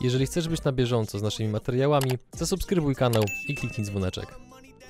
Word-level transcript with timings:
Jeżeli 0.00 0.26
chcesz 0.26 0.48
być 0.48 0.64
na 0.64 0.72
bieżąco 0.72 1.18
z 1.18 1.22
naszymi 1.22 1.48
materiałami, 1.48 2.10
zasubskrybuj 2.32 2.94
kanał 2.94 3.24
i 3.48 3.54
kliknij 3.54 3.86
dzwoneczek. 3.86 4.26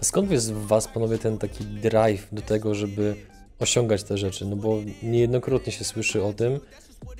Skąd 0.01 0.31
jest 0.31 0.53
w 0.53 0.67
Was, 0.67 0.89
panowie, 0.89 1.19
ten 1.19 1.39
taki 1.39 1.65
drive 1.65 2.29
do 2.33 2.43
tego, 2.43 2.75
żeby 2.75 3.15
osiągać 3.59 4.03
te 4.03 4.19
rzeczy? 4.19 4.45
No 4.45 4.57
bo 4.57 4.79
niejednokrotnie 5.03 5.73
się 5.73 5.85
słyszy 5.85 6.23
o 6.25 6.33
tym, 6.33 6.61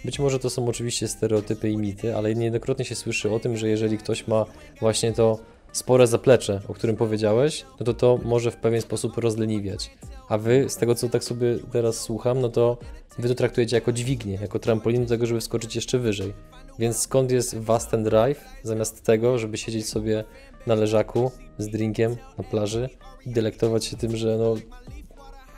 być 0.05 0.19
może 0.19 0.39
to 0.39 0.51
są 0.51 0.69
oczywiście 0.69 1.09
stereotypy 1.09 1.71
i 1.71 1.77
mity, 1.77 2.17
ale 2.17 2.35
niejednokrotnie 2.35 2.85
się 2.85 2.95
słyszy 2.95 3.31
o 3.31 3.39
tym, 3.39 3.57
że 3.57 3.69
jeżeli 3.69 3.99
ktoś 3.99 4.27
ma 4.27 4.45
właśnie 4.81 5.13
to 5.13 5.39
spore 5.73 6.07
zaplecze, 6.07 6.61
o 6.69 6.75
którym 6.75 6.97
powiedziałeś, 6.97 7.65
no 7.81 7.87
to 7.87 7.95
to 7.95 8.19
może 8.25 8.51
w 8.51 8.57
pewien 8.57 8.81
sposób 8.81 9.19
rozleniwiać. 9.19 9.91
A 10.29 10.39
wy, 10.39 10.69
z 10.69 10.77
tego 10.77 10.95
co 10.95 11.09
tak 11.09 11.25
sobie 11.25 11.59
teraz 11.73 12.01
słucham, 12.01 12.41
no 12.41 12.49
to 12.49 12.79
wy 13.19 13.29
to 13.29 13.35
traktujecie 13.35 13.77
jako 13.77 13.93
dźwignię, 13.93 14.39
jako 14.41 14.59
trampolin 14.59 15.03
do 15.03 15.09
tego, 15.09 15.27
żeby 15.27 15.41
skoczyć 15.41 15.77
jeszcze 15.77 15.99
wyżej. 15.99 16.35
Więc 16.79 16.99
skąd 16.99 17.31
jest 17.31 17.59
was 17.59 17.89
ten 17.89 18.05
drive, 18.05 18.45
zamiast 18.63 19.03
tego, 19.03 19.39
żeby 19.39 19.59
siedzieć 19.59 19.89
sobie 19.89 20.25
na 20.67 20.75
leżaku 20.75 21.31
z 21.59 21.69
drinkiem 21.69 22.17
na 22.39 22.45
plaży 22.45 22.89
i 23.27 23.31
delektować 23.31 23.85
się 23.85 23.97
tym, 23.97 24.17
że 24.17 24.37
no 24.39 24.55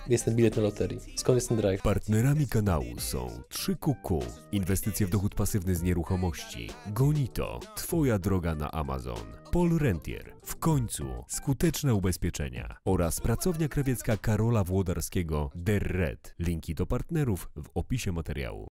jest 0.09 0.25
ten 0.25 0.37
bilet 0.37 0.57
na 0.57 0.63
loterii. 0.63 1.01
Skąd 1.17 1.37
jest 1.37 1.49
ten 1.49 1.57
drive? 1.57 1.83
Partnerami 1.83 2.47
kanału 2.47 2.99
są 2.99 3.29
3QQ, 3.51 4.25
inwestycje 4.53 5.07
w 5.07 5.11
dochód 5.11 5.35
pasywny 5.35 5.75
z 5.75 5.83
nieruchomości, 5.83 6.69
Gonito, 6.87 7.61
Twoja 7.77 8.19
droga 8.19 8.55
na 8.55 8.71
Amazon, 8.71 9.27
Paul 9.53 9.79
Rentier, 9.79 10.33
w 10.45 10.57
końcu 10.57 11.05
skuteczne 11.29 11.95
ubezpieczenia 11.95 12.77
oraz 12.85 13.21
pracownia 13.21 13.69
krawiecka 13.69 14.17
Karola 14.17 14.65
Włodarskiego 14.65 15.51
Der 15.55 15.83
Red. 15.83 16.35
Linki 16.39 16.75
do 16.75 16.87
partnerów 16.87 17.51
w 17.57 17.71
opisie 17.75 18.13
materiału. 18.13 18.67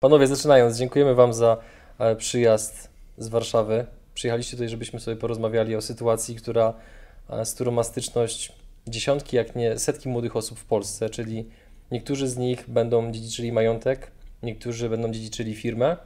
Panowie, 0.00 0.26
zaczynając, 0.26 0.76
dziękujemy 0.76 1.14
Wam 1.14 1.32
za 1.32 1.56
e, 1.98 2.16
przyjazd 2.16 2.90
z 3.18 3.28
Warszawy. 3.28 3.86
Przyjechaliście 4.14 4.52
tutaj, 4.52 4.68
żebyśmy 4.68 5.00
sobie 5.00 5.16
porozmawiali 5.16 5.76
o 5.76 5.80
sytuacji, 5.80 6.36
która, 6.36 6.74
e, 7.30 7.44
z 7.44 7.54
którą 7.54 7.72
ma 7.72 7.82
styczność 7.82 8.52
dziesiątki, 8.86 9.36
jak 9.36 9.56
nie 9.56 9.78
setki 9.78 10.08
młodych 10.08 10.36
osób 10.36 10.58
w 10.58 10.64
Polsce, 10.64 11.10
czyli 11.10 11.48
niektórzy 11.90 12.28
z 12.28 12.36
nich 12.36 12.70
będą 12.70 13.12
dziedziczyli 13.12 13.52
majątek, 13.52 14.10
niektórzy 14.42 14.88
będą 14.88 15.10
dziedziczyli 15.10 15.54
firmę. 15.54 15.96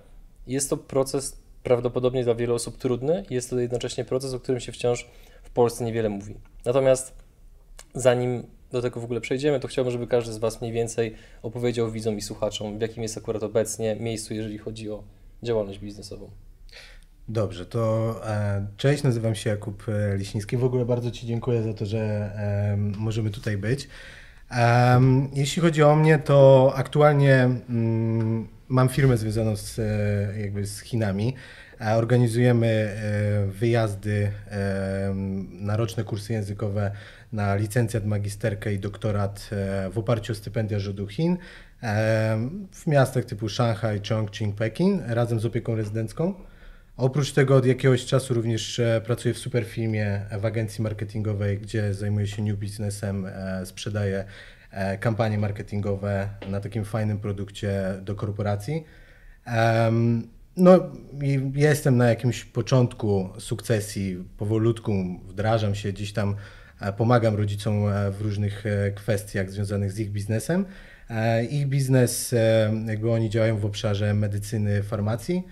Jest 0.47 0.70
to 0.70 0.77
proces 0.77 1.37
prawdopodobnie 1.62 2.25
dla 2.25 2.34
wielu 2.34 2.55
osób 2.55 2.78
trudny 2.78 3.25
i 3.31 3.34
jest 3.34 3.50
to 3.50 3.61
jednocześnie 3.61 4.05
proces, 4.05 4.34
o 4.34 4.41
którym 4.41 4.61
się 4.61 4.72
wciąż 4.72 5.09
w 5.42 5.50
Polsce 5.50 5.84
niewiele 5.84 6.09
mówi. 6.09 6.34
Natomiast 6.65 7.15
zanim 7.95 8.47
do 8.75 8.83
tego 8.83 9.00
w 9.00 9.05
ogóle 9.05 9.20
przejdziemy, 9.20 9.61
to 9.61 9.69
chciałbym, 9.69 9.92
żeby 9.92 10.06
każdy 10.06 10.33
z 10.33 10.39
Was 10.39 10.61
mniej 10.61 10.72
więcej 10.72 11.14
opowiedział 11.42 11.91
widzom 11.91 12.17
i 12.19 12.22
słuchaczom, 12.22 12.78
w 12.78 12.81
jakim 12.81 13.03
jest 13.03 13.19
akurat 13.19 13.42
obecnie 13.42 13.97
miejscu, 13.97 14.34
jeżeli 14.34 14.58
chodzi 14.58 14.91
o 14.91 15.05
działalność 15.42 15.78
biznesową. 15.78 16.31
Dobrze, 17.28 17.66
to 17.66 18.14
e, 18.27 18.66
cześć, 18.77 19.03
nazywam 19.03 19.34
się 19.34 19.50
Jakub 19.50 19.89
e, 19.89 20.16
Liśnicki. 20.16 20.56
W 20.56 20.64
ogóle 20.64 20.84
bardzo 20.84 21.11
Ci 21.11 21.27
dziękuję 21.27 21.62
za 21.62 21.75
to, 21.75 21.86
że 21.86 21.98
e, 21.98 22.77
możemy 22.77 23.31
tutaj 23.31 23.56
być. 23.56 23.89
Jeśli 25.33 25.62
chodzi 25.62 25.83
o 25.83 25.97
mnie, 25.97 26.19
to 26.19 26.72
aktualnie 26.77 27.34
mm, 27.34 28.48
mam 28.69 28.88
firmę 28.88 29.16
związaną 29.16 29.56
z, 29.56 29.81
jakby 30.38 30.66
z 30.66 30.81
Chinami. 30.81 31.34
Organizujemy 31.97 32.97
wyjazdy 33.48 34.31
na 35.50 35.77
roczne 35.77 36.05
kursy 36.05 36.33
językowe 36.33 36.91
na 37.34 37.54
licencjat, 37.54 38.04
magisterkę 38.04 38.74
i 38.74 38.78
doktorat 38.78 39.50
w 39.92 39.98
oparciu 39.98 40.32
o 40.32 40.36
stypendia 40.36 40.78
rządu 40.78 41.06
Chin 41.06 41.36
w 42.72 42.86
miastach 42.86 43.24
typu 43.24 43.48
Szanghaj, 43.48 44.00
Chongqing, 44.08 44.56
Pekin 44.56 45.03
razem 45.06 45.41
z 45.41 45.44
opieką 45.47 45.75
rezydencką. 45.75 46.34
Oprócz 46.97 47.32
tego 47.32 47.56
od 47.56 47.66
jakiegoś 47.66 48.06
czasu 48.06 48.34
również 48.34 48.78
e, 48.78 49.00
pracuję 49.04 49.34
w 49.34 49.38
Superfilmie 49.38 50.20
w 50.41 50.44
agencji 50.44 50.82
marketingowej, 50.82 51.59
gdzie 51.59 51.94
zajmuję 51.94 52.26
się 52.26 52.42
new 52.42 52.59
businessem, 52.59 53.26
e, 53.26 53.66
sprzedaję 53.66 54.25
e, 54.70 54.98
kampanie 54.98 55.38
marketingowe 55.38 56.28
na 56.48 56.60
takim 56.60 56.84
fajnym 56.84 57.19
produkcie 57.19 57.94
do 58.03 58.14
korporacji. 58.14 58.84
No, 60.56 60.78
jestem 61.54 61.97
na 61.97 62.09
jakimś 62.09 62.44
początku 62.44 63.28
sukcesji, 63.38 64.25
powolutku 64.38 64.92
wdrażam 65.28 65.75
się, 65.75 65.92
gdzieś 65.92 66.12
tam 66.12 66.36
pomagam 66.96 67.34
rodzicom 67.34 67.84
w 68.10 68.20
różnych 68.20 68.64
kwestiach 68.94 69.50
związanych 69.50 69.92
z 69.92 69.98
ich 69.98 70.10
biznesem. 70.10 70.64
Ich 71.50 71.66
biznes, 71.66 72.34
jakby 72.86 73.10
oni 73.10 73.30
działają 73.30 73.58
w 73.58 73.64
obszarze 73.64 74.14
medycyny, 74.14 74.82
farmacji. 74.82 75.44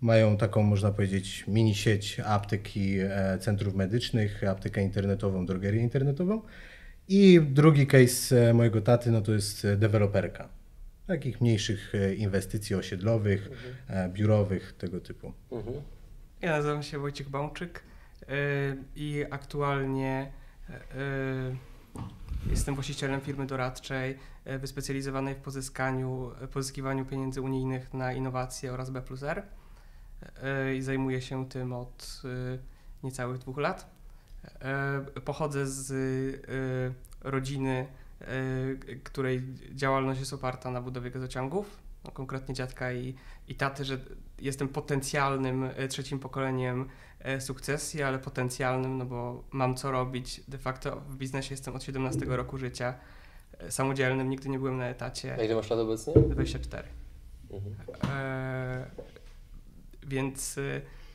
Mają 0.00 0.36
taką, 0.36 0.62
można 0.62 0.90
powiedzieć, 0.90 1.44
mini 1.48 1.74
sieć 1.74 2.20
aptek 2.20 2.76
i 2.76 2.98
e, 3.00 3.38
centrów 3.40 3.74
medycznych, 3.74 4.44
aptekę 4.44 4.82
internetową, 4.82 5.46
drogerię 5.46 5.82
internetową. 5.82 6.42
I 7.08 7.40
drugi 7.40 7.86
case 7.86 8.50
e, 8.50 8.54
mojego 8.54 8.80
taty, 8.80 9.10
no 9.10 9.20
to 9.20 9.32
jest 9.32 9.66
deweloperka. 9.76 10.48
Takich 11.06 11.40
mniejszych 11.40 11.94
e, 11.94 12.14
inwestycji 12.14 12.76
osiedlowych, 12.76 13.50
mhm. 13.50 14.12
biurowych, 14.12 14.74
tego 14.78 15.00
typu. 15.00 15.32
Mhm. 15.52 15.76
Ja 16.42 16.50
nazywam 16.50 16.82
się 16.82 16.98
Wojciech 16.98 17.28
Bałczyk 17.28 17.82
i 18.96 19.24
aktualnie 19.30 20.32
jestem 22.46 22.74
właścicielem 22.74 23.20
firmy 23.20 23.46
doradczej 23.46 24.18
wyspecjalizowanej 24.58 25.34
w 25.34 25.38
pozyskaniu, 25.38 26.30
pozyskiwaniu 26.52 27.04
pieniędzy 27.04 27.40
unijnych 27.40 27.94
na 27.94 28.12
innowacje 28.12 28.72
oraz 28.72 28.90
B 28.90 29.02
plus 29.02 29.22
R. 29.22 29.42
E, 30.42 30.76
i 30.76 30.82
zajmuję 30.82 31.22
się 31.22 31.48
tym 31.48 31.72
od 31.72 32.22
e, 32.24 32.58
niecałych 33.02 33.38
dwóch 33.38 33.58
lat. 33.58 33.90
E, 34.60 35.20
pochodzę 35.24 35.66
z 35.66 36.46
rodziny, 37.20 37.86
której 39.04 39.42
działalność 39.74 40.20
jest 40.20 40.32
oparta 40.32 40.70
na 40.70 40.82
budowie 40.82 41.10
gazociągów, 41.10 41.82
no 42.04 42.10
konkretnie 42.10 42.54
dziadka 42.54 42.92
i, 42.92 43.14
i 43.48 43.54
taty, 43.54 43.84
że 43.84 43.98
jestem 44.38 44.68
potencjalnym 44.68 45.68
trzecim 45.88 46.18
pokoleniem 46.18 46.88
sukcesji, 47.40 48.02
ale 48.02 48.18
potencjalnym, 48.18 48.98
no 48.98 49.04
bo 49.04 49.44
mam 49.50 49.76
co 49.76 49.90
robić. 49.90 50.40
De 50.48 50.58
facto 50.58 51.00
w 51.00 51.16
biznesie 51.16 51.52
jestem 51.52 51.76
od 51.76 51.82
17 51.82 52.26
roku 52.26 52.58
życia 52.58 52.94
samodzielnym, 53.68 54.30
nigdy 54.30 54.48
nie 54.48 54.58
byłem 54.58 54.76
na 54.76 54.86
etacie. 54.86 55.36
A 55.40 55.42
ile 55.42 55.54
masz 55.54 55.70
lat 55.70 55.78
obecnie? 55.78 56.14
24. 56.14 56.88
Mhm. 57.50 57.74
E, 58.12 58.86
więc 60.06 60.56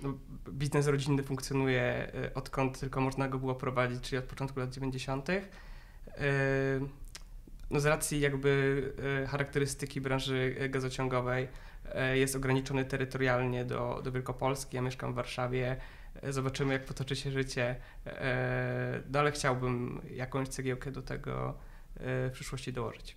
no, 0.03 0.13
biznes 0.49 0.87
rodzinny 0.87 1.23
funkcjonuje 1.23 2.11
odkąd 2.35 2.79
tylko 2.79 3.01
można 3.01 3.27
go 3.27 3.39
było 3.39 3.55
prowadzić, 3.55 4.01
czyli 4.01 4.17
od 4.17 4.25
początku 4.25 4.59
lat 4.59 4.69
90. 4.69 5.29
Y, 5.29 5.41
no 7.69 7.79
z 7.79 7.85
racji 7.85 8.19
jakby 8.19 8.93
charakterystyki 9.27 10.01
branży 10.01 10.55
gazociągowej 10.69 11.47
jest 12.13 12.35
ograniczony 12.35 12.85
terytorialnie 12.85 13.65
do, 13.65 14.01
do 14.03 14.11
Wielkopolski. 14.11 14.75
Ja 14.75 14.81
mieszkam 14.81 15.11
w 15.13 15.15
Warszawie. 15.15 15.77
Zobaczymy, 16.29 16.73
jak 16.73 16.85
potoczy 16.85 17.15
się 17.15 17.31
życie. 17.31 17.75
No 19.11 19.19
ale 19.19 19.31
chciałbym 19.31 20.01
jakąś 20.11 20.47
cegiełkę 20.47 20.91
do 20.91 21.01
tego 21.01 21.57
w 21.99 22.29
przyszłości 22.33 22.73
dołożyć. 22.73 23.15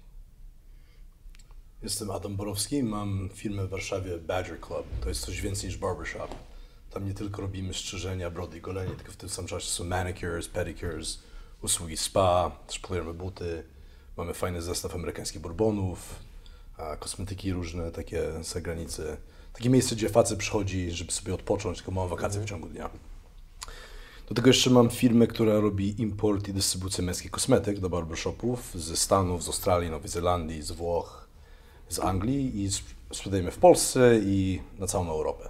Jestem 1.82 2.10
Adam 2.10 2.36
Borowski, 2.36 2.82
mam 2.82 3.28
firmę 3.34 3.66
w 3.66 3.70
Warszawie 3.70 4.18
Badger 4.18 4.60
Club. 4.60 4.86
To 5.00 5.08
jest 5.08 5.20
coś 5.20 5.40
więcej 5.40 5.68
niż 5.68 5.78
barbershop. 5.78 6.28
Tam 6.90 7.04
nie 7.04 7.14
tylko 7.14 7.42
robimy 7.42 7.74
strzyżenia, 7.74 8.30
brody 8.30 8.58
i 8.58 8.60
golenie, 8.60 8.94
tylko 8.94 9.12
w 9.12 9.16
tym 9.16 9.28
samym 9.28 9.48
czasie 9.48 9.66
są 9.66 9.84
manicures, 9.84 10.48
pedicures, 10.48 11.22
usługi 11.62 11.96
spa, 11.96 12.50
też 12.66 12.80
buty. 13.14 13.64
Mamy 14.16 14.34
fajny 14.34 14.62
zestaw 14.62 14.94
amerykańskich 14.94 15.40
bourbonów, 15.40 16.14
kosmetyki 16.98 17.52
różne, 17.52 17.92
takie 17.92 18.44
z 18.44 18.52
zagranicy. 18.52 19.16
Takie 19.58 19.70
miejsce, 19.70 19.96
gdzie 19.96 20.08
facet 20.08 20.38
przychodzi, 20.38 20.90
żeby 20.90 21.12
sobie 21.12 21.34
odpocząć, 21.34 21.78
tylko 21.78 21.92
ma 21.92 22.06
wakacje 22.06 22.40
w 22.40 22.44
ciągu 22.44 22.68
dnia. 22.68 22.90
Do 24.28 24.34
tego 24.34 24.48
jeszcze 24.48 24.70
mam 24.70 24.90
firmę, 24.90 25.26
która 25.26 25.60
robi 25.60 26.00
import 26.02 26.48
i 26.48 26.52
dystrybucję 26.52 27.04
męskich 27.04 27.30
kosmetyk 27.30 27.80
do 27.80 27.90
barbershopów 27.90 28.70
ze 28.74 28.96
Stanów, 28.96 29.44
z 29.44 29.46
Australii, 29.46 29.90
Nowej 29.90 30.08
Zelandii, 30.08 30.62
z 30.62 30.70
Włoch, 30.70 31.28
z 31.88 31.98
Anglii 31.98 32.62
i 32.62 32.70
sprzedajemy 33.14 33.50
w 33.50 33.58
Polsce 33.58 34.18
i 34.22 34.60
na 34.78 34.86
całą 34.86 35.10
Europę. 35.10 35.48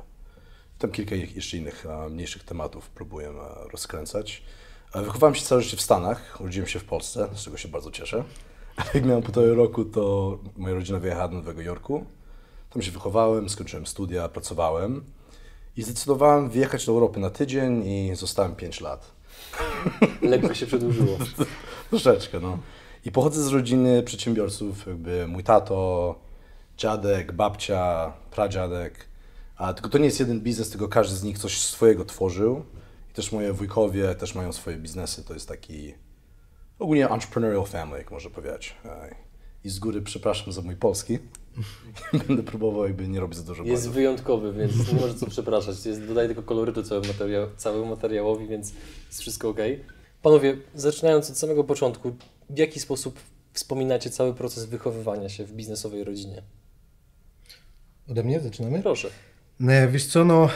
Tam 0.79 0.91
kilka 0.91 1.15
jeszcze 1.15 1.57
innych 1.57 1.87
mniejszych 2.11 2.45
tematów 2.45 2.91
próbuję 2.91 3.33
rozkręcać. 3.73 4.43
Wychowałem 4.95 5.35
się 5.35 5.43
całe 5.43 5.63
życie 5.63 5.77
w 5.77 5.83
Stanach, 5.83 6.41
urodziłem 6.41 6.69
się 6.69 6.79
w 6.79 6.85
Polsce, 6.85 7.29
z 7.35 7.45
czego 7.45 7.57
się 7.57 7.69
bardzo 7.69 7.91
cieszę. 7.91 8.25
Jak 8.95 9.05
miałem 9.05 9.23
półtorej 9.23 9.55
roku, 9.55 9.85
to 9.85 10.39
moja 10.57 10.75
rodzina 10.75 10.99
wyjechała 10.99 11.29
do 11.29 11.35
Nowego 11.35 11.63
Jorku. 11.63 12.07
Tam 12.71 12.83
się 12.83 12.91
wychowałem, 12.91 13.49
skończyłem 13.49 13.87
studia, 13.87 14.29
pracowałem 14.29 15.05
i 15.77 15.83
zdecydowałem 15.83 16.51
wyjechać 16.51 16.87
do 16.87 16.93
Europy 16.93 17.21
na 17.21 17.31
tydzień 17.31 17.87
i 17.87 18.17
zostałem 18.17 18.57
5 18.57 18.81
lat. 18.81 19.13
Lekko 20.23 20.55
się 20.55 20.67
przedłużyło. 20.67 21.19
Troszeczkę, 21.91 22.41
no. 22.41 22.59
I 23.05 23.13
pochodzę 23.13 23.43
z 23.43 23.49
rodziny 23.49 24.03
przedsiębiorców, 24.03 24.87
jakby 24.87 25.27
mój 25.29 25.45
tato, 25.45 26.15
dziadek, 26.77 27.33
babcia, 27.33 28.13
pradziadek. 28.31 29.09
A 29.57 29.75
tylko 29.75 29.89
to 29.89 29.99
nie 29.99 30.05
jest 30.05 30.21
jeden 30.21 30.41
biznes, 30.41 30.71
tylko 30.71 30.89
każdy 30.89 31.17
z 31.17 31.23
nich 31.23 31.39
coś 31.39 31.61
swojego 31.61 32.05
tworzył. 32.05 32.65
I 33.11 33.15
też 33.15 33.33
moje 33.33 33.53
wujkowie 33.53 34.15
też 34.15 34.35
mają 34.35 34.53
swoje 34.53 34.77
biznesy. 34.77 35.25
To 35.25 35.35
jest 35.35 35.49
taki 35.49 35.95
ogólnie 36.79 37.09
entrepreneurial 37.09 37.67
family, 37.67 37.99
jak 37.99 38.11
można 38.11 38.31
powiedzieć. 38.31 38.77
I 39.65 39.69
z 39.69 39.79
góry 39.79 40.03
przepraszam 40.03 40.53
za 40.53 40.63
mój 40.63 40.77
polski. 40.77 41.19
Będę 42.29 42.43
próbował 42.43 42.85
jakby 42.85 43.09
nie 43.09 43.21
robić 43.21 43.39
za 43.39 43.45
dużo 43.45 43.63
Jest 43.63 43.75
błędów. 43.75 43.95
wyjątkowy, 43.95 44.53
więc 44.53 44.73
nie 44.93 45.01
może 45.01 45.15
co 45.15 45.27
przepraszać. 45.27 45.87
Jest, 45.87 46.07
dodaje 46.07 46.29
tylko 46.29 46.43
kolorytu 46.43 46.83
całemu, 46.83 47.07
materiał, 47.07 47.47
całemu 47.57 47.87
materiałowi, 47.87 48.49
więc 48.49 48.73
jest 49.07 49.21
wszystko 49.21 49.49
ok. 49.49 49.59
Panowie, 50.23 50.57
zaczynając 50.75 51.31
od 51.31 51.39
samego 51.39 51.65
początku, 51.65 52.13
w 52.51 52.59
jaki 52.59 52.81
sposób 52.81 53.19
wspominacie 53.53 54.11
cały 54.11 54.35
proces 54.35 54.65
wychowywania 54.65 55.29
się 55.29 55.45
w 55.45 55.53
biznesowej 55.53 56.05
rodzinie? 56.05 56.43
Ode 58.11 58.23
mnie 58.23 58.41
zaczynamy? 58.41 58.83
Proszę. 58.83 59.09
E, 59.69 59.89
Wiesz 59.89 60.07
co, 60.07 60.25
no 60.25 60.49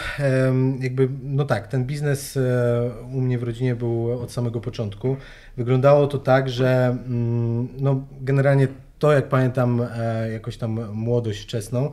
jakby, 0.80 1.08
no 1.22 1.44
tak, 1.44 1.68
ten 1.68 1.84
biznes 1.84 2.36
e, 2.36 2.90
u 3.14 3.20
mnie 3.20 3.38
w 3.38 3.42
rodzinie 3.42 3.74
był 3.74 4.12
od 4.22 4.32
samego 4.32 4.60
początku. 4.60 5.16
Wyglądało 5.56 6.06
to 6.06 6.18
tak, 6.18 6.50
że 6.50 6.96
mm, 7.06 7.68
no 7.78 8.04
generalnie 8.20 8.68
to 9.02 9.12
jak 9.12 9.28
pamiętam 9.28 9.86
e, 9.96 10.30
jakoś 10.32 10.56
tam 10.56 10.92
młodość 10.92 11.42
wczesną, 11.42 11.90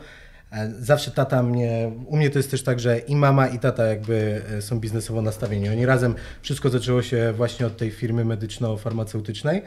e, 0.51 0.71
zawsze 0.79 1.11
tata 1.11 1.43
mnie, 1.43 1.91
u 2.05 2.17
mnie 2.17 2.29
to 2.29 2.39
jest 2.39 2.51
też 2.51 2.63
tak, 2.63 2.79
że 2.79 2.99
i 2.99 3.15
mama 3.15 3.47
i 3.47 3.59
tata 3.59 3.85
jakby 3.85 4.41
e, 4.57 4.61
są 4.61 4.79
biznesowo 4.79 5.21
nastawieni. 5.21 5.69
Oni 5.69 5.85
razem, 5.85 6.15
wszystko 6.41 6.69
zaczęło 6.69 7.01
się 7.01 7.33
właśnie 7.33 7.65
od 7.65 7.77
tej 7.77 7.91
firmy 7.91 8.25
medyczno-farmaceutycznej. 8.25 9.61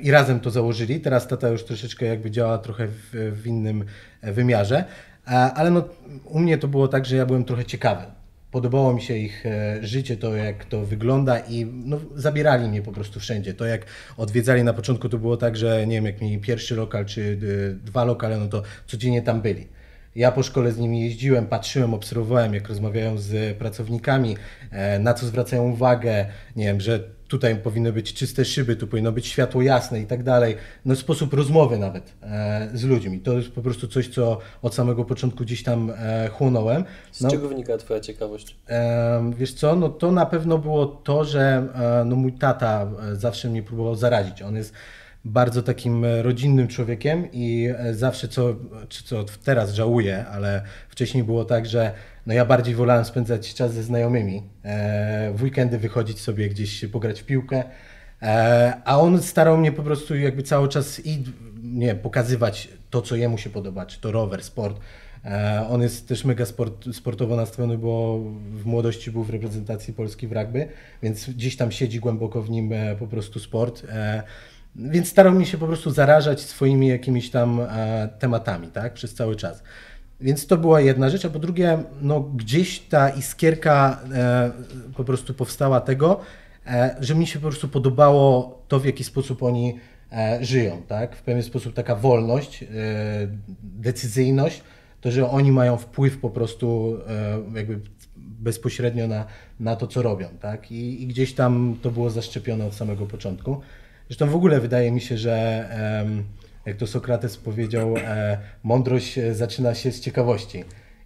I 0.00 0.10
razem 0.10 0.40
to 0.40 0.50
założyli. 0.50 1.00
Teraz 1.00 1.28
tata 1.28 1.48
już 1.48 1.64
troszeczkę 1.64 2.06
jakby 2.06 2.30
działa 2.30 2.58
trochę 2.58 2.88
w, 2.88 3.32
w 3.42 3.46
innym 3.46 3.84
wymiarze. 4.22 4.84
Ale 5.54 5.70
no, 5.70 5.84
u 6.24 6.38
mnie 6.38 6.58
to 6.58 6.68
było 6.68 6.88
tak, 6.88 7.06
że 7.06 7.16
ja 7.16 7.26
byłem 7.26 7.44
trochę 7.44 7.64
ciekawy. 7.64 8.02
Podobało 8.50 8.94
mi 8.94 9.02
się 9.02 9.16
ich 9.16 9.46
e, 9.46 9.78
życie, 9.82 10.16
to 10.16 10.36
jak 10.36 10.64
to 10.64 10.84
wygląda 10.84 11.38
i 11.38 11.64
no, 11.64 12.00
zabierali 12.14 12.68
mnie 12.68 12.82
po 12.82 12.92
prostu 12.92 13.20
wszędzie. 13.20 13.54
To 13.54 13.66
jak 13.66 13.86
odwiedzali 14.16 14.64
na 14.64 14.72
początku, 14.72 15.08
to 15.08 15.18
było 15.18 15.36
tak, 15.36 15.56
że 15.56 15.86
nie 15.86 15.94
wiem, 15.94 16.06
jak 16.06 16.20
mieli 16.20 16.38
pierwszy 16.38 16.76
lokal 16.76 17.06
czy 17.06 17.20
y, 17.20 17.78
dwa 17.84 18.04
lokale, 18.04 18.38
no 18.38 18.48
to 18.48 18.62
codziennie 18.86 19.22
tam 19.22 19.40
byli. 19.42 19.68
Ja 20.14 20.32
po 20.32 20.42
szkole 20.42 20.72
z 20.72 20.78
nimi 20.78 21.00
jeździłem, 21.00 21.46
patrzyłem, 21.46 21.94
obserwowałem, 21.94 22.54
jak 22.54 22.68
rozmawiają 22.68 23.18
z 23.18 23.58
pracownikami, 23.58 24.36
e, 24.70 24.98
na 24.98 25.14
co 25.14 25.26
zwracają 25.26 25.70
uwagę, 25.70 26.26
nie 26.56 26.64
wiem, 26.64 26.80
że 26.80 27.19
tutaj 27.30 27.56
powinny 27.56 27.92
być 27.92 28.14
czyste 28.14 28.44
szyby, 28.44 28.76
tu 28.76 28.86
powinno 28.86 29.12
być 29.12 29.26
światło 29.26 29.62
jasne 29.62 30.00
i 30.00 30.06
tak 30.06 30.22
dalej. 30.22 30.56
No 30.84 30.96
sposób 30.96 31.34
rozmowy 31.34 31.78
nawet 31.78 32.12
e, 32.22 32.70
z 32.74 32.84
ludźmi. 32.84 33.20
To 33.20 33.32
jest 33.32 33.50
po 33.50 33.62
prostu 33.62 33.88
coś, 33.88 34.08
co 34.08 34.38
od 34.62 34.74
samego 34.74 35.04
początku 35.04 35.44
gdzieś 35.44 35.62
tam 35.62 35.92
e, 35.96 36.28
chłonąłem. 36.28 36.84
Z 37.12 37.20
No, 37.20 37.30
czego 37.30 37.48
wynika 37.48 37.76
Twoja 37.76 38.00
ciekawość? 38.00 38.56
Em, 38.66 39.32
Wiesz 39.32 39.54
co, 39.54 39.76
no 39.76 39.88
to 39.88 40.12
na 40.12 40.26
pewno 40.26 40.58
było 40.58 40.86
to, 40.86 41.24
że 41.24 41.68
e, 42.00 42.04
no 42.04 42.16
mój 42.16 42.32
tata 42.32 42.90
e, 43.12 43.16
zawsze 43.16 43.48
mnie 43.48 43.62
próbował 43.62 43.94
zarazić. 43.94 44.42
On 44.42 44.56
jest 44.56 44.74
bardzo 45.24 45.62
takim 45.62 46.04
e, 46.04 46.22
rodzinnym 46.22 46.68
człowiekiem 46.68 47.32
i 47.32 47.68
e, 47.78 47.94
zawsze 47.94 48.28
co, 48.28 48.54
czy 48.88 49.04
co 49.04 49.24
teraz 49.44 49.74
żałuję, 49.74 50.26
ale 50.26 50.62
wcześniej 50.88 51.24
było 51.24 51.44
tak, 51.44 51.66
że 51.66 51.92
no 52.30 52.34
ja 52.34 52.44
bardziej 52.44 52.74
wolałem 52.74 53.04
spędzać 53.04 53.54
czas 53.54 53.74
ze 53.74 53.82
znajomymi, 53.82 54.42
e, 54.64 55.32
w 55.34 55.42
weekendy 55.42 55.78
wychodzić 55.78 56.20
sobie 56.20 56.48
gdzieś 56.48 56.84
pograć 56.84 57.20
w 57.20 57.24
piłkę, 57.24 57.64
e, 58.22 58.72
a 58.84 58.98
on 58.98 59.22
starał 59.22 59.58
mnie 59.58 59.72
po 59.72 59.82
prostu 59.82 60.16
jakby 60.16 60.42
cały 60.42 60.68
czas 60.68 61.06
i 61.06 61.24
nie 61.62 61.94
pokazywać 61.94 62.68
to, 62.90 63.02
co 63.02 63.16
jemu 63.16 63.38
się 63.38 63.50
podoba, 63.50 63.86
czy 63.86 64.00
to 64.00 64.12
rower, 64.12 64.44
sport. 64.44 64.80
E, 65.24 65.66
On 65.70 65.82
jest 65.82 66.08
też 66.08 66.24
mega 66.24 66.46
sport, 66.46 66.84
sportowo 66.92 67.36
nastawiony, 67.36 67.78
bo 67.78 68.20
w 68.52 68.66
młodości 68.66 69.10
był 69.10 69.24
w 69.24 69.30
reprezentacji 69.30 69.94
Polski 69.94 70.26
w 70.26 70.32
rugby, 70.32 70.68
więc 71.02 71.30
gdzieś 71.30 71.56
tam 71.56 71.72
siedzi 71.72 72.00
głęboko 72.00 72.42
w 72.42 72.50
nim 72.50 72.72
po 72.98 73.06
prostu 73.06 73.40
sport. 73.40 73.86
Więc 74.76 75.08
starał 75.08 75.34
mi 75.34 75.46
się 75.46 75.58
po 75.58 75.66
prostu 75.66 75.90
zarażać 75.90 76.40
swoimi 76.40 76.88
jakimiś 76.88 77.30
tam 77.30 77.60
tematami, 78.18 78.68
tak, 78.68 78.92
przez 78.92 79.14
cały 79.14 79.36
czas. 79.36 79.62
Więc 80.20 80.46
to 80.46 80.56
była 80.56 80.80
jedna 80.80 81.10
rzecz, 81.10 81.24
a 81.24 81.30
po 81.30 81.38
drugie, 81.38 81.78
no 82.02 82.20
gdzieś 82.20 82.80
ta 82.80 83.10
iskierka 83.10 84.00
e, 84.14 84.50
po 84.96 85.04
prostu 85.04 85.34
powstała 85.34 85.80
tego, 85.80 86.20
e, 86.66 86.96
że 87.00 87.14
mi 87.14 87.26
się 87.26 87.38
po 87.38 87.48
prostu 87.48 87.68
podobało 87.68 88.58
to, 88.68 88.80
w 88.80 88.84
jaki 88.84 89.04
sposób 89.04 89.42
oni 89.42 89.78
e, 90.12 90.38
żyją, 90.44 90.82
tak? 90.88 91.16
W 91.16 91.22
pewien 91.22 91.42
sposób 91.42 91.74
taka 91.74 91.94
wolność, 91.94 92.62
e, 92.62 92.66
decyzyjność, 93.62 94.62
to, 95.00 95.10
że 95.10 95.30
oni 95.30 95.52
mają 95.52 95.76
wpływ 95.76 96.18
po 96.18 96.30
prostu 96.30 96.96
e, 97.54 97.58
jakby 97.58 97.80
bezpośrednio 98.16 99.06
na, 99.06 99.24
na 99.60 99.76
to, 99.76 99.86
co 99.86 100.02
robią, 100.02 100.28
tak? 100.40 100.72
I, 100.72 101.02
I 101.02 101.06
gdzieś 101.06 101.34
tam 101.34 101.76
to 101.82 101.90
było 101.90 102.10
zaszczepione 102.10 102.66
od 102.66 102.74
samego 102.74 103.06
początku. 103.06 103.60
Zresztą 104.08 104.26
w 104.26 104.34
ogóle 104.34 104.60
wydaje 104.60 104.92
mi 104.92 105.00
się, 105.00 105.18
że 105.18 105.68
jak 106.66 106.76
to 106.76 106.86
Sokrates 106.86 107.36
powiedział, 107.36 107.96
e, 107.96 108.38
mądrość 108.62 109.18
e, 109.18 109.34
zaczyna 109.34 109.74
się 109.74 109.92
z 109.92 110.00
ciekawości. 110.00 110.64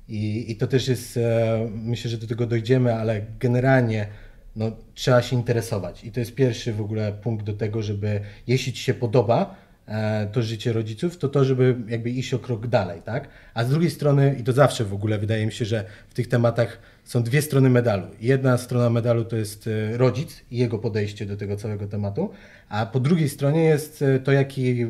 I, 0.08 0.50
I 0.52 0.56
to 0.56 0.66
też 0.66 0.88
jest, 0.88 1.16
e, 1.16 1.68
myślę, 1.74 2.10
że 2.10 2.18
do 2.18 2.26
tego 2.26 2.46
dojdziemy, 2.46 2.94
ale 2.94 3.20
generalnie 3.40 4.06
no, 4.56 4.72
trzeba 4.94 5.22
się 5.22 5.36
interesować. 5.36 6.04
I 6.04 6.12
to 6.12 6.20
jest 6.20 6.34
pierwszy 6.34 6.72
w 6.72 6.80
ogóle 6.80 7.12
punkt 7.12 7.46
do 7.46 7.52
tego, 7.52 7.82
żeby 7.82 8.20
jeśli 8.46 8.72
Ci 8.72 8.82
się 8.82 8.94
podoba 8.94 9.54
to 10.32 10.42
życie 10.42 10.72
rodziców, 10.72 11.18
to 11.18 11.28
to, 11.28 11.44
żeby 11.44 11.76
jakby 11.88 12.10
iść 12.10 12.34
o 12.34 12.38
krok 12.38 12.66
dalej, 12.66 13.02
tak? 13.04 13.28
A 13.54 13.64
z 13.64 13.68
drugiej 13.70 13.90
strony, 13.90 14.36
i 14.40 14.44
to 14.44 14.52
zawsze 14.52 14.84
w 14.84 14.94
ogóle 14.94 15.18
wydaje 15.18 15.46
mi 15.46 15.52
się, 15.52 15.64
że 15.64 15.84
w 16.08 16.14
tych 16.14 16.28
tematach 16.28 16.78
są 17.04 17.22
dwie 17.22 17.42
strony 17.42 17.70
medalu. 17.70 18.06
Jedna 18.20 18.58
strona 18.58 18.90
medalu 18.90 19.24
to 19.24 19.36
jest 19.36 19.66
e, 19.66 19.96
rodzic 19.98 20.42
i 20.50 20.58
jego 20.58 20.78
podejście 20.78 21.26
do 21.26 21.36
tego 21.36 21.56
całego 21.56 21.86
tematu, 21.86 22.30
a 22.68 22.86
po 22.86 23.00
drugiej 23.00 23.28
stronie 23.28 23.64
jest 23.64 24.02
e, 24.02 24.18
to, 24.18 24.32
jaki, 24.32 24.86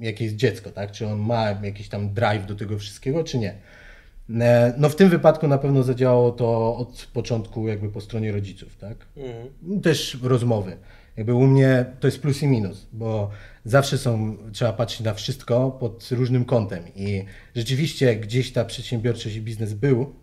jakie 0.00 0.24
jest 0.24 0.36
dziecko, 0.36 0.70
tak? 0.70 0.92
Czy 0.92 1.06
on 1.06 1.18
ma 1.18 1.50
jakiś 1.50 1.88
tam 1.88 2.14
drive 2.14 2.46
do 2.46 2.54
tego 2.54 2.78
wszystkiego, 2.78 3.24
czy 3.24 3.38
nie. 3.38 3.54
E, 4.40 4.74
No 4.78 4.88
w 4.88 4.96
tym 4.96 5.08
wypadku 5.08 5.48
na 5.48 5.58
pewno 5.58 5.82
zadziałało 5.82 6.32
to 6.32 6.76
od 6.76 7.08
początku 7.12 7.68
jakby 7.68 7.88
po 7.88 8.00
stronie 8.00 8.32
rodziców, 8.32 8.76
tak? 8.76 8.96
Mhm. 9.16 9.80
Też 9.80 10.18
rozmowy. 10.22 10.76
Jakby 11.16 11.34
u 11.34 11.46
mnie 11.46 11.84
to 12.00 12.06
jest 12.06 12.20
plus 12.20 12.42
i 12.42 12.46
minus, 12.46 12.86
bo 12.92 13.30
zawsze 13.64 13.98
są, 13.98 14.36
trzeba 14.52 14.72
patrzeć 14.72 15.00
na 15.00 15.14
wszystko 15.14 15.70
pod 15.70 16.08
różnym 16.10 16.44
kątem 16.44 16.84
i 16.96 17.24
rzeczywiście 17.56 18.16
gdzieś 18.16 18.52
ta 18.52 18.64
przedsiębiorczość 18.64 19.36
i 19.36 19.42
biznes 19.42 19.74
był, 19.74 20.14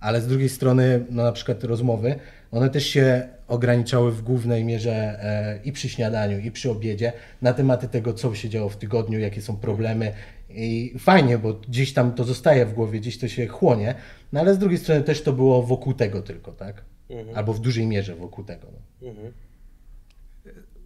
ale 0.00 0.20
z 0.20 0.26
drugiej 0.26 0.48
strony, 0.48 1.04
no 1.10 1.22
na 1.22 1.32
przykład 1.32 1.64
rozmowy, 1.64 2.14
one 2.50 2.70
też 2.70 2.86
się 2.86 3.28
ograniczały 3.48 4.12
w 4.12 4.22
głównej 4.22 4.64
mierze 4.64 4.92
e, 4.92 5.60
i 5.64 5.72
przy 5.72 5.88
śniadaniu, 5.88 6.38
i 6.38 6.50
przy 6.50 6.70
obiedzie 6.70 7.12
na 7.42 7.52
tematy 7.52 7.88
tego, 7.88 8.14
co 8.14 8.34
się 8.34 8.48
działo 8.48 8.68
w 8.68 8.76
tygodniu, 8.76 9.18
jakie 9.18 9.42
są 9.42 9.56
problemy. 9.56 10.12
I 10.50 10.94
fajnie, 10.98 11.38
bo 11.38 11.54
gdzieś 11.54 11.92
tam 11.92 12.12
to 12.12 12.24
zostaje 12.24 12.66
w 12.66 12.72
głowie, 12.72 13.00
gdzieś 13.00 13.18
to 13.18 13.28
się 13.28 13.46
chłonie, 13.46 13.94
no 14.32 14.40
ale 14.40 14.54
z 14.54 14.58
drugiej 14.58 14.78
strony 14.78 15.02
też 15.02 15.22
to 15.22 15.32
było 15.32 15.62
wokół 15.62 15.94
tego 15.94 16.22
tylko, 16.22 16.52
tak? 16.52 16.84
Albo 17.34 17.52
w 17.52 17.60
dużej 17.60 17.86
mierze 17.86 18.14
wokół 18.14 18.44
tego. 18.44 18.68
No. 18.72 19.08
Mhm. 19.08 19.32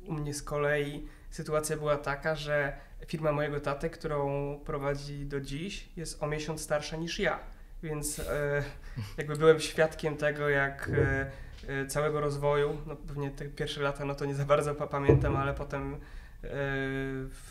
U 0.09 0.13
mnie 0.13 0.35
z 0.35 0.43
kolei 0.43 1.03
sytuacja 1.31 1.77
była 1.77 1.97
taka, 1.97 2.35
że 2.35 2.73
firma 3.07 3.33
mojego 3.33 3.61
taty, 3.61 3.91
którą 3.91 4.59
prowadzi 4.65 5.27
do 5.27 5.41
dziś, 5.41 5.89
jest 5.97 6.23
o 6.23 6.27
miesiąc 6.27 6.61
starsza 6.61 6.97
niż 6.97 7.19
ja. 7.19 7.39
Więc 7.83 8.19
e, 8.19 8.63
jakby 9.19 9.37
byłem 9.37 9.61
świadkiem 9.61 10.17
tego, 10.17 10.49
jak 10.49 10.91
e, 10.95 11.31
e, 11.69 11.87
całego 11.87 12.21
rozwoju, 12.21 12.79
no 12.87 12.97
pewnie 12.97 13.31
te 13.31 13.45
pierwsze 13.45 13.83
lata, 13.83 14.05
no 14.05 14.15
to 14.15 14.25
nie 14.25 14.35
za 14.35 14.45
bardzo 14.45 14.75
pa- 14.75 14.87
pamiętam, 14.87 15.37
ale 15.37 15.55
potem 15.55 15.95
e, 16.45 16.49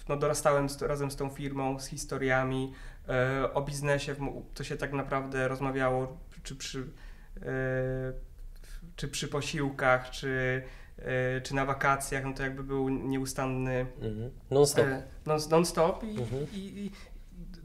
no 0.09 0.17
dorastałem 0.17 0.69
z, 0.69 0.81
razem 0.81 1.11
z 1.11 1.15
tą 1.15 1.29
firmą, 1.29 1.79
z 1.79 1.87
historiami, 1.87 2.73
e, 3.09 3.53
o 3.53 3.61
biznesie, 3.61 4.15
to 4.53 4.63
się 4.63 4.77
tak 4.77 4.93
naprawdę 4.93 5.47
rozmawiało, 5.47 6.17
czy 6.43 6.55
przy, 6.55 6.79
e, 7.41 7.43
czy 8.95 9.07
przy 9.07 9.27
posiłkach, 9.27 10.09
czy, 10.09 10.63
czy 11.43 11.55
na 11.55 11.65
wakacjach, 11.65 12.25
no 12.25 12.33
to 12.33 12.43
jakby 12.43 12.63
był 12.63 12.89
nieustanny 12.89 13.85
Mhm. 14.01 14.31
Non 14.51 14.65
stop. 14.67 14.85
e, 14.85 15.03
non, 15.25 15.39
non-stop 15.49 16.03
i, 16.03 16.09
Mhm. 16.21 16.47
i, 16.53 16.57
i 16.85 16.91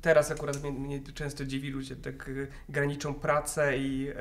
teraz 0.01 0.31
akurat 0.31 0.63
mnie, 0.63 0.73
mnie 0.73 1.01
często 1.15 1.45
dziwi 1.45 1.71
ludzie 1.71 1.97
tak 1.97 2.29
e, 2.29 2.33
graniczą 2.69 3.15
pracę 3.15 3.79
i, 3.79 4.09
e, 4.09 4.17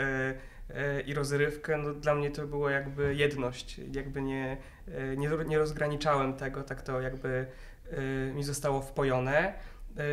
e, 0.76 1.02
i 1.02 1.14
rozrywkę, 1.14 1.78
no 1.78 1.94
dla 1.94 2.16
mnie 2.16 2.32
to 2.32 2.48
było 2.48 2.70
jakby 2.70 3.16
jedność, 3.16 3.82
jakby 3.92 4.22
nie, 4.22 4.58
e, 4.88 5.18
nie, 5.18 5.30
nie 5.48 5.58
rozgraniczałem 5.58 6.34
tego, 6.34 6.64
tak 6.64 6.82
to 6.82 7.02
jakby 7.02 7.46
e, 7.92 8.34
mi 8.34 8.44
zostało 8.44 8.82
wpojone. 8.82 9.38
E, 9.98 10.04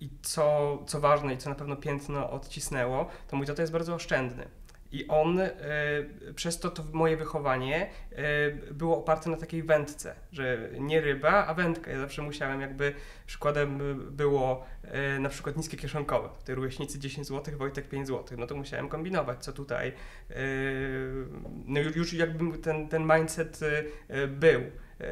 I 0.00 0.10
co, 0.22 0.78
co 0.86 1.00
ważne 1.00 1.34
i 1.34 1.38
co 1.38 1.48
na 1.50 1.56
pewno 1.56 1.76
piętno 1.76 2.30
odcisnęło, 2.30 3.08
to 3.28 3.36
mój 3.36 3.46
tata 3.46 3.62
jest 3.62 3.72
bardzo 3.72 3.94
oszczędny. 3.94 4.48
I 4.92 5.08
on, 5.08 5.40
e, 5.40 5.50
przez 6.34 6.60
to 6.60 6.70
to 6.70 6.84
moje 6.92 7.16
wychowanie 7.16 7.90
e, 8.12 8.50
było 8.74 8.98
oparte 8.98 9.30
na 9.30 9.36
takiej 9.36 9.62
wędce, 9.62 10.14
że 10.32 10.68
nie 10.80 11.00
ryba, 11.00 11.46
a 11.46 11.54
wędka. 11.54 11.90
Ja 11.90 11.98
zawsze 11.98 12.22
musiałem 12.22 12.60
jakby, 12.60 12.94
przykładem 13.26 13.78
było 14.10 14.66
e, 14.82 15.18
na 15.18 15.28
przykład 15.28 15.56
niskie 15.56 15.76
kieszonkowe. 15.76 16.28
W 16.38 16.42
tej 16.42 16.54
rówieśnicy 16.54 16.98
10 16.98 17.26
zł, 17.26 17.58
Wojtek 17.58 17.88
5 17.88 18.06
zł. 18.06 18.38
No 18.38 18.46
to 18.46 18.56
musiałem 18.56 18.88
kombinować, 18.88 19.44
co 19.44 19.52
tutaj. 19.52 19.88
e, 19.88 20.34
No 21.66 21.80
już- 21.80 22.12
jakby 22.12 22.58
ten, 22.58 22.88
ten 22.88 23.02
mindset 23.16 23.60
e, 24.08 24.26
był. 24.26 24.60
E, 25.00 25.10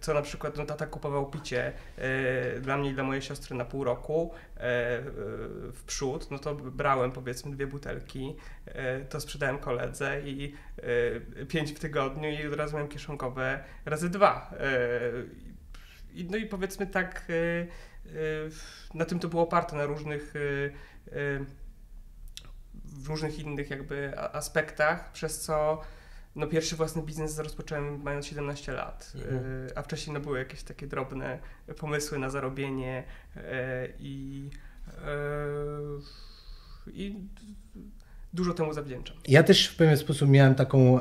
Co 0.00 0.14
na 0.14 0.22
przykład 0.22 0.56
no, 0.56 0.66
tata 0.66 0.86
kupował 0.86 1.30
picie 1.30 1.72
e, 1.96 2.60
dla 2.60 2.76
mnie 2.76 2.90
i 2.90 2.94
dla 2.94 3.04
mojej 3.04 3.22
siostry 3.22 3.56
na 3.56 3.64
pół 3.64 3.84
roku 3.84 4.30
e, 4.56 4.60
w 5.72 5.82
przód, 5.86 6.30
no 6.30 6.38
to 6.38 6.54
brałem 6.54 7.12
powiedzmy 7.12 7.52
dwie 7.52 7.66
butelki, 7.66 8.36
to 9.08 9.20
sprzedałem 9.20 9.58
koledze 9.58 10.20
i 10.24 10.54
pięć 11.48 11.72
w 11.72 11.78
tygodniu 11.78 12.30
i 12.30 12.46
od 12.46 12.54
razu 12.54 12.74
miałem 12.74 12.88
kieszonkowe 12.88 13.64
razy 13.84 14.10
dwa. 14.10 14.54
No 16.30 16.36
i 16.36 16.46
powiedzmy 16.46 16.86
tak, 16.86 17.26
na 18.94 19.04
tym 19.04 19.18
to 19.18 19.28
było 19.28 19.42
oparte, 19.42 19.76
na 19.76 19.86
różnych 19.86 20.34
w 22.84 23.08
różnych 23.08 23.38
innych 23.38 23.70
jakby 23.70 24.18
aspektach, 24.18 25.12
przez 25.12 25.40
co 25.40 25.80
no 26.36 26.46
pierwszy 26.46 26.76
własny 26.76 27.02
biznes 27.02 27.38
rozpocząłem 27.38 28.02
mając 28.02 28.26
17 28.26 28.72
lat, 28.72 29.12
Mhm. 29.14 29.36
e, 29.36 29.78
a 29.78 29.82
wcześniej 29.82 30.14
no 30.14 30.20
były 30.20 30.38
jakieś 30.38 30.62
takie 30.62 30.86
drobne 30.86 31.38
pomysły 31.78 32.18
na 32.18 32.30
zarobienie 32.30 33.04
e, 33.36 33.88
i, 33.98 34.48
e, 34.88 34.92
i 36.92 37.14
dużo 38.32 38.54
temu 38.54 38.72
zawdzięczam. 38.72 39.16
Ja 39.28 39.42
też 39.42 39.68
w 39.68 39.76
pewien 39.76 39.96
sposób 39.96 40.28
miałem 40.28 40.54
taką 40.54 41.00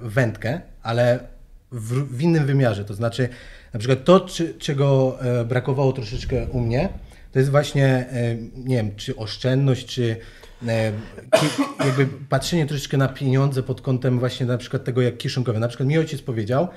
wędkę, 0.00 0.60
ale 0.82 1.28
w, 1.72 2.16
w 2.16 2.22
innym 2.22 2.46
wymiarze. 2.46 2.84
To 2.84 2.94
znaczy, 2.94 3.28
na 3.72 3.78
przykład 3.78 4.04
to, 4.04 4.20
czy, 4.20 4.54
czego 4.54 5.18
brakowało 5.46 5.92
troszeczkę 5.92 6.46
u 6.46 6.60
mnie, 6.60 6.88
to 7.32 7.38
jest 7.38 7.50
właśnie, 7.50 8.06
nie 8.54 8.76
wiem, 8.76 8.96
czy 8.96 9.16
oszczędność, 9.16 9.86
czy 9.86 10.16
jakby 11.84 12.06
patrzenie 12.28 12.66
troszeczkę 12.66 12.96
na 12.96 13.08
pieniądze 13.08 13.62
pod 13.62 13.80
kątem 13.80 14.18
właśnie 14.18 14.46
na 14.46 14.58
przykład 14.58 14.84
tego, 14.84 15.02
jak 15.02 15.16
kieszonkowe. 15.16 15.58
Na 15.58 15.68
przykład 15.68 15.88
mi 15.88 15.98
ojciec 15.98 16.22
powiedział, 16.22 16.68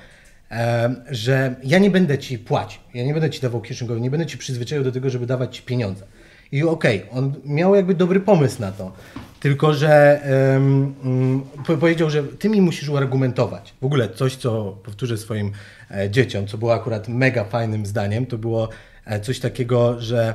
e, 0.52 0.96
że 1.10 1.56
ja 1.64 1.80
nie 1.80 1.92
będę 1.92 2.18
ci 2.18 2.40
płacił, 2.40 2.82
ja 2.94 3.06
nie 3.06 3.14
będę 3.14 3.30
ci 3.30 3.42
dawał 3.42 3.62
kieszonkowe, 3.62 4.02
nie 4.02 4.12
będę 4.12 4.26
ci 4.26 4.38
przyzwyczaił 4.38 4.84
do 4.84 4.92
tego, 4.92 5.10
żeby 5.10 5.26
dawać 5.26 5.56
ci 5.56 5.64
pieniądze. 5.64 6.06
I 6.52 6.64
okej, 6.64 7.06
on 7.12 7.34
miał 7.46 7.76
jakby 7.76 7.94
dobry 7.94 8.20
pomysł 8.20 8.62
na 8.62 8.72
to, 8.72 8.92
tylko 9.40 9.74
że 9.74 10.22
mm, 10.24 10.94
po- 11.68 11.78
powiedział, 11.78 12.10
że 12.10 12.24
ty 12.24 12.50
mi 12.50 12.62
musisz 12.62 12.90
uargumentować. 12.90 13.74
W 13.82 13.86
ogóle 13.86 14.10
coś, 14.10 14.36
co 14.36 14.78
powtórzę 14.84 15.18
swoim 15.18 15.52
e, 15.92 16.10
dzieciom, 16.10 16.48
co 16.48 16.58
było 16.58 16.74
akurat 16.74 17.08
mega 17.08 17.44
fajnym 17.44 17.86
zdaniem, 17.86 18.26
to 18.26 18.38
było 18.38 18.70
e, 19.06 19.20
coś 19.20 19.40
takiego, 19.40 20.02
że 20.02 20.34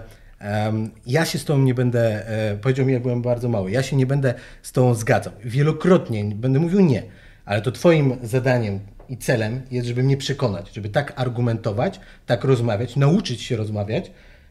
ja 1.06 1.24
się 1.24 1.38
z 1.38 1.44
tobą 1.44 1.62
nie 1.62 1.74
będę, 1.74 2.28
e, 2.28 2.56
powiedział 2.56 2.86
mi, 2.86 2.92
jak 2.92 3.02
byłem 3.02 3.22
bardzo 3.22 3.48
mały, 3.48 3.70
ja 3.70 3.82
się 3.82 3.96
nie 3.96 4.06
będę 4.06 4.34
z 4.62 4.72
tobą 4.72 4.94
zgadzał. 4.94 5.32
Wielokrotnie 5.44 6.24
będę 6.24 6.58
mówił 6.58 6.80
nie, 6.80 7.02
ale 7.44 7.62
to 7.62 7.72
twoim 7.72 8.16
zadaniem 8.22 8.80
i 9.08 9.16
celem 9.16 9.62
jest, 9.70 9.86
żeby 9.86 10.02
mnie 10.02 10.16
przekonać, 10.16 10.74
żeby 10.74 10.88
tak 10.88 11.12
argumentować, 11.16 12.00
tak 12.26 12.44
rozmawiać, 12.44 12.96
nauczyć 12.96 13.42
się 13.42 13.56
rozmawiać, 13.56 14.10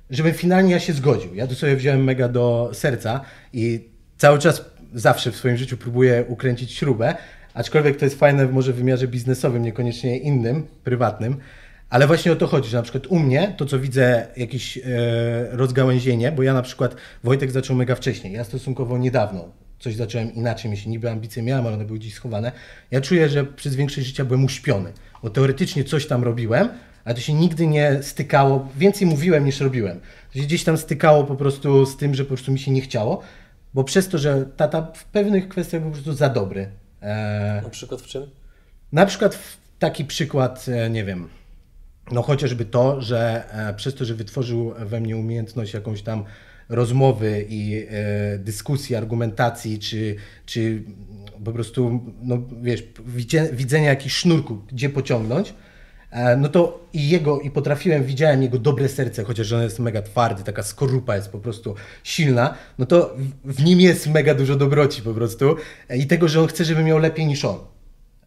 żebym 0.10 0.34
finalnie 0.34 0.72
ja 0.72 0.80
się 0.80 0.94
zgodził. 0.94 1.36
Ja 1.36 1.48
to 1.48 1.56
sobie 1.56 1.76
wziąłem 1.76 2.04
mega 2.04 2.30
do 2.30 2.70
serca 2.74 3.22
i 3.54 3.90
cały 4.18 4.40
czas 4.40 4.66
zawsze 4.94 5.32
w 5.32 5.36
swoim 5.36 5.58
życiu 5.58 5.78
próbuję 5.78 6.26
ukręcić 6.28 6.72
śrubę, 6.72 7.16
aczkolwiek 7.54 7.98
to 7.98 8.06
jest 8.06 8.20
fajne 8.20 8.48
może 8.48 8.74
w 8.74 8.76
wymiarze 8.76 9.08
biznesowym, 9.08 9.64
niekoniecznie 9.64 10.18
innym, 10.18 10.68
prywatnym, 10.84 11.38
ale 11.90 12.08
właśnie 12.08 12.32
o 12.32 12.36
to 12.36 12.48
chodzi, 12.48 12.70
że 12.70 12.78
na 12.78 12.84
przykład 12.84 13.08
u 13.08 13.20
mnie 13.20 13.54
to, 13.58 13.66
co 13.66 13.80
widzę, 13.80 14.28
jakieś 14.38 14.78
e, 14.78 14.82
rozgałęzienie, 15.52 16.32
bo 16.32 16.44
ja 16.44 16.54
na 16.54 16.62
przykład, 16.62 16.96
Wojtek 17.24 17.52
zaczął 17.52 17.76
mega 17.76 17.96
wcześniej, 17.96 18.34
ja 18.34 18.44
stosunkowo 18.44 18.98
niedawno 18.98 19.50
coś 19.80 19.96
zacząłem 19.96 20.34
inaczej, 20.34 20.72
myślę, 20.72 20.92
niby 20.92 21.10
ambicje 21.12 21.44
miałem, 21.44 21.66
ale 21.68 21.76
one 21.76 21.86
były 21.86 22.00
gdzieś 22.00 22.14
schowane. 22.14 22.52
Ja 22.92 23.02
czuję, 23.02 23.30
że 23.30 23.44
przez 23.44 23.76
większość 23.76 24.08
życia 24.08 24.26
byłem 24.26 24.46
uśpiony, 24.46 24.94
bo 25.24 25.30
teoretycznie 25.30 25.84
coś 25.84 26.08
tam 26.08 26.24
robiłem, 26.24 26.70
ale 27.06 27.16
to 27.16 27.22
się 27.22 27.34
nigdy 27.34 27.68
nie 27.68 28.00
stykało, 28.04 28.70
więcej 28.78 29.08
mówiłem 29.08 29.46
niż 29.46 29.60
robiłem. 29.60 30.00
To 30.34 30.40
się 30.40 30.46
gdzieś 30.46 30.64
tam 30.64 30.78
stykało 30.78 31.24
po 31.24 31.36
prostu 31.36 31.86
z 31.86 31.98
tym, 31.98 32.16
że 32.16 32.24
po 32.24 32.28
prostu 32.28 32.52
mi 32.52 32.60
się 32.60 32.72
nie 32.72 32.82
chciało, 32.82 33.22
bo 33.74 33.84
przez 33.84 34.10
to, 34.10 34.18
że 34.18 34.46
tata 34.58 34.92
w 34.96 35.06
pewnych 35.06 35.48
kwestiach 35.48 35.82
był 35.82 35.90
po 35.90 35.94
prostu 35.96 36.14
za 36.14 36.30
dobry. 36.30 36.70
E, 37.02 37.62
Na 37.64 37.70
przykład 37.70 38.02
w 38.02 38.08
czym? 38.08 38.24
na 38.92 39.06
przykład 39.06 39.36
w- 39.36 39.58
taki 39.80 40.06
przykład, 40.06 40.66
e, 40.70 40.90
nie 40.90 41.04
wiem, 41.06 41.30
no 42.12 42.22
chociażby 42.22 42.66
to, 42.66 43.02
że 43.02 43.44
e, 43.70 43.74
przez 43.74 43.96
to, 43.96 44.06
że 44.06 44.14
wytworzył 44.14 44.74
we 44.80 45.02
mnie 45.02 45.18
umiejętność 45.18 45.74
jakąś 45.74 46.02
tam 46.02 46.24
rozmowy 46.70 47.46
i 47.50 47.86
e, 47.90 48.38
dyskusji, 48.38 48.96
argumentacji, 48.96 49.80
czy, 49.80 50.16
czy 50.46 50.84
po 51.46 51.52
prostu, 51.52 52.00
no 52.22 52.38
wiesz, 52.62 52.84
widzenia 53.54 53.90
jakichś 53.90 54.16
sznurków, 54.16 54.68
gdzie 54.68 54.90
pociągnąć, 54.90 55.54
e, 56.12 56.38
no 56.38 56.50
to 56.50 56.88
i 56.94 57.10
jego, 57.10 57.40
i 57.40 57.52
potrafiłem, 57.52 58.04
widziałem 58.04 58.44
jego 58.44 58.60
dobre 58.60 58.90
serce, 58.90 59.24
chociaż 59.24 59.52
on 59.52 59.62
jest 59.62 59.80
mega 59.80 60.02
twardy, 60.02 60.44
taka 60.44 60.64
skorupa 60.64 61.16
jest 61.16 61.30
po 61.30 61.40
prostu 61.40 61.76
silna, 62.04 62.54
no 62.80 62.86
to 62.86 63.16
w, 63.46 63.64
nim 63.64 63.82
jest 63.82 64.08
mega 64.08 64.34
dużo 64.34 64.56
dobroci 64.56 65.02
po 65.02 65.14
prostu 65.14 65.56
i 65.96 66.08
tego, 66.08 66.28
że 66.28 66.42
on 66.42 66.48
chce, 66.48 66.66
żeby 66.66 66.84
miał 66.84 67.00
lepiej 67.00 67.26
niż 67.28 67.46
on 67.46 67.60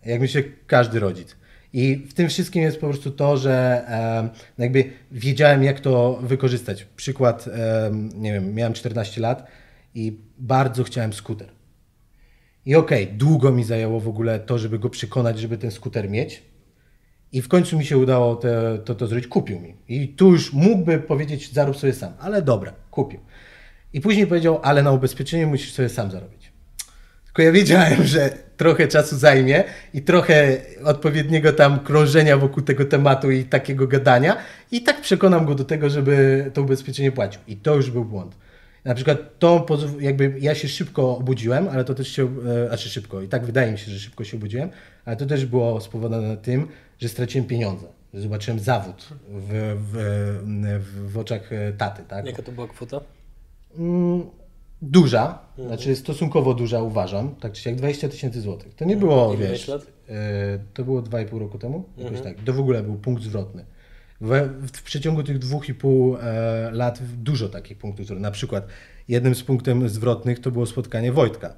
jak 0.06 0.20
myślę 0.20 0.42
każdy 0.66 1.00
rodzic. 1.00 1.36
I 1.72 2.06
w 2.10 2.14
tym 2.14 2.28
wszystkim 2.28 2.62
jest 2.62 2.80
po 2.80 2.88
prostu 2.88 3.10
to, 3.10 3.36
że 3.36 3.84
em, 3.86 4.28
jakby 4.58 4.84
wiedziałem, 5.12 5.62
jak 5.62 5.80
to 5.80 6.18
wykorzystać. 6.22 6.86
Przykład, 6.96 7.48
em, 7.48 8.10
nie 8.14 8.32
wiem, 8.32 8.54
miałem 8.54 8.72
14 8.72 9.20
lat 9.20 9.46
i 9.94 10.18
bardzo 10.38 10.84
chciałem 10.84 11.12
skuter. 11.12 11.48
I 12.66 12.74
okej, 12.74 13.06
długo 13.06 13.52
mi 13.52 13.64
zajęło 13.64 14.00
w 14.00 14.08
ogóle 14.08 14.40
to, 14.40 14.58
żeby 14.58 14.78
go 14.78 14.90
przekonać, 14.90 15.38
żeby 15.38 15.58
ten 15.58 15.70
skuter 15.70 16.10
mieć. 16.10 16.42
I 17.32 17.42
w 17.42 17.48
końcu 17.48 17.78
mi 17.78 17.84
się 17.84 17.98
udało 17.98 18.36
te, 18.36 18.78
to, 18.84 18.94
to 18.94 19.06
zrobić. 19.06 19.26
Kupił 19.26 19.60
mi. 19.60 19.74
I 19.88 20.08
tu 20.08 20.32
już 20.32 20.52
mógłby 20.52 20.98
powiedzieć, 20.98 21.52
zarób 21.52 21.76
sobie 21.76 21.92
sam, 21.92 22.12
ale 22.18 22.42
dobra, 22.42 22.72
kupił. 22.90 23.20
I 23.92 24.00
później 24.00 24.26
powiedział, 24.26 24.60
ale 24.62 24.82
na 24.82 24.92
ubezpieczenie 24.92 25.46
musisz 25.46 25.72
sobie 25.72 25.88
sam 25.88 26.10
zarobić. 26.10 26.52
Tylko 27.24 27.42
ja 27.42 27.52
wiedziałem, 27.52 28.04
że 28.06 28.47
trochę 28.58 28.88
czasu 28.88 29.16
zajmie 29.16 29.64
i 29.94 30.02
trochę 30.02 30.56
odpowiedniego 30.84 31.52
tam 31.52 31.80
krążenia 31.80 32.36
wokół 32.36 32.62
tego 32.62 32.84
tematu 32.84 33.30
i 33.30 33.44
takiego 33.44 33.86
gadania 33.86 34.36
i 34.72 34.82
tak 34.82 35.00
przekonam 35.00 35.46
go 35.46 35.54
do 35.54 35.64
tego, 35.64 35.90
żeby 35.90 36.50
to 36.54 36.62
ubezpieczenie 36.62 37.12
płacił. 37.12 37.40
I 37.46 37.56
to 37.56 37.76
już 37.76 37.90
był 37.90 38.04
błąd. 38.04 38.36
Na 38.84 38.94
przykład 38.94 39.38
to, 39.38 39.66
jakby 40.00 40.34
ja 40.40 40.54
się 40.54 40.68
szybko 40.68 41.16
obudziłem, 41.16 41.68
ale 41.68 41.84
to 41.84 41.94
też 41.94 42.08
się, 42.08 42.24
e, 42.24 42.66
znaczy 42.68 42.88
szybko, 42.88 43.22
i 43.22 43.28
tak 43.28 43.44
wydaje 43.44 43.72
mi 43.72 43.78
się, 43.78 43.90
że 43.90 43.98
szybko 43.98 44.24
się 44.24 44.36
obudziłem, 44.36 44.70
ale 45.04 45.16
to 45.16 45.26
też 45.26 45.46
było 45.46 45.80
spowodowane 45.80 46.36
tym, 46.36 46.68
że 46.98 47.08
straciłem 47.08 47.46
pieniądze. 47.46 47.86
Że 48.14 48.20
zobaczyłem 48.20 48.60
zawód 48.60 49.08
w, 49.28 49.76
w, 49.92 49.96
w, 50.82 51.12
w 51.12 51.18
oczach 51.18 51.52
e, 51.52 51.72
taty, 51.72 52.02
tak? 52.08 52.26
Jaka 52.26 52.42
to 52.42 52.52
była 52.52 52.68
kwota? 52.68 53.00
Mm, 53.78 54.22
duża, 54.82 55.38
znaczy 55.66 55.96
stosunkowo 55.96 56.54
duża 56.54 56.82
uważam, 56.82 57.34
tak 57.34 57.52
czy 57.52 57.62
siak 57.62 57.74
20 57.74 58.08
tysięcy 58.08 58.40
złotych. 58.40 58.74
To 58.74 58.84
nie 58.84 58.96
było, 58.96 59.34
Ile 59.34 59.48
wiesz, 59.48 59.68
lat? 59.68 59.86
e, 60.08 60.58
to 60.74 60.84
było 60.84 61.02
2,5 61.02 61.38
roku 61.38 61.58
temu, 61.58 61.84
jakoś 61.96 62.20
tak. 62.20 62.36
To 62.44 62.52
w 62.52 62.60
ogóle 62.60 62.82
był 62.82 62.94
punkt 62.94 63.22
zwrotny. 63.22 63.64
We, 64.20 64.48
w, 64.48 64.70
w 64.70 64.82
przeciągu 64.82 65.22
tych 65.22 65.38
dwóch 65.38 65.68
i 65.68 65.74
pół 65.74 66.16
e, 66.16 66.70
lat 66.72 67.02
dużo 67.02 67.48
takich 67.48 67.78
punktów 67.78 68.06
zwrotnych. 68.06 68.22
Na 68.22 68.30
przykład 68.30 68.66
jednym 69.08 69.34
z 69.34 69.42
punktów 69.42 69.90
zwrotnych 69.90 70.40
to 70.40 70.50
było 70.50 70.66
spotkanie 70.66 71.12
Wojtka, 71.12 71.54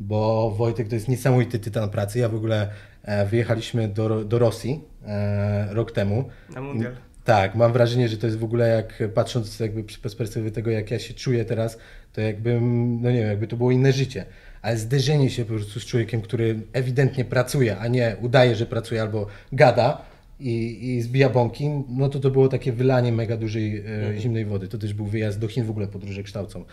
bo 0.00 0.50
Wojtek 0.50 0.88
to 0.88 0.94
jest 0.94 1.08
niesamowity 1.08 1.58
tytan 1.58 1.90
pracy. 1.90 2.18
Ja 2.18 2.28
w 2.28 2.34
ogóle 2.34 2.70
e, 3.02 3.26
wyjechaliśmy 3.26 3.88
do, 3.88 4.24
do 4.24 4.38
Rosji 4.38 4.80
e, 5.06 5.74
rok 5.74 5.92
temu. 5.92 6.24
Na 6.54 6.60
mundial. 6.60 6.92
Tak, 7.24 7.54
mam 7.54 7.72
wrażenie, 7.72 8.08
że 8.08 8.16
to 8.16 8.26
jest 8.26 8.38
w 8.38 8.44
ogóle 8.44 8.68
jak 8.68 9.02
patrząc 9.14 9.60
jakby 9.60 9.92
z 9.92 9.98
perspektywy 9.98 10.50
tego, 10.50 10.70
jak 10.70 10.90
ja 10.90 10.98
się 10.98 11.14
czuję 11.14 11.44
teraz, 11.44 11.78
to 12.12 12.20
jakbym, 12.20 13.02
no 13.02 13.10
nie 13.10 13.18
wiem, 13.18 13.28
jakby 13.28 13.46
to 13.46 13.56
było 13.56 13.70
inne 13.70 13.92
życie. 13.92 14.24
Ale 14.62 14.76
zderzenie 14.76 15.30
się 15.30 15.44
po 15.44 15.54
prostu 15.54 15.80
z 15.80 15.84
człowiekiem, 15.84 16.20
który 16.20 16.60
ewidentnie 16.72 17.24
pracuje, 17.24 17.78
a 17.78 17.88
nie 17.88 18.16
udaje, 18.22 18.56
że 18.56 18.66
pracuje 18.66 19.02
albo 19.02 19.26
gada 19.52 20.04
i, 20.40 20.86
i 20.88 21.02
zbija 21.02 21.28
bąki, 21.28 21.70
no 21.88 22.08
to 22.08 22.20
to 22.20 22.30
było 22.30 22.48
takie 22.48 22.72
wylanie 22.72 23.12
mega 23.12 23.36
dużej 23.36 23.84
e, 23.86 24.20
zimnej 24.20 24.44
wody. 24.44 24.68
To 24.68 24.78
też 24.78 24.94
był 24.94 25.06
wyjazd 25.06 25.38
do 25.38 25.48
Chin, 25.48 25.64
w 25.64 25.70
ogóle 25.70 25.86
podróże 25.86 26.22
kształcą. 26.22 26.64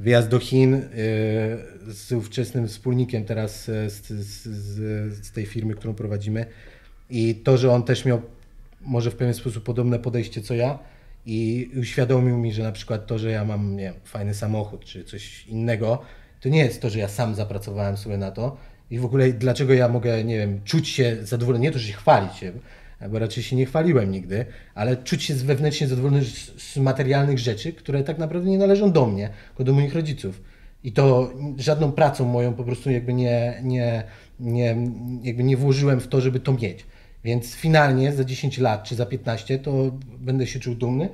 Wyjazd 0.00 0.28
do 0.28 0.38
Chin 0.38 0.74
e, 0.74 0.80
z 1.92 2.12
ówczesnym 2.12 2.68
wspólnikiem 2.68 3.24
teraz 3.24 3.68
e, 3.68 3.90
z, 3.90 4.06
z, 4.06 4.42
z, 4.46 5.26
z 5.26 5.32
tej 5.32 5.46
firmy, 5.46 5.74
którą 5.74 5.94
prowadzimy. 5.94 6.46
I 7.10 7.34
to, 7.34 7.56
że 7.56 7.72
on 7.72 7.82
też 7.82 8.04
miał 8.04 8.22
może 8.86 9.10
w 9.10 9.16
pewien 9.16 9.34
sposób 9.34 9.64
podobne 9.64 9.98
podejście 9.98 10.42
co 10.42 10.54
ja 10.54 10.78
i 11.26 11.70
uświadomił 11.80 12.38
mi, 12.38 12.52
że 12.52 12.62
na 12.62 12.72
przykład 12.72 13.06
to, 13.06 13.18
że 13.18 13.30
ja 13.30 13.44
mam 13.44 13.76
nie 13.76 13.92
fajny 14.04 14.34
samochód 14.34 14.84
czy 14.84 15.04
coś 15.04 15.46
innego, 15.46 16.02
To 16.40 16.48
nie 16.48 16.58
jest 16.58 16.82
to, 16.82 16.90
że 16.90 16.98
ja 16.98 17.08
sam 17.08 17.34
zapracowałem 17.34 17.96
sobie 17.96 18.18
na 18.18 18.30
to 18.30 18.56
i 18.90 18.98
w 18.98 19.04
ogóle 19.04 19.32
dlaczego 19.32 19.74
ja 19.74 19.88
mogę, 19.88 20.24
nie 20.24 20.38
wiem, 20.38 20.60
czuć 20.64 20.88
się 20.88 21.16
zadowolony, 21.22 21.62
nie 21.62 21.70
to, 21.70 21.78
że 21.78 21.86
się 21.86 21.92
chwalić 21.92 22.36
się, 22.36 22.52
bo 23.10 23.18
raczej 23.18 23.42
się 23.42 23.56
nie 23.56 23.66
chwaliłem 23.66 24.10
nigdy, 24.10 24.46
ale 24.74 24.96
czuć 24.96 25.22
się 25.22 25.34
wewnętrznie 25.34 25.88
zadowolony 25.88 26.24
z, 26.24 26.62
z 26.62 26.76
materialnych 26.76 27.38
rzeczy, 27.38 27.72
które 27.72 28.04
tak 28.04 28.18
naprawdę 28.18 28.50
nie 28.50 28.58
należą 28.58 28.92
do 28.92 29.06
mnie, 29.06 29.30
tylko 29.48 29.64
do 29.64 29.72
moich 29.72 29.94
rodziców. 29.94 30.42
I 30.84 30.92
to 30.92 31.32
żadną 31.56 31.92
pracą 31.92 32.24
moją 32.24 32.54
po 32.54 32.64
prostu 32.64 32.90
jakby 32.90 33.14
nie, 33.14 33.60
nie, 33.62 34.04
nie, 34.40 34.76
jakby 35.22 35.44
nie 35.44 35.56
włożyłem 35.56 36.00
w 36.00 36.08
to, 36.08 36.20
żeby 36.20 36.40
to 36.40 36.52
mieć. 36.52 36.86
Więc 37.26 37.54
finalnie 37.54 38.12
za 38.12 38.24
10 38.24 38.58
lat 38.58 38.84
czy 38.84 38.94
za 38.94 39.06
15 39.06 39.58
to 39.58 39.92
będę 40.18 40.46
się 40.46 40.60
czuł 40.60 40.74
dumny, 40.74 41.08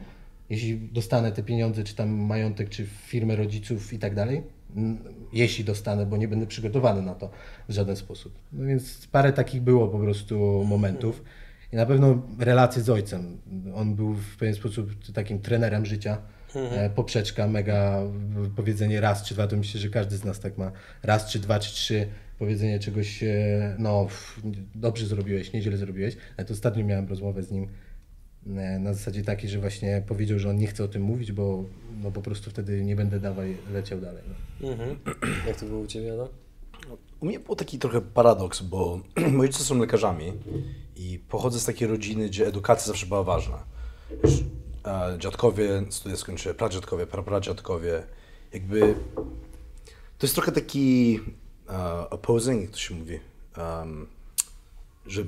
jeśli 0.51 0.79
dostanę 0.79 1.33
te 1.33 1.43
pieniądze, 1.43 1.85
czy 1.85 1.95
tam 1.95 2.11
majątek, 2.11 2.69
czy 2.69 2.87
firmę 2.87 3.37
rodziców 3.37 3.93
i 3.93 3.99
tak 3.99 4.15
dalej. 4.15 4.43
Jeśli 5.33 5.65
dostanę, 5.65 6.07
bo 6.07 6.17
nie 6.17 6.29
będę 6.29 6.47
przygotowany 6.47 7.03
na 7.03 7.15
to 7.15 7.31
w 7.69 7.73
żaden 7.73 7.97
sposób. 7.97 8.39
No 8.53 8.67
więc 8.67 9.07
parę 9.07 9.33
takich 9.33 9.63
było 9.63 9.89
po 9.89 9.99
prostu 9.99 10.65
momentów. 10.67 11.25
I 11.73 11.77
na 11.77 11.87
pewno 11.87 12.23
relacje 12.39 12.83
z 12.83 12.91
ojcem. 12.91 13.39
On 13.75 13.95
był 13.95 14.15
w 14.15 14.37
pewien 14.37 14.55
sposób 14.55 14.91
takim 15.15 15.39
trenerem 15.39 15.87
życia. 15.87 16.19
E, 16.57 16.91
Poprzeczka, 16.91 17.47
mega 17.47 18.01
powiedzenie 18.57 19.01
raz 19.01 19.23
czy 19.23 19.35
dwa, 19.35 19.47
to 19.47 19.57
myślę, 19.57 19.81
że 19.81 19.89
każdy 19.89 20.17
z 20.17 20.25
nas 20.25 20.41
tak 20.41 20.59
ma. 20.59 20.73
Raz 21.03 21.31
czy 21.31 21.39
dwa 21.39 21.59
czy 21.59 21.73
trzy 21.73 22.07
powiedzenie 22.39 22.79
czegoś, 22.79 23.23
e, 23.23 23.77
no 23.79 24.07
dobrze 24.75 25.07
zrobiłeś, 25.07 25.53
nieźle 25.53 25.77
zrobiłeś. 25.77 26.17
Nawet 26.31 26.51
ostatnio 26.51 26.85
miałem 26.85 27.09
rozmowę 27.09 27.43
z 27.43 27.51
nim 27.51 27.69
e, 28.47 28.79
na 28.79 28.95
zasadzie 28.95 29.23
takiej, 29.23 29.51
że 29.51 29.59
właśnie 29.59 30.03
powiedział, 30.07 30.39
że 30.39 30.51
on 30.51 30.57
nie 30.57 30.67
chce 30.67 30.85
o 30.85 30.89
tym 30.89 31.03
mówić, 31.03 31.33
bo 31.33 31.65
no 32.03 32.11
po 32.11 32.23
prostu 32.23 32.51
wtedy 32.51 32.85
nie 32.85 32.97
będę 32.97 33.21
dawaj 33.21 33.57
leciał 33.73 34.01
dalej. 34.01 34.23
No. 34.61 34.69
Mhm. 34.73 34.99
Jak 35.49 35.61
to 35.61 35.67
było 35.67 35.81
u 35.81 35.87
Ciebie, 35.87 36.13
Adam? 36.15 36.29
U 37.21 37.27
mnie 37.27 37.41
był 37.41 37.57
taki 37.57 37.79
trochę 37.79 38.01
paradoks, 38.01 38.63
bo 38.63 39.01
moi 39.33 39.47
rodzice 39.47 39.65
są 39.65 39.79
lekarzami 39.79 40.33
i 40.97 41.19
pochodzę 41.29 41.61
z 41.61 41.65
takiej 41.65 41.89
rodziny, 41.89 42.27
gdzie 42.27 42.47
edukacja 42.47 42.87
zawsze 42.87 43.07
była 43.07 43.23
ważna. 43.23 43.65
Dziadkowie 45.19 45.83
studia 45.91 46.17
skończyły, 46.17 46.55
pradziadkowie, 46.55 47.07
prapradziadkowie. 47.07 48.03
Jakby 48.53 48.95
to 50.19 50.27
jest 50.27 50.35
trochę 50.35 50.53
taki 50.53 51.21
e, 51.71 52.11
opposing, 52.11 52.63
jak 52.63 52.71
to 52.71 52.77
się 52.79 52.95
mówi, 52.95 53.21
um, 53.59 54.07
że 55.07 55.23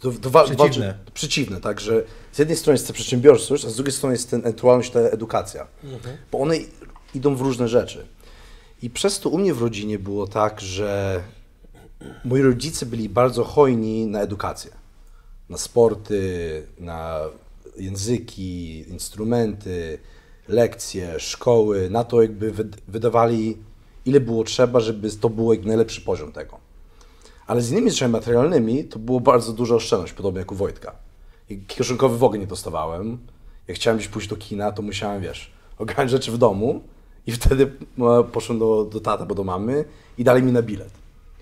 to, 0.00 0.10
to 0.12 0.30
wa- 0.30 0.44
Przeciwne. 0.44 0.94
walczy- 1.04 1.10
przeciwne, 1.14 1.60
tak, 1.60 1.80
że 1.80 2.02
z 2.32 2.38
jednej 2.38 2.56
strony 2.56 2.74
jest 2.74 2.86
ta 2.86 2.92
przedsiębiorczość, 2.92 3.64
a 3.64 3.70
z 3.70 3.74
drugiej 3.74 3.92
strony 3.92 4.14
jest 4.14 4.30
ten 4.30 4.40
ewentualność 4.40 4.90
ta 4.90 5.00
edukacja, 5.00 5.66
bo 6.32 6.38
one 6.38 6.56
idą 7.14 7.36
w 7.36 7.40
różne 7.40 7.68
rzeczy. 7.68 8.06
I 8.82 8.90
przez 8.90 9.20
to 9.20 9.28
u 9.28 9.38
mnie 9.38 9.54
w 9.54 9.62
rodzinie 9.62 9.98
było 9.98 10.26
tak, 10.26 10.60
że 10.60 11.22
moi 12.24 12.42
rodzice 12.42 12.86
byli 12.86 13.08
bardzo 13.08 13.44
hojni 13.44 14.06
na 14.06 14.20
edukację. 14.20 14.70
Na 15.48 15.58
sporty, 15.58 16.20
na 16.78 17.20
języki, 17.78 18.78
instrumenty, 18.90 19.98
lekcje, 20.48 21.20
szkoły. 21.20 21.90
Na 21.90 22.04
to 22.04 22.22
jakby 22.22 22.52
wyd- 22.52 22.76
wydawali 22.88 23.56
ile 24.06 24.20
było 24.20 24.44
trzeba, 24.44 24.80
żeby 24.80 25.10
to 25.10 25.30
był 25.30 25.54
najlepszy 25.64 26.00
poziom 26.00 26.32
tego. 26.32 26.58
Ale 27.46 27.62
z 27.62 27.70
innymi 27.70 27.90
rzeczami 27.90 28.12
materialnymi 28.12 28.84
to 28.84 28.98
było 28.98 29.20
bardzo 29.20 29.52
duża 29.52 29.74
oszczędność, 29.74 30.12
podobnie 30.12 30.38
jak 30.38 30.52
u 30.52 30.54
Wojtka. 30.54 30.96
Kieszonkowy 31.66 32.18
w 32.18 32.24
ogóle 32.24 32.38
nie 32.38 32.46
dostawałem. 32.46 33.18
Jak 33.68 33.76
chciałem 33.76 33.98
gdzieś 33.98 34.08
pójść 34.08 34.28
do 34.28 34.36
kina, 34.36 34.72
to 34.72 34.82
musiałem, 34.82 35.22
wiesz, 35.22 35.50
ogarnąć 35.78 36.10
rzeczy 36.10 36.32
w 36.32 36.38
domu 36.38 36.80
i 37.26 37.32
wtedy 37.32 37.72
e, 37.98 38.24
poszedłem 38.24 38.58
do, 38.58 38.84
do 38.84 39.00
tata 39.00 39.20
albo 39.20 39.34
do 39.34 39.44
mamy 39.44 39.84
i 40.18 40.24
dali 40.24 40.42
mi 40.42 40.52
na 40.52 40.62
bilet. 40.62 40.90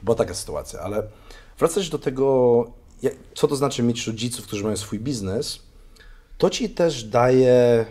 Była 0.03 0.14
taka 0.14 0.35
sytuacja, 0.35 0.81
ale 0.81 1.03
wracając 1.59 1.91
do 1.91 1.99
tego, 1.99 2.64
co 3.35 3.49
to 3.49 3.57
znaczy 3.57 3.83
mieć 3.83 4.07
rodziców, 4.07 4.47
którzy 4.47 4.64
mają 4.64 4.76
swój 4.76 4.99
biznes, 4.99 5.61
to 6.38 6.50
ci 6.50 6.71
też 6.71 7.05
daje 7.05 7.87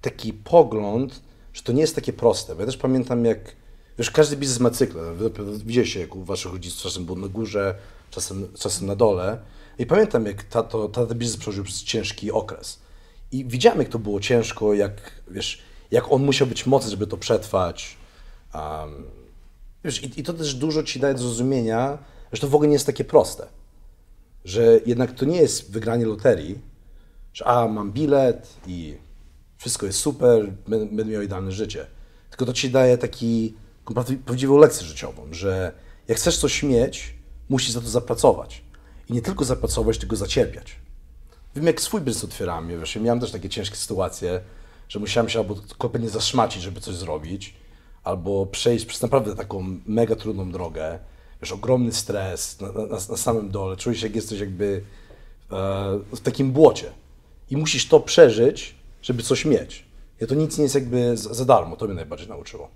taki 0.00 0.32
pogląd, 0.32 1.22
że 1.52 1.62
to 1.62 1.72
nie 1.72 1.80
jest 1.80 1.94
takie 1.94 2.12
proste. 2.12 2.54
Bo 2.54 2.60
ja 2.60 2.66
też 2.66 2.76
pamiętam, 2.76 3.24
jak 3.24 3.56
wiesz, 3.98 4.10
każdy 4.10 4.36
biznes 4.36 4.60
ma 4.60 4.70
cykle. 4.70 5.12
Wy- 5.12 5.30
Widzieliście, 5.64 6.00
jak 6.00 6.16
u 6.16 6.24
waszych 6.24 6.52
rodziców 6.52 6.82
czasem 6.82 7.04
był 7.04 7.16
na 7.16 7.28
górze, 7.28 7.74
czasem, 8.10 8.48
czasem 8.58 8.86
na 8.86 8.96
dole. 8.96 9.38
I 9.78 9.86
pamiętam, 9.86 10.26
jak 10.26 10.42
tato, 10.42 10.88
tata 10.88 11.14
biznes 11.14 11.36
przeżył 11.36 11.64
przez 11.64 11.82
ciężki 11.84 12.32
okres. 12.32 12.78
I 13.32 13.44
widziałem, 13.44 13.78
jak 13.78 13.88
to 13.88 13.98
było 13.98 14.20
ciężko, 14.20 14.74
jak, 14.74 15.22
wiesz, 15.30 15.62
jak 15.90 16.12
on 16.12 16.24
musiał 16.24 16.46
być 16.46 16.66
mocny, 16.66 16.90
żeby 16.90 17.06
to 17.06 17.16
przetrwać. 17.16 17.96
Um, 18.54 19.04
wiesz, 19.84 20.02
i, 20.02 20.20
I 20.20 20.22
to 20.22 20.32
też 20.32 20.54
dużo 20.54 20.82
ci 20.82 21.00
daje 21.00 21.18
zrozumienia, 21.18 21.98
że 22.32 22.40
to 22.40 22.48
w 22.48 22.54
ogóle 22.54 22.68
nie 22.68 22.72
jest 22.74 22.86
takie 22.86 23.04
proste. 23.04 23.46
Że 24.44 24.80
jednak 24.86 25.12
to 25.12 25.24
nie 25.24 25.36
jest 25.36 25.72
wygranie 25.72 26.06
loterii, 26.06 26.58
że 27.34 27.46
a, 27.46 27.68
mam 27.68 27.92
bilet 27.92 28.56
i 28.66 28.96
wszystko 29.56 29.86
jest 29.86 29.98
super, 29.98 30.52
będę, 30.68 31.04
miał 31.04 31.22
idealne 31.22 31.52
życie. 31.52 31.86
Tylko 32.30 32.46
to 32.46 32.52
ci 32.52 32.70
daje 32.70 32.98
taki 32.98 33.54
prawdzi- 33.84 34.16
prawdziwą 34.16 34.58
lekcję 34.58 34.86
życiową, 34.86 35.26
że 35.30 35.72
jak 36.08 36.18
chcesz 36.18 36.38
coś 36.38 36.62
mieć, 36.62 37.14
musisz 37.48 37.70
za 37.70 37.80
to 37.80 37.88
zapracować. 37.88 38.62
I 39.08 39.12
nie 39.12 39.22
tylko 39.22 39.44
zapracować, 39.44 39.98
tylko 39.98 40.16
zacierpiać. 40.16 40.76
Wiem, 41.56 41.66
jak 41.66 41.80
swój 41.80 42.00
biznes 42.00 42.24
otwierałem, 42.24 42.68
wiesz, 42.68 42.96
ja 42.96 43.02
miałem 43.02 43.20
też 43.20 43.30
takie 43.30 43.48
ciężkie 43.48 43.76
sytuacje, 43.76 44.40
że 44.88 44.98
musiałem 44.98 45.28
się 45.28 45.38
albo 45.38 45.56
kompletnie 45.78 46.10
zaszmacić, 46.10 46.62
żeby 46.62 46.80
coś 46.80 46.94
zrobić, 46.94 47.54
albo 48.04 48.46
przejść 48.46 48.86
przez 48.86 49.02
naprawdę 49.02 49.36
taką 49.36 49.80
mega 49.86 50.16
trudną 50.16 50.52
drogę, 50.52 50.98
wiesz, 51.42 51.52
ogromny 51.52 51.92
stres 51.92 52.60
na, 52.60 52.72
na, 52.72 52.86
na 52.86 53.16
samym 53.16 53.50
dole, 53.50 53.76
czujesz 53.76 54.00
się 54.00 54.06
jak 54.06 54.16
jesteś 54.16 54.40
jakby 54.40 54.82
e, 55.52 55.54
w 56.12 56.20
takim 56.20 56.52
błocie 56.52 56.92
i 57.50 57.56
musisz 57.56 57.88
to 57.88 58.00
przeżyć, 58.00 58.74
żeby 59.02 59.22
coś 59.22 59.44
mieć. 59.44 59.84
I 60.20 60.26
to 60.26 60.34
nic 60.34 60.58
nie 60.58 60.62
jest 60.62 60.74
jakby 60.74 61.16
za, 61.16 61.44
darmo, 61.44 61.76
to 61.76 61.86
mnie 61.86 61.94
najbardziej 61.94 62.28
nauczyło. 62.28 62.68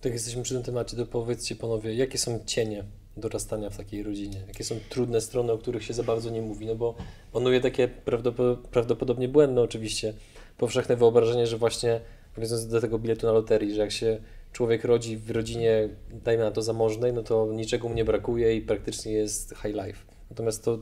Tak 0.00 0.12
jesteśmy 0.12 0.42
przy 0.42 0.54
tym 0.54 0.62
temacie, 0.62 0.96
to 0.96 1.06
powiedzcie 1.06 1.56
panowie, 1.56 1.94
jakie 1.94 2.18
są 2.18 2.40
cienie 2.46 2.84
dorastania 3.16 3.70
w 3.70 3.76
takiej 3.76 4.02
rodzinie? 4.02 4.44
Jakie 4.48 4.64
są 4.64 4.74
trudne 4.88 5.20
strony, 5.20 5.52
o 5.52 5.58
których 5.58 5.84
się 5.84 5.94
za 5.94 6.02
bardzo 6.02 6.30
nie 6.30 6.42
mówi? 6.42 6.66
No 6.66 6.74
bo 6.74 6.94
panuje 7.32 7.60
takie 7.60 7.88
prawdopo- 8.06 8.56
prawdopodobnie 8.56 9.28
błędne 9.28 9.62
oczywiście, 9.62 10.14
powszechne 10.58 10.96
wyobrażenie, 10.96 11.46
że 11.46 11.58
właśnie 11.58 12.00
nawiązując 12.36 12.66
do 12.66 12.80
tego 12.80 12.98
biletu 12.98 13.26
na 13.26 13.32
loterii, 13.32 13.74
że 13.74 13.80
jak 13.80 13.92
się 13.92 14.20
człowiek 14.52 14.84
rodzi 14.84 15.16
w 15.16 15.30
rodzinie, 15.30 15.88
dajmy 16.24 16.44
na 16.44 16.50
to 16.50 16.62
zamożnej, 16.62 17.12
no 17.12 17.22
to 17.22 17.52
niczego 17.52 17.88
mu 17.88 17.94
nie 17.94 18.04
brakuje 18.04 18.56
i 18.56 18.60
praktycznie 18.60 19.12
jest 19.12 19.54
high 19.62 19.74
life. 19.74 19.98
Natomiast 20.30 20.64
to 20.64 20.78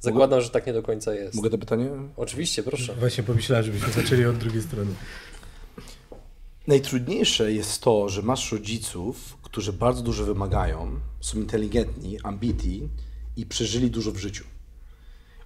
zakładam, 0.00 0.40
że 0.40 0.50
tak 0.50 0.66
nie 0.66 0.72
do 0.72 0.82
końca 0.82 1.14
jest. 1.14 1.34
Mogę 1.34 1.50
to 1.50 1.58
pytanie? 1.58 1.90
Oczywiście, 2.16 2.62
proszę. 2.62 2.94
Właśnie 2.94 3.24
pomyślałem, 3.24 3.64
żebyśmy 3.64 4.02
zaczęli 4.02 4.24
od 4.24 4.36
drugiej 4.36 4.62
strony. 4.62 4.90
Najtrudniejsze 6.66 7.52
jest 7.52 7.82
to, 7.82 8.08
że 8.08 8.22
masz 8.22 8.52
rodziców, 8.52 9.36
którzy 9.42 9.72
bardzo 9.72 10.02
dużo 10.02 10.24
wymagają, 10.24 11.00
są 11.20 11.38
inteligentni, 11.38 12.18
ambitni 12.22 12.88
i 13.36 13.46
przeżyli 13.46 13.90
dużo 13.90 14.12
w 14.12 14.16
życiu. 14.16 14.44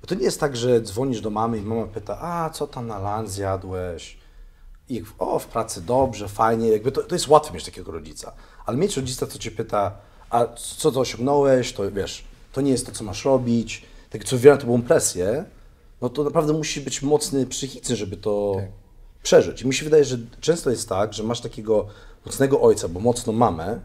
Bo 0.01 0.07
to 0.07 0.15
nie 0.15 0.23
jest 0.23 0.41
tak, 0.41 0.57
że 0.57 0.81
dzwonisz 0.81 1.21
do 1.21 1.31
mamy 1.31 1.59
i 1.59 1.63
mama 1.63 1.87
pyta, 1.87 2.19
a 2.21 2.51
co 2.51 2.67
tam 2.67 2.87
na 2.87 3.17
lunch 3.17 3.31
zjadłeś? 3.31 4.19
I 4.89 5.03
o, 5.19 5.39
w 5.39 5.47
pracy 5.47 5.81
dobrze, 5.83 6.29
fajnie, 6.29 6.69
jakby 6.69 6.93
to, 6.93 7.03
to 7.03 7.15
jest 7.15 7.29
łatwe 7.29 7.55
mieć 7.55 7.65
takiego 7.65 7.93
rodzica. 7.93 8.33
Ale 8.67 8.77
mieć 8.77 8.97
rodzica, 8.97 9.27
co 9.27 9.39
cię 9.39 9.51
pyta, 9.51 9.99
a 10.31 10.47
co 10.47 10.93
to 10.93 11.01
osiągnąłeś, 11.01 11.73
to 11.73 11.91
wiesz, 11.91 12.25
to 12.53 12.61
nie 12.61 12.71
jest 12.71 12.87
to, 12.87 12.93
co 12.93 13.05
masz 13.05 13.25
robić, 13.25 13.83
tak 14.11 14.25
co 14.25 14.37
wywiera 14.37 14.57
tobą 14.57 14.83
presję, 14.83 15.45
no 16.01 16.09
to 16.09 16.25
naprawdę 16.25 16.53
musisz 16.53 16.85
być 16.85 17.03
mocny 17.03 17.47
psychicznie, 17.47 17.97
żeby 17.97 18.17
to 18.17 18.53
Tak. 18.57 18.65
przeżyć. 19.23 19.63
I 19.63 19.67
mi 19.67 19.75
się 19.75 19.85
wydaje, 19.85 20.05
że 20.05 20.19
często 20.41 20.71
jest 20.71 20.89
tak, 20.89 21.15
że 21.15 21.23
masz 21.23 21.41
takiego 21.41 21.87
mocnego 22.27 22.61
ojca, 22.61 22.89
bo 22.89 23.01
mocną 23.01 23.33
mamę, 23.33 23.81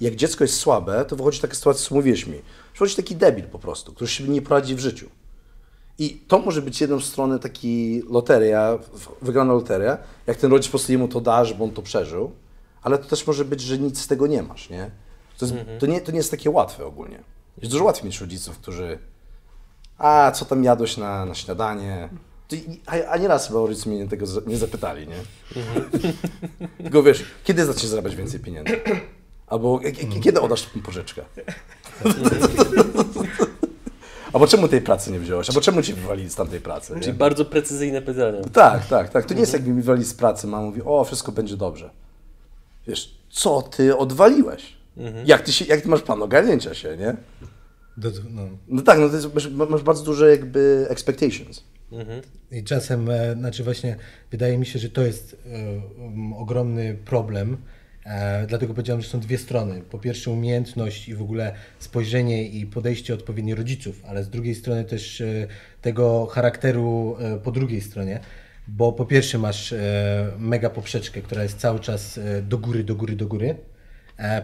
i 0.00 0.04
jak 0.04 0.16
dziecko 0.16 0.44
jest 0.44 0.56
słabe, 0.56 1.04
to 1.04 1.16
wychodzi 1.16 1.40
taka 1.40 1.54
sytuacja, 1.54 1.88
co 1.88 1.94
mówiłeś 1.94 2.26
mi. 2.26 2.38
Wychodzi 2.72 2.96
taki 2.96 3.16
debil 3.16 3.44
po 3.44 3.58
prostu, 3.58 3.92
który 3.92 4.08
się 4.08 4.24
nie 4.24 4.42
poradzi 4.42 4.74
w 4.74 4.78
życiu. 4.78 5.10
I 5.98 6.10
to 6.28 6.38
może 6.38 6.62
być 6.62 6.80
jedną 6.80 7.00
stronę 7.00 7.38
taki 7.38 8.02
loteria, 8.10 8.78
wygrana 9.22 9.52
loteria, 9.52 9.98
jak 10.26 10.36
ten 10.36 10.50
rodzic 10.50 10.66
po 10.66 10.70
prostu 10.70 10.92
jemu 10.92 11.08
to 11.08 11.20
da, 11.20 11.44
żeby 11.44 11.64
on 11.64 11.70
to 11.70 11.82
przeżył, 11.82 12.30
ale 12.82 12.98
to 12.98 13.04
też 13.04 13.26
może 13.26 13.44
być, 13.44 13.60
że 13.60 13.78
nic 13.78 14.00
z 14.00 14.06
tego 14.06 14.26
nie 14.26 14.42
masz, 14.42 14.70
nie? 14.70 14.90
To, 15.38 15.46
jest, 15.46 15.58
to, 15.78 15.86
nie, 15.86 16.00
to 16.00 16.12
nie 16.12 16.18
jest 16.18 16.30
takie 16.30 16.50
łatwe 16.50 16.86
ogólnie. 16.86 17.22
Jest 17.58 17.72
dużo 17.72 17.84
łatwiej 17.84 18.04
mieć 18.06 18.20
rodziców, 18.20 18.58
którzy 18.58 18.98
a 19.98 20.32
co 20.34 20.44
tam 20.44 20.64
jadłeś 20.64 20.96
na, 20.96 21.24
na 21.24 21.34
śniadanie? 21.34 22.08
A, 22.86 22.92
a 23.10 23.16
nieraz 23.16 23.48
chyba 23.48 23.60
rodzice 23.60 23.90
mnie 23.90 24.08
tego 24.08 24.26
nie 24.46 24.56
zapytali, 24.56 25.06
nie? 25.08 25.14
Tylko 26.82 27.02
wiesz, 27.02 27.24
kiedy 27.44 27.64
zaczniesz 27.66 27.86
zarabiać 27.86 28.16
więcej 28.16 28.40
pieniędzy? 28.40 28.80
Albo 29.46 29.78
k- 29.78 30.20
kiedy 30.22 30.40
oddasz 30.40 30.70
pożyczkę? 30.84 31.22
Albo 34.32 34.46
czemu 34.46 34.68
tej 34.68 34.80
pracy 34.80 35.12
nie 35.12 35.18
wziąłeś? 35.18 35.48
Albo 35.48 35.60
czemu 35.60 35.82
cię 35.82 35.94
wywalili 35.94 36.30
z 36.30 36.34
tamtej 36.34 36.60
pracy? 36.60 36.94
Czyli 36.94 37.06
Nie? 37.06 37.12
bardzo 37.12 37.44
precyzyjne 37.44 38.02
pytania. 38.02 38.38
Tak, 38.52 38.86
tak, 38.86 39.08
tak. 39.08 39.24
To 39.24 39.34
nie 39.34 39.40
jest 39.40 39.52
jakby 39.52 39.68
mi 39.70 39.76
wywalili 39.76 40.04
z 40.06 40.14
pracy, 40.14 40.46
mama 40.46 40.66
mówi, 40.66 40.82
o, 40.84 41.04
wszystko 41.04 41.32
będzie 41.32 41.56
dobrze. 41.56 41.90
Wiesz, 42.86 43.14
co 43.30 43.62
ty 43.62 43.96
odwaliłeś? 43.96 44.76
Mhm. 44.96 45.26
Jak, 45.26 45.42
ty 45.42 45.52
się, 45.52 45.64
jak 45.64 45.80
ty 45.80 45.88
masz 45.88 46.02
plan 46.02 46.22
ogarnięcia 46.22 46.74
się, 46.74 46.96
nie? 46.96 47.16
Do, 47.96 48.10
no. 48.30 48.48
No 48.68 48.82
tak, 48.82 48.98
no 48.98 49.08
to 49.08 49.14
jest, 49.14 49.34
masz, 49.34 49.50
masz 49.70 49.82
bardzo 49.82 50.04
duże 50.04 50.30
jakby 50.30 50.86
expectations. 50.88 51.64
I 52.52 52.64
czasem, 52.64 53.10
e, 53.10 53.34
znaczy 53.34 53.64
właśnie, 53.64 53.96
wydaje 54.30 54.58
mi 54.58 54.66
się, 54.66 54.78
że 54.78 54.90
to 54.90 55.02
jest 55.02 55.36
e, 55.46 56.02
um, 56.02 56.32
ogromny 56.32 56.96
problem. 57.04 57.56
E, 58.04 58.46
dlatego 58.46 58.74
powiedziałem, 58.74 59.02
że 59.02 59.08
są 59.08 59.20
dwie 59.20 59.38
strony. 59.38 59.82
Po 59.90 59.98
pierwsze 59.98 60.30
umiejętność 60.30 61.08
i 61.08 61.14
w 61.14 61.22
ogóle 61.22 61.54
spojrzenie 61.78 62.48
i 62.48 62.66
podejście 62.66 63.14
odpowiednie 63.14 63.54
rodziców, 63.54 64.02
ale 64.08 64.24
z 64.24 64.30
drugiej 64.30 64.54
strony 64.54 64.84
też 64.84 65.22
tego 65.82 66.26
charakteru 66.26 67.16
po 67.44 67.52
drugiej 67.52 67.80
stronie. 67.80 68.20
Bo 68.68 68.92
po 68.92 69.06
pierwsze 69.06 69.38
masz 69.38 69.74
mega 70.38 70.70
poprzeczkę, 70.70 71.22
która 71.22 71.42
jest 71.42 71.58
cały 71.58 71.80
czas 71.80 72.20
do 72.42 72.58
góry, 72.58 72.84
do 72.84 72.94
góry, 72.94 73.16
do 73.16 73.26
góry. 73.26 73.56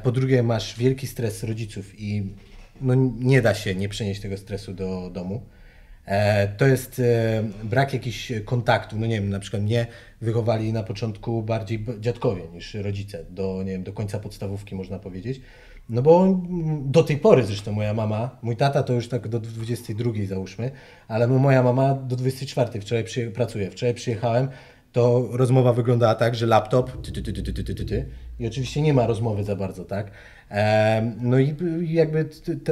Po 0.03 0.13
drugie 0.13 0.43
masz 0.43 0.79
wielki 0.79 1.07
stres 1.07 1.43
rodziców 1.43 2.01
i 2.01 2.35
no, 2.83 2.95
nie 3.19 3.43
da 3.43 3.55
się 3.55 3.75
nie 3.75 3.89
przenieść 3.89 4.21
tego 4.21 4.37
stresu 4.37 4.75
do 4.75 5.11
domu. 5.11 5.43
E, 6.07 6.49
To 6.49 6.67
jest 6.67 7.01
e, 7.01 7.43
brak 7.65 7.93
jakichś 7.93 8.33
kontaktów. 8.45 8.99
No 8.99 9.07
nie 9.07 9.21
wiem, 9.21 9.31
na 9.31 9.41
przykład 9.41 9.63
mnie 9.63 9.87
wychowali 10.21 10.73
na 10.73 10.83
początku 10.83 11.43
bardziej 11.43 11.85
dziadkowie 12.01 12.43
niż 12.53 12.75
rodzice, 12.75 13.25
do, 13.31 13.63
nie 13.63 13.73
wiem, 13.73 13.83
do 13.83 13.93
końca 13.93 14.19
podstawówki 14.19 14.75
można 14.75 14.99
powiedzieć. 14.99 15.41
No 15.89 16.03
bo 16.03 16.41
do 16.81 17.03
tej 17.03 17.17
pory 17.17 17.45
zresztą 17.45 17.73
moja 17.73 17.95
mama, 17.95 18.39
mój 18.43 18.57
tata 18.57 18.83
to 18.83 18.93
już 18.93 19.09
tak 19.09 19.29
do 19.29 19.41
22 19.41 20.11
załóżmy, 20.27 20.71
ale 21.09 21.29
moja 21.29 21.63
mama 21.63 21.95
do 21.95 22.17
24 22.17 22.81
wczoraj 22.81 23.05
przyje, 23.05 23.31
pracuje. 23.31 23.71
Wczoraj 23.71 23.95
przyjechałem, 23.95 24.49
to 24.93 25.29
rozmowa 25.33 25.73
wyglądała 25.73 26.15
tak, 26.15 26.35
że 26.35 26.47
laptop 26.47 27.03
ty, 27.03 27.13
ty, 27.13 27.23
ty, 27.23 27.33
ty, 27.33 27.53
ty, 27.53 27.75
ty, 27.75 27.85
ty, 27.85 28.07
i 28.39 28.47
oczywiście 28.47 28.83
nie 28.83 28.95
ma 28.95 29.07
rozmowy 29.07 29.45
za 29.45 29.57
bardzo, 29.57 29.85
tak? 29.85 30.11
No 31.21 31.39
i 31.39 31.55
jakby 31.83 32.29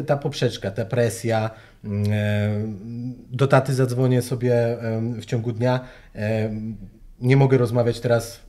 ta 0.06 0.16
poprzeczka, 0.16 0.70
ta 0.70 0.84
presja. 0.84 1.50
Mm, 1.84 3.14
do 3.30 3.46
taty 3.46 3.74
zadzwonię 3.74 4.22
sobie 4.22 4.76
w 5.20 5.24
ciągu 5.24 5.52
dnia. 5.52 5.80
Nie 7.20 7.36
mogę 7.36 7.58
rozmawiać 7.58 8.00
teraz, 8.00 8.40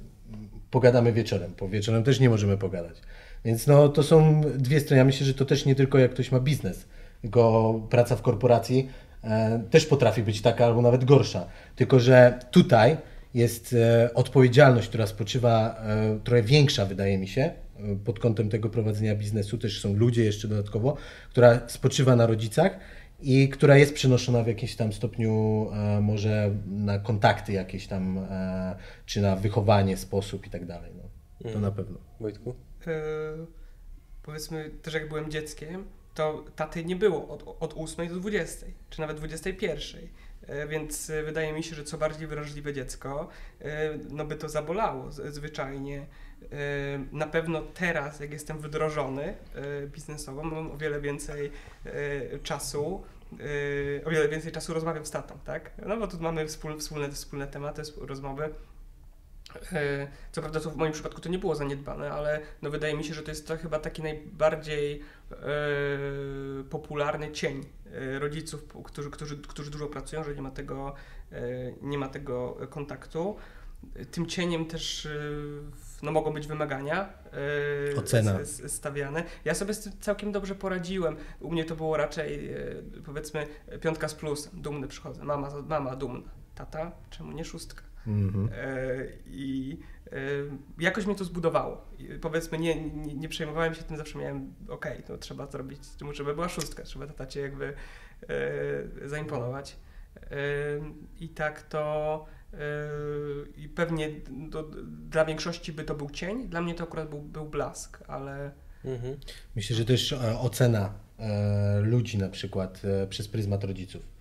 pogadamy 0.72 1.14
wieczorem, 1.14 1.54
po 1.54 1.70
wieczorem 1.70 2.04
też 2.04 2.20
nie 2.20 2.30
możemy 2.30 2.58
pogadać. 2.58 3.02
Więc 3.46 3.68
no, 3.68 3.90
to 3.90 4.04
są 4.04 4.42
dwie 4.42 4.80
strony. 4.80 4.98
Ja 4.98 5.06
myślę, 5.06 5.26
że 5.26 5.34
to 5.34 5.46
też 5.46 5.66
nie 5.66 5.76
tylko 5.76 5.98
jak 5.98 6.12
ktoś 6.12 6.32
ma 6.32 6.40
biznes, 6.40 6.86
tylko 7.22 7.74
praca 7.90 8.16
w 8.16 8.22
korporacji 8.22 8.90
e, 9.24 9.64
też 9.70 9.86
potrafi 9.86 10.24
być 10.24 10.42
taka 10.42 10.66
albo 10.66 10.82
nawet 10.82 11.06
gorsza. 11.06 11.46
Tylko, 11.76 12.00
że 12.00 12.40
tutaj 12.52 12.98
jest 13.34 13.74
e, 13.74 14.13
odpowiedzialność, 14.13 14.88
która 14.88 15.08
spoczywa 15.08 15.76
e, 15.76 16.20
trochę 16.24 16.44
większa, 16.44 16.86
wydaje 16.86 17.17
mi 17.17 17.28
się, 17.28 17.41
e, 17.41 17.96
pod 18.06 18.20
kątem 18.20 18.50
tego 18.50 18.70
prowadzenia 18.70 19.15
biznesu. 19.15 19.58
Też 19.58 19.82
są 19.82 19.94
ludzie 19.94 20.24
jeszcze 20.24 20.48
dodatkowo, 20.48 20.98
która 21.30 21.70
spoczywa 21.70 22.15
na 22.15 22.26
rodzicach 22.26 22.80
i 23.22 23.50
która 23.50 23.78
jest 23.78 23.94
przenoszona 23.94 24.44
w 24.44 24.48
jakimś 24.48 24.76
tam 24.76 24.94
stopniu 24.94 25.67
może 26.02 26.52
na 26.67 27.00
kontakty 27.00 27.54
jakieś 27.54 27.88
tam, 27.88 28.28
czy 29.06 29.22
na 29.22 29.36
wychowanie, 29.36 29.98
sposób 29.98 30.48
i 30.48 30.50
tak 30.50 30.65
dalej. 30.65 30.91
No. 30.98 31.52
To 31.52 31.60
na 31.60 31.72
pewno. 31.72 31.98
Wojtku? 32.20 32.56
Yy, 32.88 32.94
powiedzmy 34.24 34.70
też 34.82 34.94
jak 34.94 35.10
byłem 35.10 35.32
dzieckiem, 35.32 35.86
to 36.13 36.46
taty 36.56 36.86
nie 36.86 36.96
było 36.96 37.28
od, 37.28 37.58
od 37.60 37.74
8 37.78 38.08
do 38.08 38.15
20, 38.15 38.65
czy 38.89 39.02
nawet 39.02 39.17
21. 39.17 40.02
Yy, 40.60 40.68
Więc 40.68 41.10
yy, 41.10 41.24
wydaje 41.24 41.54
mi 41.54 41.64
się, 41.64 41.76
że 41.76 41.84
co 41.84 41.98
bardziej 41.98 42.28
wrażliwe 42.28 42.74
dziecko, 42.74 43.28
yy, 43.60 43.68
no 44.10 44.26
by 44.26 44.36
to 44.36 44.50
zabolało 44.50 45.12
zwyczajnie. 45.12 46.06
Na 47.12 47.28
pewno 47.28 47.62
teraz, 47.62 48.20
jak 48.20 48.32
jestem 48.32 48.58
wdrożony 48.60 49.36
biznesowo, 49.88 50.44
mam 50.44 50.72
o 50.72 50.78
wiele 50.78 51.02
więcej 51.02 51.52
czasu, 52.44 53.04
o 54.06 54.10
wiele 54.10 54.30
więcej 54.30 54.52
czasu 54.52 54.74
rozmawiam 54.74 55.06
z 55.06 55.12
tatą, 55.12 55.40
tak? 55.46 55.72
No 55.86 55.98
bo 55.98 56.08
tu 56.08 56.20
mamy 56.20 56.48
wspólne, 56.48 56.80
wspólne, 56.80 57.12
wspólne 57.12 57.48
tematy, 57.48 57.82
rozmowy. 57.98 58.50
E, 59.72 60.08
Co 60.32 60.42
prawda 60.42 60.60
to 60.60 60.70
w 60.72 60.76
moim 60.76 60.92
przypadku 60.92 61.22
to 61.22 61.30
nie 61.30 61.40
było 61.40 61.56
zaniedbane, 61.56 62.12
ale 62.12 62.40
no 62.62 62.70
wydaje 62.70 62.98
mi 62.98 63.04
się, 63.04 63.14
że 63.14 63.24
to 63.24 63.32
jest 63.32 63.48
to 63.48 63.58
chyba 63.58 63.80
taki 63.80 64.02
najbardziej 64.04 65.02
e, 65.32 65.36
popularny 66.70 67.32
cień 67.32 67.60
e, 67.60 67.81
rodziców, 68.20 68.64
p- 68.64 68.80
którzy, 68.84 69.10
którzy, 69.12 69.38
którzy 69.38 69.72
dużo 69.72 69.88
pracują, 69.88 70.24
że 70.24 70.36
nie 70.36 70.42
ma 70.42 70.52
tego, 70.52 70.94
e, 71.32 71.42
nie 71.82 71.98
ma 71.98 72.08
tego 72.10 72.58
kontaktu. 72.70 73.36
Tym 74.12 74.26
cieniem 74.26 74.66
też 74.66 75.06
e, 75.06 75.10
no, 76.04 76.12
mogą 76.12 76.34
być 76.34 76.48
wymagania 76.48 77.14
e, 77.94 78.00
Ocena. 78.00 78.40
stawiane. 78.68 79.24
Ja 79.46 79.54
sobie 79.56 79.74
z 79.74 79.80
tym 79.84 79.92
całkiem 80.00 80.32
dobrze 80.32 80.56
poradziłem. 80.56 81.16
U 81.40 81.52
mnie 81.52 81.66
to 81.66 81.76
było 81.76 81.98
raczej 81.98 82.54
e, 82.54 82.58
powiedzmy 83.06 83.48
piątka 83.82 84.08
z 84.08 84.16
plusem. 84.16 84.62
Dumny 84.62 84.88
przychodzę. 84.88 85.24
Mama, 85.24 85.50
mama 85.68 85.96
dumna. 85.96 86.30
Tata, 86.56 86.92
czemu 87.10 87.32
nie 87.32 87.46
szóstka? 87.46 87.84
Mhm. 88.08 88.50
E, 88.54 89.08
I 89.28 89.78
e, 90.01 90.01
jakoś 90.80 91.06
mnie 91.06 91.15
to 91.15 91.24
zbudowało. 91.24 91.88
Powiedzmy, 92.21 92.58
nie, 92.58 92.89
nie, 92.89 93.13
nie 93.13 93.30
przejmowałem 93.30 93.76
się 93.76 93.84
tym, 93.84 93.97
zawsze 93.97 94.19
miałem, 94.19 94.54
okej, 94.69 95.04
to 95.04 95.17
trzeba 95.17 95.47
zrobić, 95.47 95.80
to 96.00 96.13
żeby 96.13 96.34
była 96.34 96.50
szóstka, 96.50 96.84
trzeba 96.84 97.08
tacie 97.08 97.41
jakby 97.41 97.74
e, 99.04 99.10
zaimponować. 99.10 99.76
E, 100.15 100.36
I 101.19 101.30
tak 101.30 101.62
to 101.62 102.26
i 103.58 103.69
pewnie 103.69 104.10
do, 104.30 104.63
dla 104.86 105.26
większości 105.26 105.74
by 105.74 105.84
to 105.84 105.95
był 105.95 106.10
cień, 106.10 106.47
dla 106.47 106.62
mnie 106.62 106.76
to 106.76 106.84
akurat 106.84 107.10
był, 107.10 107.21
był 107.21 107.45
blask, 107.45 108.04
ale 108.08 108.52
Mhm. 108.86 109.17
Myślę, 109.56 109.76
że 109.76 109.86
też 109.86 110.13
e, 110.13 110.39
ocena 110.39 110.93
e, 111.19 111.80
ludzi 111.82 112.17
na 112.17 112.30
przykład 112.30 112.82
e, 113.04 113.08
przez 113.08 113.28
pryzmat 113.28 113.63
rodziców. 113.63 114.12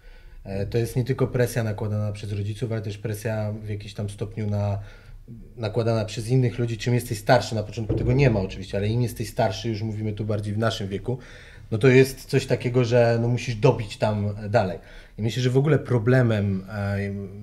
To 0.71 0.79
jest 0.79 0.97
nie 0.97 1.05
tylko 1.05 1.27
presja 1.27 1.63
nakładana 1.63 2.13
przez 2.13 2.33
rodziców, 2.33 2.73
ale 2.73 2.83
też 2.83 2.99
presja 2.99 3.53
w 3.53 3.69
jakimś 3.69 3.95
tam 3.95 4.11
stopniu 4.11 4.51
na, 4.51 4.79
nakładana 5.57 6.05
przez 6.05 6.29
innych 6.29 6.59
ludzi. 6.59 6.79
Czym 6.79 6.95
jesteś 6.95 7.19
starszy, 7.19 7.55
na 7.55 7.63
początku 7.63 7.95
tego 7.95 8.13
nie 8.13 8.31
ma 8.31 8.41
oczywiście, 8.41 8.79
ale 8.79 8.89
im 8.89 9.03
jesteś 9.03 9.29
starszy, 9.29 9.69
już 9.69 9.83
mówimy 9.83 10.13
tu 10.13 10.25
bardziej 10.25 10.55
w 10.55 10.59
naszym 10.59 10.89
wieku, 10.89 11.19
no 11.71 11.79
to 11.79 11.89
jest 11.89 12.25
coś 12.25 12.47
takiego, 12.47 12.85
że 12.85 13.19
no 13.23 13.29
musisz 13.29 13.55
dobić 13.55 13.97
tam 13.97 14.35
dalej. 14.51 14.79
I 15.19 15.23
myślę, 15.23 15.43
że 15.43 15.51
w 15.51 15.57
ogóle 15.57 15.79
problemem, 15.79 16.65
e, 16.69 16.99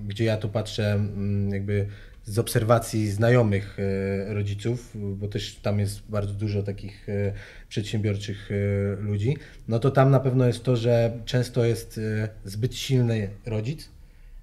gdzie 0.06 0.24
ja 0.24 0.36
to 0.36 0.48
patrzę 0.48 0.92
mm, 0.92 1.50
jakby 1.50 1.86
z 2.24 2.38
obserwacji 2.38 3.10
znajomych 3.10 3.78
e, 3.78 4.34
rodziców, 4.34 4.90
bo 4.94 5.28
też 5.28 5.54
tam 5.54 5.78
jest 5.78 6.02
bardzo 6.08 6.34
dużo 6.34 6.62
takich 6.62 7.08
e, 7.08 7.32
przedsiębiorczych 7.68 8.50
ludzi, 8.98 9.36
no 9.68 9.78
to 9.78 9.90
tam 9.90 10.10
na 10.10 10.20
pewno 10.20 10.46
jest 10.46 10.64
to, 10.64 10.76
że 10.76 11.12
często 11.24 11.64
jest 11.64 12.00
zbyt 12.44 12.74
silny 12.76 13.28
rodzic, 13.46 13.88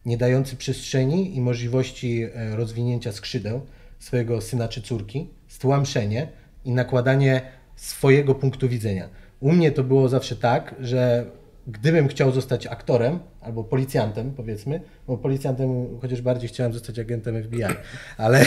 nie 0.06 0.18
dający 0.18 0.56
przestrzeni 0.56 1.36
i 1.36 1.42
możliwości 1.42 2.24
e, 2.24 2.56
rozwinięcia 2.56 3.12
skrzydeł 3.12 3.62
swojego 4.00 4.42
syna 4.42 4.68
czy 4.68 4.82
córki, 4.82 5.30
stłamszenie 5.48 6.28
i 6.66 6.72
nakładanie 6.72 7.42
swojego 7.76 8.36
punktu 8.36 8.70
widzenia. 8.70 9.10
U 9.40 9.52
mnie 9.52 9.72
to 9.72 9.84
było 9.84 10.10
zawsze 10.10 10.36
tak, 10.36 10.76
że 10.80 11.26
gdybym 11.68 12.08
chciał 12.08 12.32
zostać 12.32 12.68
aktorem 12.68 13.20
albo 13.42 13.64
policjantem, 13.64 14.34
powiedzmy, 14.34 14.82
bo 15.08 15.18
policjantem 15.18 16.00
chociaż 16.02 16.22
bardziej 16.22 16.50
chciałem 16.50 16.74
zostać 16.74 17.00
agentem 17.00 17.44
FBI, 17.44 17.64
ale, 18.18 18.46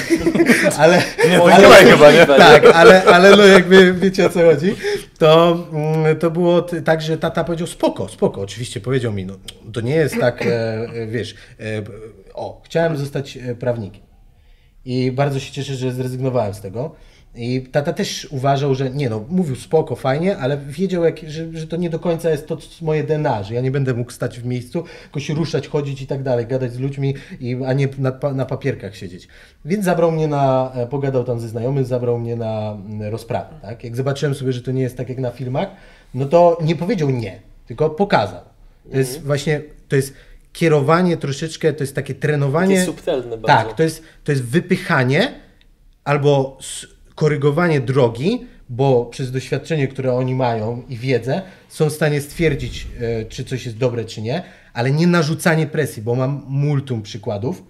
ale, 0.79 1.03
Nie, 1.29 1.43
ale, 1.43 1.67
ale, 1.67 1.77
chyba, 1.77 2.13
nie? 2.13 2.27
tak, 2.27 2.65
ale, 2.65 3.05
ale 3.05 3.37
no 3.37 3.47
jakby 3.47 3.95
wiecie 3.95 4.27
o 4.27 4.29
co 4.29 4.41
chodzi, 4.41 4.75
to, 5.19 5.59
mm, 5.73 6.17
to 6.17 6.31
było 6.31 6.63
tak, 6.63 7.03
że 7.03 7.19
tata 7.19 7.45
powiedział 7.45 7.67
spoko, 7.67 8.09
spoko, 8.09 8.41
oczywiście 8.41 8.81
powiedział 8.81 9.13
mi, 9.13 9.27
no 9.27 9.35
to 9.73 9.81
nie 9.81 9.95
jest 9.95 10.21
tak, 10.21 10.43
e, 10.43 10.49
e, 10.49 11.07
wiesz, 11.07 11.35
e, 11.61 11.83
o, 12.35 12.63
chciałem 12.65 12.97
zostać 12.97 13.39
prawnikiem 13.59 14.03
i 14.85 15.13
bardzo 15.13 15.41
się 15.41 15.53
cieszę, 15.53 15.75
że 15.75 15.93
zrezygnowałem 15.93 16.55
z 16.55 16.61
tego. 16.61 16.95
I 17.39 17.63
tata 17.63 17.93
też 17.93 18.29
uważał, 18.31 18.75
że 18.75 18.91
nie 18.91 19.11
no, 19.11 19.25
mówił 19.29 19.57
spoko, 19.57 19.97
fajnie, 19.97 20.37
ale 20.37 20.57
wiedział, 20.57 21.05
jak, 21.05 21.19
że, 21.19 21.53
że 21.53 21.67
to 21.67 21.77
nie 21.77 21.91
do 21.91 21.99
końca 21.99 22.31
jest 22.31 22.47
to 22.47 22.59
moje 22.83 23.05
DNA, 23.05 23.43
że 23.43 23.55
ja 23.55 23.61
nie 23.61 23.71
będę 23.71 23.95
mógł 23.95 24.11
stać 24.11 24.41
w 24.41 24.45
miejscu, 24.45 24.85
tylko 25.03 25.21
się 25.21 25.35
ruszać, 25.35 25.69
chodzić 25.69 26.03
i 26.03 26.07
tak 26.07 26.23
dalej, 26.23 26.47
gadać 26.47 26.73
z 26.73 26.79
ludźmi, 26.79 27.15
i, 27.41 27.57
a 27.67 27.73
nie 27.73 27.89
na, 27.99 28.33
na 28.33 28.47
papierkach 28.47 28.97
siedzieć. 28.97 29.29
Więc 29.65 29.85
zabrał 29.85 30.13
mnie 30.13 30.29
na, 30.29 30.73
e, 30.75 30.87
pogadał 30.87 31.25
tam 31.25 31.41
ze 31.41 31.49
znajomym, 31.49 31.85
zabrał 31.85 32.19
mnie 32.19 32.37
na 32.37 32.73
mm, 32.73 33.13
rozprawę. 33.13 33.55
Tak? 33.63 33.85
Jak 33.85 33.97
zobaczyłem 33.97 34.35
sobie, 34.35 34.53
że 34.53 34.63
to 34.63 34.71
nie 34.71 34.83
jest 34.83 34.97
tak 34.97 35.09
jak 35.09 35.19
na 35.19 35.31
filmach, 35.31 35.69
no 36.15 36.25
to 36.25 36.59
nie 36.65 36.77
powiedział 36.77 37.11
nie, 37.11 37.41
tylko 37.67 37.91
pokazał. 37.91 38.43
To 38.91 38.99
jest 38.99 39.23
właśnie, 39.23 39.63
to 39.89 39.97
jest 39.97 40.15
kierowanie 40.53 41.17
troszeczkę, 41.17 41.73
to 41.73 41.83
jest 41.83 41.95
takie 41.95 42.15
trenowanie. 42.15 42.75
Takie 42.75 42.87
subtelne 42.87 43.37
bardzo. 43.37 43.47
Tak, 43.47 43.77
to 43.77 43.83
jest, 43.83 44.03
to 44.25 44.33
jest 44.33 44.45
wypychanie 44.45 45.35
albo 46.05 46.59
korygowanie 47.19 47.81
drogi, 47.81 48.47
bo 48.69 49.05
przez 49.05 49.33
doświadczenie, 49.33 49.89
które 49.89 50.15
oni 50.15 50.35
mają 50.35 50.83
i 50.89 50.97
wiedzę, 50.97 51.43
są 51.69 51.91
w 51.91 51.93
stanie 51.93 52.21
stwierdzić, 52.21 52.87
e, 53.01 53.25
czy 53.25 53.45
coś 53.45 53.67
jest 53.67 53.79
dobre, 53.79 54.05
czy 54.05 54.23
nie, 54.23 54.43
ale 54.75 54.91
nie 54.91 55.07
narzucanie 55.07 55.67
presji, 55.67 56.03
bo 56.03 56.15
mam 56.15 56.43
multum 56.49 57.03
przykładów, 57.03 57.63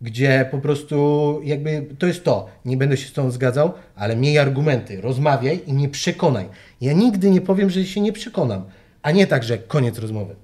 gdzie 0.00 0.48
po 0.50 0.58
prostu 0.58 1.40
jakby 1.44 1.86
to 1.98 2.06
jest 2.06 2.24
to, 2.24 2.48
nie 2.64 2.76
będę 2.76 2.96
się 2.96 3.08
z 3.08 3.12
tą 3.12 3.30
zgadzał, 3.30 3.72
ale 3.96 4.16
miej 4.16 4.38
argumenty, 4.38 5.00
rozmawiaj 5.00 5.60
i 5.66 5.72
mnie 5.72 5.88
przekonaj. 5.88 6.48
Ja 6.80 6.92
nigdy 6.92 7.30
nie 7.30 7.40
powiem, 7.40 7.70
że 7.70 7.84
się 7.84 8.00
nie 8.00 8.12
przekonam, 8.12 8.64
a 9.02 9.10
nie 9.10 9.26
tak, 9.26 9.44
że 9.44 9.58
koniec 9.58 9.98
rozmowy. 9.98 10.36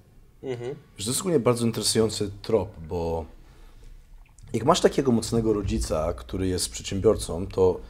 Wiesz, 0.97 1.05
To 1.05 1.11
jest 1.11 1.21
ogólnie 1.21 1.41
bardzo 1.41 1.67
interesujący 1.67 2.31
trop, 2.43 2.69
bo 2.89 3.25
jak 4.53 4.65
masz 4.65 4.81
takiego 4.81 5.13
mocnego 5.13 5.53
rodzica, 5.53 6.13
który 6.13 6.47
jest 6.47 6.71
przedsiębiorcą, 6.71 7.47
to 7.47 7.81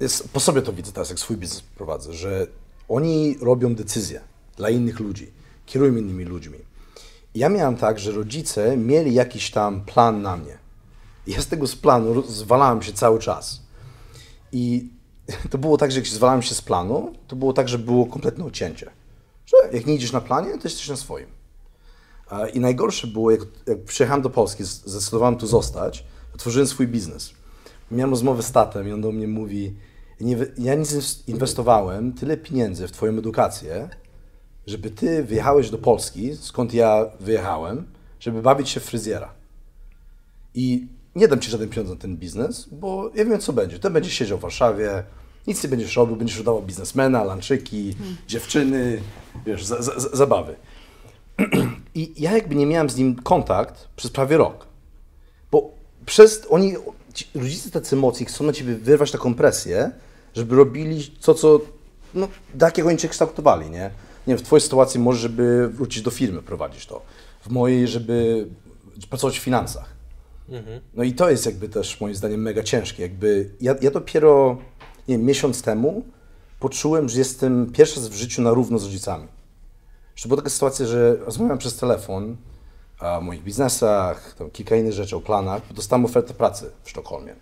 jest, 0.00 0.28
po 0.28 0.40
sobie 0.40 0.62
to 0.62 0.72
widzę 0.72 0.92
teraz, 0.92 1.10
jak 1.10 1.18
swój 1.18 1.36
biznes 1.36 1.60
prowadzę, 1.60 2.12
że 2.12 2.46
oni 2.88 3.36
robią 3.40 3.74
decyzje 3.74 4.20
dla 4.56 4.70
innych 4.70 5.00
ludzi, 5.00 5.32
kierują 5.66 5.96
innymi 5.96 6.24
ludźmi. 6.24 6.58
Ja 7.34 7.48
miałem 7.48 7.76
tak, 7.76 7.98
że 7.98 8.12
rodzice 8.12 8.76
mieli 8.76 9.14
jakiś 9.14 9.50
tam 9.50 9.84
plan 9.84 10.22
na 10.22 10.36
mnie. 10.36 10.58
I 11.26 11.32
ja 11.32 11.42
z 11.42 11.46
tego 11.46 11.66
z 11.66 11.76
planu 11.76 12.22
zwalałem 12.22 12.82
się 12.82 12.92
cały 12.92 13.18
czas. 13.18 13.62
I 14.52 14.88
to 15.50 15.58
było 15.58 15.76
tak, 15.76 15.92
że 15.92 15.98
jak 15.98 16.06
się 16.06 16.14
zwalałem 16.14 16.42
się 16.42 16.54
z 16.54 16.62
planu, 16.62 17.12
to 17.28 17.36
było 17.36 17.52
tak, 17.52 17.68
że 17.68 17.78
było 17.78 18.06
kompletne 18.06 18.44
ucięcie. 18.44 18.90
Że 19.46 19.56
jak 19.72 19.86
nie 19.86 19.94
idziesz 19.94 20.12
na 20.12 20.20
planie, 20.20 20.50
to 20.58 20.68
jesteś 20.68 20.88
na 20.88 20.96
swoim. 20.96 21.26
I 22.54 22.60
najgorsze 22.60 23.06
było, 23.06 23.30
jak, 23.30 23.40
jak 23.66 23.84
przyjechałem 23.84 24.22
do 24.22 24.30
Polski, 24.30 24.64
zdecydowałem 24.64 25.36
tu 25.36 25.46
zostać, 25.46 26.04
otworzyłem 26.34 26.66
swój 26.66 26.88
biznes. 26.88 27.34
Miałem 27.90 28.10
rozmowę 28.10 28.42
z 28.42 28.52
tatem 28.52 28.88
i 28.88 28.92
on 28.92 29.00
do 29.00 29.12
mnie 29.12 29.28
mówi, 29.28 29.74
ja 30.58 30.74
nic 30.74 31.24
inwestowałem 31.26 32.12
tyle 32.12 32.36
pieniędzy 32.36 32.88
w 32.88 32.92
twoją 32.92 33.18
edukację, 33.18 33.88
żeby 34.66 34.90
ty 34.90 35.24
wyjechałeś 35.24 35.70
do 35.70 35.78
Polski, 35.78 36.36
skąd 36.36 36.74
ja 36.74 37.06
wyjechałem, 37.20 37.86
żeby 38.20 38.42
bawić 38.42 38.68
się 38.68 38.80
w 38.80 38.84
fryzjera. 38.84 39.34
I 40.54 40.86
nie 41.16 41.28
dam 41.28 41.40
ci 41.40 41.50
żaden 41.50 41.68
pieniądz 41.68 41.90
na 41.90 41.96
ten 41.96 42.16
biznes, 42.16 42.68
bo 42.72 43.10
ja 43.14 43.24
wiem, 43.24 43.40
co 43.40 43.52
będzie. 43.52 43.78
Ty 43.78 43.90
będziesz 43.90 44.12
siedział 44.12 44.38
w 44.38 44.40
Warszawie, 44.40 45.04
nic 45.46 45.62
nie 45.64 45.68
będziesz 45.70 45.96
robił, 45.96 46.16
będziesz 46.16 46.40
udawał 46.40 46.62
biznesmena, 46.62 47.24
lanczyki, 47.24 47.94
dziewczyny, 48.28 49.00
wiesz, 49.46 49.64
za, 49.64 49.82
za, 49.82 50.00
za- 50.00 50.16
zabawy. 50.16 50.54
I 51.94 52.12
ja 52.22 52.32
jakby 52.32 52.54
nie 52.54 52.66
miałem 52.66 52.90
z 52.90 52.96
nim 52.96 53.16
kontakt 53.16 53.88
przez 53.96 54.10
prawie 54.10 54.36
rok. 54.36 54.66
Bo 55.50 55.70
przez 56.06 56.46
oni, 56.50 56.74
ci 57.14 57.26
rodzice 57.34 57.70
tacy 57.70 57.96
mocni 57.96 58.26
chcą 58.26 58.44
na 58.44 58.52
ciebie 58.52 58.74
wyrwać 58.74 59.10
taką 59.10 59.34
presję, 59.34 59.90
żeby 60.34 60.56
robili 60.56 61.06
to, 61.22 61.34
co, 61.34 61.60
no, 62.14 62.28
tak 62.58 62.78
jak 62.78 62.86
oni 62.86 62.98
cię 62.98 63.08
kształtowali, 63.08 63.70
nie? 63.70 63.90
Nie 64.26 64.34
wiem, 64.34 64.38
w 64.38 64.42
twojej 64.42 64.60
sytuacji 64.60 65.00
może, 65.00 65.18
żeby 65.18 65.68
wrócić 65.68 66.02
do 66.02 66.10
firmy, 66.10 66.42
prowadzić 66.42 66.86
to. 66.86 67.02
W 67.40 67.50
mojej, 67.50 67.88
żeby 67.88 68.46
pracować 69.10 69.38
w 69.38 69.42
finansach. 69.42 69.94
No 70.94 71.02
i 71.04 71.12
to 71.12 71.30
jest 71.30 71.46
jakby 71.46 71.68
też 71.68 72.00
moim 72.00 72.14
zdaniem 72.14 72.42
mega 72.42 72.62
ciężkie. 72.62 73.02
Jakby 73.02 73.50
ja, 73.60 73.74
ja 73.80 73.90
dopiero, 73.90 74.58
nie 75.08 75.16
wiem, 75.16 75.26
miesiąc 75.26 75.62
temu 75.62 76.04
poczułem, 76.60 77.08
że 77.08 77.18
jestem 77.18 77.72
pierwszy 77.72 78.00
raz 78.00 78.08
w 78.08 78.14
życiu 78.14 78.42
na 78.42 78.50
równo 78.50 78.78
z 78.78 78.84
rodzicami. 78.84 79.28
Że 80.16 80.28
była 80.28 80.40
taka 80.40 80.50
sytuacja, 80.50 80.86
że 80.86 81.16
rozmawiam 81.16 81.58
przez 81.58 81.76
telefon 81.76 82.36
o 83.00 83.20
moich 83.20 83.42
biznesach, 83.42 84.34
tam 84.34 84.50
kilka 84.50 84.76
innych 84.76 84.92
rzeczy, 84.92 85.16
o 85.16 85.20
planach, 85.20 85.72
dostałem 85.72 86.04
ofertę 86.04 86.34
pracy 86.34 86.70
w 86.82 86.90
Sztokholmie. 86.90 87.34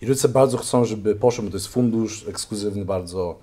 I 0.00 0.06
rodzice 0.06 0.28
bardzo 0.28 0.58
chcą, 0.58 0.84
żeby 0.84 1.14
poszedłem, 1.14 1.46
bo 1.46 1.50
to 1.50 1.56
jest 1.56 1.68
fundusz 1.68 2.28
ekskluzywny 2.28 2.84
bardzo. 2.84 3.38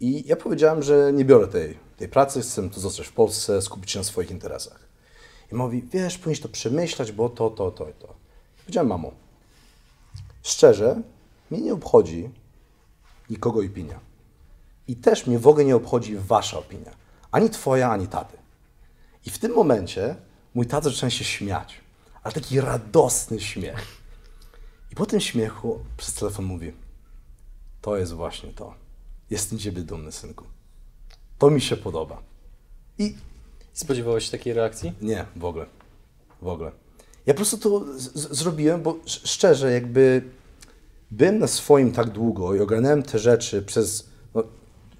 I 0.00 0.28
ja 0.28 0.36
powiedziałem, 0.36 0.82
że 0.82 1.12
nie 1.12 1.24
biorę 1.24 1.48
tej, 1.48 1.78
tej 1.96 2.08
pracy, 2.08 2.40
chcę 2.40 2.70
tu 2.70 2.80
zostać 2.80 3.06
w 3.06 3.12
Polsce, 3.12 3.62
skupić 3.62 3.90
się 3.90 3.98
na 3.98 4.04
swoich 4.04 4.30
interesach. 4.30 4.88
I 5.52 5.54
mówi, 5.54 5.82
wiesz, 5.82 6.18
powinieneś 6.18 6.40
to 6.40 6.48
przemyśleć, 6.48 7.12
bo 7.12 7.28
to, 7.28 7.50
to, 7.50 7.70
to 7.70 7.88
i 7.88 7.92
to. 7.92 8.14
Powiedziałem, 8.64 8.88
mamo, 8.88 9.12
szczerze, 10.42 11.02
mnie 11.50 11.60
nie 11.60 11.74
obchodzi 11.74 12.30
nikogo 13.30 13.60
opinia. 13.60 14.00
I 14.88 14.96
też 14.96 15.26
mnie 15.26 15.38
w 15.38 15.48
ogóle 15.48 15.64
nie 15.64 15.76
obchodzi 15.76 16.16
wasza 16.16 16.58
opinia. 16.58 16.90
Ani 17.30 17.50
twoja, 17.50 17.90
ani 17.90 18.06
taty. 18.06 18.36
I 19.26 19.30
w 19.30 19.38
tym 19.38 19.54
momencie 19.54 20.16
mój 20.58 20.66
tata 20.66 20.90
zaczyna 20.90 21.10
się 21.10 21.24
śmiać. 21.24 21.74
Ale 22.22 22.34
taki 22.34 22.60
radosny 22.60 23.40
śmiech. 23.40 23.86
I 24.92 24.94
po 24.94 25.06
tym 25.06 25.20
śmiechu 25.20 25.80
przez 25.96 26.14
telefon 26.14 26.44
mówi, 26.44 26.72
to 27.80 27.96
jest 27.96 28.12
właśnie 28.12 28.52
to. 28.52 28.74
Jestem 29.30 29.58
ciebie 29.58 29.82
dumny, 29.82 30.12
synku. 30.12 30.44
To 31.38 31.50
mi 31.50 31.60
się 31.60 31.76
podoba. 31.76 32.22
I 32.98 33.14
Spodziewałeś 33.72 34.24
się 34.24 34.30
takiej 34.30 34.52
reakcji? 34.52 34.92
nie, 35.00 35.24
w 35.36 35.44
ogóle. 35.44 35.66
W 36.42 36.46
ogóle. 36.48 36.72
Ja 37.26 37.34
po 37.34 37.36
prostu 37.36 37.58
to 37.58 37.84
zrobiłem, 38.14 38.82
bo 38.82 38.90
sz- 39.06 39.28
szczerze, 39.30 39.72
jakby 39.72 40.22
byłem 41.10 41.38
na 41.38 41.46
swoim 41.46 41.92
tak 41.92 42.10
długo 42.10 42.54
i 42.54 42.60
ogarnąłem 42.60 43.02
te 43.02 43.18
rzeczy 43.18 43.62
przez 43.62 44.08
no, 44.34 44.42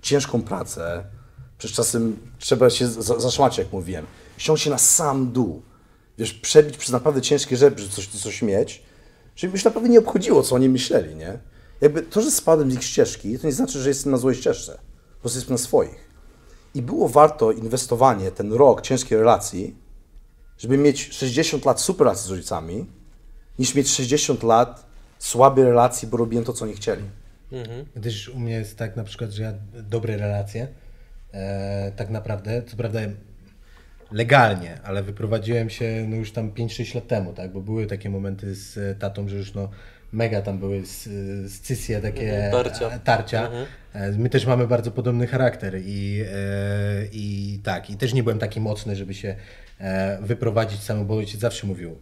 ciężką 0.02 0.42
pracę, 0.42 1.04
przez 1.58 1.70
czasem 1.72 2.16
trzeba 2.38 2.70
się 2.70 2.88
za- 2.88 3.20
zaszłać, 3.20 3.58
jak 3.58 3.72
mówiłem, 3.72 4.06
ściągnąć 4.38 4.62
się 4.62 4.70
na 4.70 4.78
sam 4.78 5.32
dół, 5.32 5.62
wiesz, 6.18 6.34
przebić 6.34 6.76
przez 6.76 6.92
naprawdę 6.92 7.22
ciężkie 7.22 7.56
rzeczy, 7.56 7.78
żeby 7.78 7.92
coś, 7.92 8.08
coś 8.08 8.42
mieć, 8.42 8.82
żeby 9.36 9.52
mi 9.52 9.58
się 9.58 9.68
naprawdę 9.68 9.88
nie 9.88 9.98
obchodziło, 9.98 10.42
co 10.42 10.54
oni 10.54 10.68
myśleli, 10.68 11.14
nie? 11.14 11.38
Jakby 11.80 12.02
to, 12.02 12.22
że 12.22 12.30
spadłem 12.30 12.70
z 12.70 12.74
ich 12.74 12.84
ścieżki, 12.84 13.38
to 13.38 13.46
nie 13.46 13.52
znaczy, 13.52 13.78
że 13.78 13.88
jestem 13.88 14.12
na 14.12 14.18
złej 14.18 14.36
ścieżce, 14.36 14.78
po 15.14 15.20
prostu 15.20 15.38
jestem 15.38 15.54
na 15.54 15.58
swoich. 15.58 16.08
I 16.74 16.82
było 16.82 17.08
warto 17.08 17.52
inwestowanie, 17.52 18.30
ten 18.30 18.52
rok 18.52 18.82
ciężkiej 18.82 19.18
relacji, 19.18 19.76
żeby 20.58 20.78
mieć 20.78 21.12
60 21.12 21.64
lat 21.64 21.80
super 21.80 22.04
relacji 22.04 22.26
z 22.26 22.30
rodzicami, 22.30 22.86
niż 23.58 23.74
mieć 23.74 23.90
60 23.90 24.42
lat 24.42 24.86
słabej 25.18 25.64
relacji, 25.64 26.08
bo 26.08 26.16
robiłem 26.16 26.44
to, 26.44 26.52
co 26.52 26.64
oni 26.64 26.74
chcieli. 26.74 27.02
Też 28.02 28.28
u 28.28 28.38
mnie 28.38 28.52
jest 28.52 28.76
tak 28.76 28.96
na 28.96 29.04
przykład, 29.04 29.30
że 29.30 29.42
ja 29.42 29.52
dobre 29.82 30.16
relacje, 30.16 30.68
e, 31.32 31.92
tak 31.96 32.10
naprawdę, 32.10 32.62
co 32.62 32.76
prawda 32.76 33.00
legalnie, 34.12 34.78
ale 34.84 35.02
wyprowadziłem 35.02 35.70
się 35.70 36.06
no 36.08 36.16
już 36.16 36.32
tam 36.32 36.50
5-6 36.50 36.94
lat 36.94 37.06
temu, 37.06 37.32
tak, 37.32 37.52
bo 37.52 37.60
były 37.60 37.86
takie 37.86 38.10
momenty 38.10 38.54
z 38.54 38.78
e, 38.78 38.94
tatą, 38.94 39.28
że 39.28 39.36
już 39.36 39.54
no 39.54 39.68
mega 40.12 40.42
tam 40.42 40.58
były 40.58 40.76
s- 40.76 41.08
scysje 41.48 42.00
takie 42.00 42.34
Mhm, 42.34 42.52
tarcia. 42.64 42.86
e, 42.90 42.98
tarcia. 42.98 43.50
E, 43.92 44.12
My 44.12 44.28
też 44.30 44.46
mamy 44.46 44.66
bardzo 44.66 44.90
podobny 44.90 45.26
charakter 45.26 45.74
i, 45.84 46.22
e, 46.32 46.34
i 47.12 47.60
tak, 47.64 47.90
i 47.90 47.96
też 47.96 48.14
nie 48.14 48.22
byłem 48.22 48.38
taki 48.38 48.60
mocny, 48.60 48.96
żeby 48.96 49.14
się 49.14 49.36
e, 49.80 50.18
wyprowadzić 50.22 50.80
samemu, 50.82 51.06
bo 51.06 51.16
ojciec 51.16 51.40
zawsze 51.40 51.66
mówił, 51.66 51.98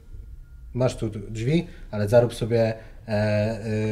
masz 0.75 0.97
tu 0.97 1.09
drzwi, 1.09 1.67
ale 1.91 2.09
zarób 2.09 2.35
sobie 2.35 2.61
e, 2.61 2.75
e, 2.75 2.77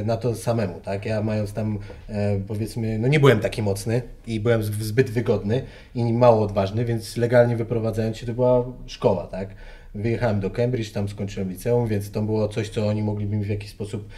na 0.05 0.17
to 0.17 0.35
samemu, 0.35 0.81
tak? 0.81 1.07
Ja 1.07 1.23
mając 1.23 1.53
tam, 1.53 1.79
e, 2.09 2.41
powiedzmy, 2.47 2.99
no 2.99 3.09
nie 3.09 3.21
byłem 3.21 3.41
taki 3.41 3.63
mocny 3.63 4.03
i 4.27 4.41
byłem 4.41 4.63
zbyt 4.63 5.11
wygodny 5.11 5.63
i 5.95 6.13
mało 6.13 6.43
odważny, 6.43 6.85
więc 6.85 7.17
legalnie 7.17 7.57
wyprowadzając 7.57 8.17
się 8.17 8.27
to 8.27 8.33
była 8.33 8.65
szkoła, 8.87 9.27
tak? 9.27 9.49
Wyjechałem 9.95 10.41
do 10.41 10.51
Cambridge, 10.51 10.93
tam 10.93 11.09
skończyłem 11.09 11.51
liceum, 11.51 11.89
więc 11.89 12.11
to 12.11 12.23
było 12.23 12.49
coś, 12.49 12.69
co 12.69 12.87
oni 12.87 13.03
mogliby 13.03 13.37
mi 13.37 13.45
w 13.45 13.49
jakiś 13.49 13.71
sposób 13.71 14.09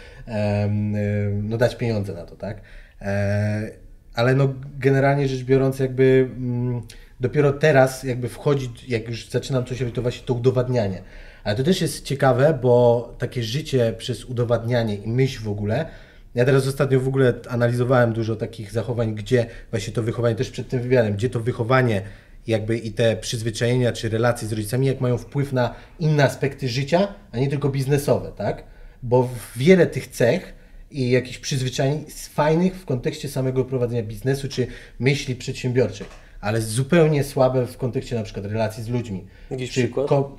no 1.42 1.56
dać 1.56 1.76
pieniądze 1.76 2.14
na 2.14 2.24
to, 2.24 2.36
tak? 2.36 2.60
E, 3.00 3.70
ale 4.14 4.34
no 4.34 4.54
generalnie 4.78 5.28
rzecz 5.28 5.44
biorąc 5.44 5.78
jakby 5.78 6.28
mm, 6.36 6.82
dopiero 7.20 7.52
teraz 7.52 8.02
jakby 8.02 8.28
wchodzić, 8.28 8.88
jak 8.88 9.08
już 9.08 9.28
zaczynam 9.28 9.64
coś 9.64 9.80
robić, 9.80 9.94
to 9.94 10.02
właśnie 10.02 10.26
to 10.26 10.34
udowadnianie. 10.34 11.02
Ale 11.44 11.56
to 11.56 11.62
też 11.62 11.80
jest 11.80 12.04
ciekawe, 12.04 12.58
bo 12.62 13.14
takie 13.18 13.42
życie 13.42 13.94
przez 13.98 14.24
udowadnianie 14.24 14.94
i 14.94 15.08
myśl 15.08 15.42
w 15.42 15.48
ogóle, 15.48 15.86
ja 16.34 16.44
teraz 16.44 16.66
ostatnio 16.66 17.00
w 17.00 17.08
ogóle 17.08 17.34
analizowałem 17.48 18.12
dużo 18.12 18.36
takich 18.36 18.72
zachowań, 18.72 19.14
gdzie 19.14 19.46
właśnie 19.70 19.92
to 19.92 20.02
wychowanie, 20.02 20.34
też 20.34 20.50
przed 20.50 20.68
tym 20.68 20.82
wywiadem, 20.82 21.14
gdzie 21.14 21.30
to 21.30 21.40
wychowanie 21.40 22.02
jakby 22.46 22.78
i 22.78 22.92
te 22.92 23.16
przyzwyczajenia 23.16 23.92
czy 23.92 24.08
relacje 24.08 24.48
z 24.48 24.52
rodzicami, 24.52 24.86
jak 24.86 25.00
mają 25.00 25.18
wpływ 25.18 25.52
na 25.52 25.74
inne 25.98 26.24
aspekty 26.24 26.68
życia, 26.68 27.14
a 27.32 27.38
nie 27.38 27.48
tylko 27.48 27.68
biznesowe, 27.68 28.32
tak? 28.36 28.64
Bo 29.02 29.28
wiele 29.56 29.86
tych 29.86 30.06
cech 30.08 30.54
i 30.90 31.10
jakichś 31.10 31.38
przyzwyczajeń 31.38 32.04
fajnych 32.34 32.74
w 32.74 32.84
kontekście 32.84 33.28
samego 33.28 33.64
prowadzenia 33.64 34.02
biznesu 34.02 34.48
czy 34.48 34.66
myśli 34.98 35.36
przedsiębiorczych, 35.36 36.06
ale 36.40 36.60
zupełnie 36.60 37.24
słabe 37.24 37.66
w 37.66 37.76
kontekście 37.76 38.16
na 38.16 38.22
przykład 38.22 38.46
relacji 38.46 38.82
z 38.82 38.88
ludźmi. 38.88 39.26
Jakiś 39.50 39.70
czy 39.72 39.80
przykład? 39.80 40.06
ko- 40.06 40.36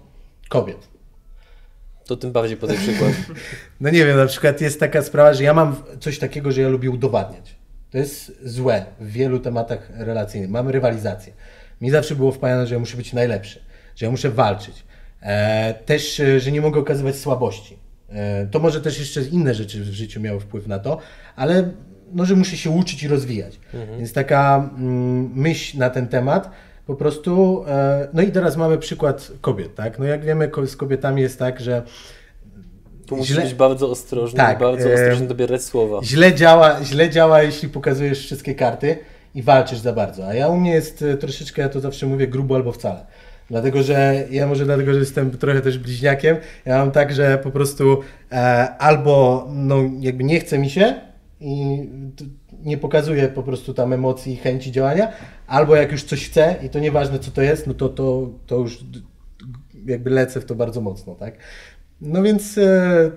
kobiet. 0.49 0.87
To 2.05 2.17
tym 2.17 2.31
bardziej 2.31 2.57
podaj 2.57 2.77
przykład. 2.77 3.11
No 3.81 3.89
nie 3.89 4.05
wiem, 4.05 4.17
na 4.17 4.25
przykład 4.25 4.61
jest 4.61 4.79
taka 4.79 5.01
sprawa, 5.01 5.33
że 5.33 5.43
ja 5.43 5.53
mam 5.53 5.75
coś 5.99 6.19
takiego, 6.19 6.51
że 6.51 6.61
ja 6.61 6.69
lubię 6.69 6.89
udowadniać. 6.91 7.55
To 7.91 7.97
jest 7.97 8.31
złe 8.43 8.85
w 8.99 9.11
wielu 9.11 9.39
tematach 9.39 9.89
relacyjnych. 9.95 10.49
Mamy 10.49 10.71
rywalizację. 10.71 11.33
Mi 11.81 11.89
zawsze 11.89 12.15
było 12.15 12.31
wpajane, 12.31 12.67
że 12.67 12.75
ja 12.75 12.79
muszę 12.79 12.97
być 12.97 13.13
najlepszy, 13.13 13.61
że 13.95 14.05
ja 14.05 14.11
muszę 14.11 14.29
walczyć. 14.29 14.83
E, 15.21 15.73
też, 15.73 16.19
e, 16.19 16.39
że 16.39 16.51
nie 16.51 16.61
mogę 16.61 16.79
okazywać 16.79 17.15
słabości. 17.15 17.77
E, 18.09 18.47
to 18.47 18.59
może 18.59 18.81
też 18.81 18.99
jeszcze 18.99 19.21
inne 19.21 19.53
rzeczy 19.53 19.81
w 19.81 19.93
życiu 19.93 20.21
miały 20.21 20.39
wpływ 20.39 20.67
na 20.67 20.79
to, 20.79 20.99
ale 21.35 21.71
no, 22.13 22.25
że 22.25 22.35
muszę 22.35 22.57
się 22.57 22.69
uczyć 22.69 23.03
i 23.03 23.07
rozwijać. 23.07 23.59
Więc 23.97 24.13
taka 24.13 24.69
mm, 24.77 25.31
myśl 25.35 25.77
na 25.77 25.89
ten 25.89 26.07
temat 26.07 26.51
po 26.87 26.95
prostu. 26.95 27.63
E, 27.67 28.07
no 28.13 28.21
i 28.21 28.31
teraz 28.31 28.57
mamy 28.57 28.77
przykład 28.77 29.31
kobiet, 29.41 29.75
tak? 29.75 29.99
No 29.99 30.05
jak 30.05 30.25
wiemy, 30.25 30.51
z 30.65 30.75
kobietami 30.75 31.21
jest 31.21 31.39
tak, 31.39 31.59
że 31.59 31.81
Tu 33.05 33.15
musisz 33.15 33.35
źle, 33.35 33.43
być 33.43 33.53
bardzo 33.53 33.89
ostrożny 33.91 34.37
Tak, 34.37 34.59
bardzo 34.59 34.89
em, 34.89 34.95
ostrożnie 34.95 35.27
dobierać 35.27 35.63
słowa. 35.63 35.99
źle, 36.03 36.35
działa, 36.35 36.83
źle 36.83 37.09
działa, 37.09 37.43
jeśli 37.43 37.69
pokazujesz 37.69 38.19
wszystkie 38.19 38.55
karty 38.55 38.97
i 39.35 39.41
walczysz 39.41 39.79
za 39.79 39.93
bardzo. 39.93 40.27
A 40.27 40.33
ja 40.33 40.47
u 40.47 40.57
mnie 40.57 40.71
jest 40.71 41.01
e, 41.01 41.17
troszeczkę, 41.17 41.61
ja 41.61 41.69
to 41.69 41.79
zawsze 41.79 42.05
mówię, 42.05 42.27
grubo 42.27 42.55
albo 42.55 42.71
wcale. 42.71 43.05
Dlatego, 43.49 43.83
że 43.83 44.23
ja 44.31 44.47
może 44.47 44.65
dlatego, 44.65 44.93
że 44.93 44.99
jestem 44.99 45.31
trochę 45.31 45.61
też 45.61 45.77
bliźniakiem, 45.77 46.37
ja 46.65 46.77
mam 46.77 46.91
tak, 46.91 47.13
że 47.13 47.37
po 47.37 47.51
prostu 47.51 48.01
e, 48.31 48.35
albo 48.77 49.47
no, 49.53 49.77
jakby 49.99 50.23
nie 50.23 50.39
chce 50.39 50.59
mi 50.59 50.69
się 50.69 51.06
i 51.41 51.89
nie 52.63 52.77
pokazuję 52.77 53.27
po 53.27 53.43
prostu 53.43 53.73
tam 53.73 53.93
emocji 53.93 54.33
i 54.33 54.37
chęci 54.37 54.71
działania, 54.71 55.11
albo 55.47 55.75
jak 55.75 55.91
już 55.91 56.03
coś 56.03 56.29
chcę 56.29 56.55
i 56.63 56.69
to 56.69 56.79
nieważne 56.79 57.19
co 57.19 57.31
to 57.31 57.41
jest, 57.41 57.67
no 57.67 57.73
to, 57.73 57.89
to, 57.89 58.29
to 58.47 58.55
już 58.55 58.85
jakby 59.85 60.09
lecę 60.09 60.41
w 60.41 60.45
to 60.45 60.55
bardzo 60.55 60.81
mocno, 60.81 61.15
tak? 61.15 61.37
No 62.01 62.23
więc 62.23 62.57
e, 62.57 63.11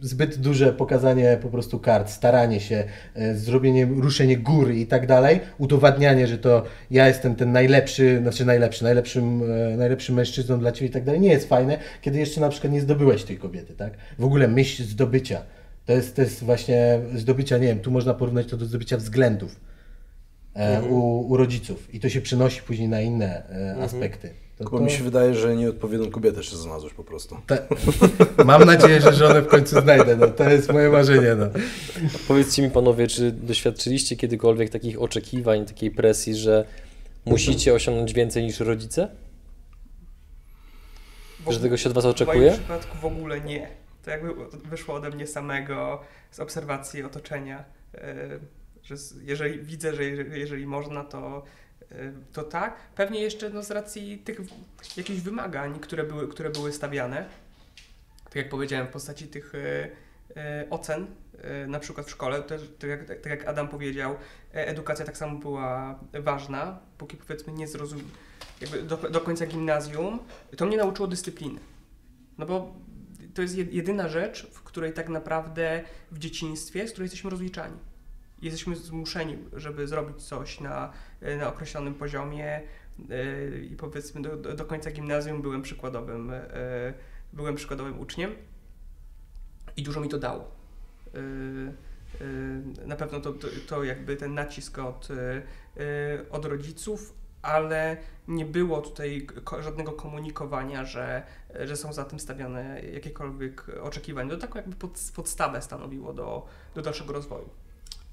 zbyt 0.00 0.36
duże 0.36 0.72
pokazanie 0.72 1.38
po 1.42 1.48
prostu 1.48 1.78
kart, 1.78 2.10
staranie 2.10 2.60
się, 2.60 2.84
e, 3.14 3.34
zrobienie, 3.34 3.84
ruszenie 3.84 4.36
góry 4.36 4.76
i 4.76 4.86
tak 4.86 5.06
dalej, 5.06 5.40
udowadnianie, 5.58 6.26
że 6.26 6.38
to 6.38 6.62
ja 6.90 7.08
jestem 7.08 7.34
ten 7.34 7.52
najlepszy, 7.52 8.18
znaczy 8.22 8.44
najlepszy, 8.44 8.84
najlepszym, 8.84 9.42
e, 9.42 9.76
najlepszym 9.76 10.14
mężczyzną 10.14 10.58
dla 10.58 10.72
Ciebie 10.72 10.86
i 10.86 10.92
tak 10.92 11.04
dalej, 11.04 11.20
nie 11.20 11.30
jest 11.30 11.48
fajne, 11.48 11.78
kiedy 12.00 12.18
jeszcze 12.18 12.40
na 12.40 12.48
przykład 12.48 12.72
nie 12.72 12.80
zdobyłeś 12.80 13.24
tej 13.24 13.38
kobiety, 13.38 13.74
tak? 13.74 13.92
W 14.18 14.24
ogóle 14.24 14.48
myśl 14.48 14.82
zdobycia. 14.82 15.42
To 15.86 15.92
jest, 15.92 16.16
to 16.16 16.22
jest 16.22 16.44
właśnie 16.44 17.00
zdobycia, 17.14 17.58
nie 17.58 17.66
wiem, 17.66 17.80
tu 17.80 17.90
można 17.90 18.14
porównać 18.14 18.46
to 18.46 18.56
do 18.56 18.64
zdobycia 18.64 18.96
względów 18.96 19.60
e, 20.54 20.82
u, 20.82 21.20
u 21.30 21.36
rodziców 21.36 21.94
i 21.94 22.00
to 22.00 22.08
się 22.08 22.20
przenosi 22.20 22.62
później 22.62 22.88
na 22.88 23.00
inne 23.00 23.48
e, 23.78 23.82
aspekty. 23.82 24.30
To, 24.58 24.70
Bo 24.70 24.80
mi 24.80 24.90
się 24.90 25.04
wydaje, 25.04 25.34
że 25.34 25.56
nieodpowiednią 25.56 26.10
kobietę 26.10 26.36
jeszcze 26.36 26.56
znalazłeś 26.56 26.92
po 26.94 27.04
prostu. 27.04 27.36
te, 27.46 27.66
mam 28.44 28.64
nadzieję, 28.64 29.00
że 29.00 29.12
żonę 29.12 29.42
w 29.42 29.46
końcu 29.46 29.80
znajdę, 29.80 30.16
no, 30.16 30.28
to 30.28 30.50
jest 30.50 30.72
moje 30.72 30.88
marzenie. 30.88 31.34
No. 31.34 31.46
Powiedzcie 32.28 32.62
mi 32.62 32.70
panowie, 32.70 33.06
czy 33.06 33.32
doświadczyliście 33.32 34.16
kiedykolwiek 34.16 34.70
takich 34.70 35.02
oczekiwań, 35.02 35.66
takiej 35.66 35.90
presji, 35.90 36.34
że 36.36 36.64
musicie 37.26 37.74
osiągnąć 37.74 38.12
więcej 38.12 38.42
niż 38.42 38.60
rodzice? 38.60 39.08
W 41.46 41.52
Że 41.52 41.60
tego 41.60 41.76
się 41.76 41.88
od 41.88 41.94
was 41.94 42.04
W 42.04 42.08
oczekuje? 42.08 42.40
moim 42.40 42.52
przypadku 42.52 42.98
w 42.98 43.04
ogóle 43.04 43.40
nie. 43.40 43.81
To 44.02 44.10
jakby 44.10 44.34
wyszło 44.64 44.94
ode 44.94 45.10
mnie 45.10 45.26
samego 45.26 46.02
z 46.30 46.40
obserwacji 46.40 47.02
otoczenia, 47.02 47.64
e, 47.94 48.38
że 48.82 48.94
jeżeli 49.20 49.58
widzę, 49.58 49.94
że 49.94 50.04
jeżeli, 50.04 50.66
można, 50.66 51.04
to, 51.04 51.42
e, 51.90 52.12
to 52.32 52.42
tak. 52.42 52.76
Pewnie 52.94 53.20
jeszcze 53.20 53.50
no, 53.50 53.62
z 53.62 53.70
racji 53.70 54.18
tych 54.18 54.40
jakichś 54.96 55.20
wymagań, 55.20 55.80
które 55.80 56.04
były, 56.04 56.28
które 56.28 56.50
były 56.50 56.72
stawiane, 56.72 57.28
tak 58.24 58.34
jak 58.34 58.48
powiedziałem, 58.48 58.86
w 58.86 58.90
postaci 58.90 59.28
tych 59.28 59.52
e, 59.54 60.66
ocen, 60.70 61.06
na 61.68 61.78
przykład 61.78 62.06
w 62.06 62.10
szkole, 62.10 62.42
też, 62.42 62.62
tak, 62.78 62.90
jak, 62.90 63.06
tak 63.06 63.26
jak 63.26 63.48
Adam 63.48 63.68
powiedział, 63.68 64.16
edukacja 64.52 65.04
tak 65.04 65.16
samo 65.16 65.38
była 65.38 65.98
ważna, 66.12 66.78
póki 66.98 67.16
powiedzmy 67.16 67.52
nie 67.52 67.68
zrozum, 67.68 68.00
jakby 68.60 68.82
do, 68.82 68.96
do 68.96 69.20
końca 69.20 69.46
gimnazjum, 69.46 70.18
to 70.56 70.66
mnie 70.66 70.76
nauczyło 70.76 71.08
dyscypliny. 71.08 71.60
No 72.38 72.46
bo 72.46 72.74
to 73.34 73.42
jest 73.42 73.54
jed- 73.54 73.72
jedyna 73.72 74.08
rzecz, 74.08 74.46
w 74.52 74.62
której 74.62 74.92
tak 74.92 75.08
naprawdę 75.08 75.84
w 76.10 76.18
dzieciństwie, 76.18 76.88
z 76.88 76.90
której 76.90 77.04
jesteśmy 77.04 77.30
rozliczani. 77.30 77.76
Jesteśmy 78.42 78.76
zmuszeni, 78.76 79.38
żeby 79.52 79.86
zrobić 79.86 80.22
coś 80.22 80.60
na, 80.60 80.92
na 81.38 81.48
określonym 81.48 81.94
poziomie 81.94 82.62
yy, 82.98 83.68
i 83.70 83.76
powiedzmy 83.76 84.22
do, 84.22 84.36
do 84.36 84.64
końca 84.64 84.90
gimnazjum 84.90 85.42
byłem 85.42 85.62
przykładowym, 85.62 86.28
yy, 86.28 86.94
byłem 87.32 87.54
przykładowym 87.54 88.00
uczniem 88.00 88.34
i 89.76 89.82
dużo 89.82 90.00
mi 90.00 90.08
to 90.08 90.18
dało. 90.18 90.62
Na 92.86 92.96
pewno 92.96 93.20
to, 93.20 93.32
to, 93.32 93.48
to 93.66 93.84
jakby 93.84 94.16
ten 94.16 94.34
nacisk 94.34 94.78
od, 94.78 95.08
od 96.30 96.44
rodziców, 96.44 97.14
ale 97.42 97.96
nie 98.28 98.44
było 98.44 98.80
tutaj 98.80 99.26
żadnego 99.60 99.92
komunikowania, 99.92 100.84
że, 100.84 101.22
że 101.64 101.76
są 101.76 101.92
za 101.92 102.04
tym 102.04 102.20
stawiane 102.20 102.82
jakiekolwiek 102.82 103.66
oczekiwania. 103.82 104.30
To 104.30 104.36
taką 104.36 104.56
jakby 104.56 104.76
pod, 104.76 105.10
podstawę 105.14 105.62
stanowiło 105.62 106.12
do, 106.12 106.46
do 106.74 106.82
dalszego 106.82 107.12
rozwoju. 107.12 107.48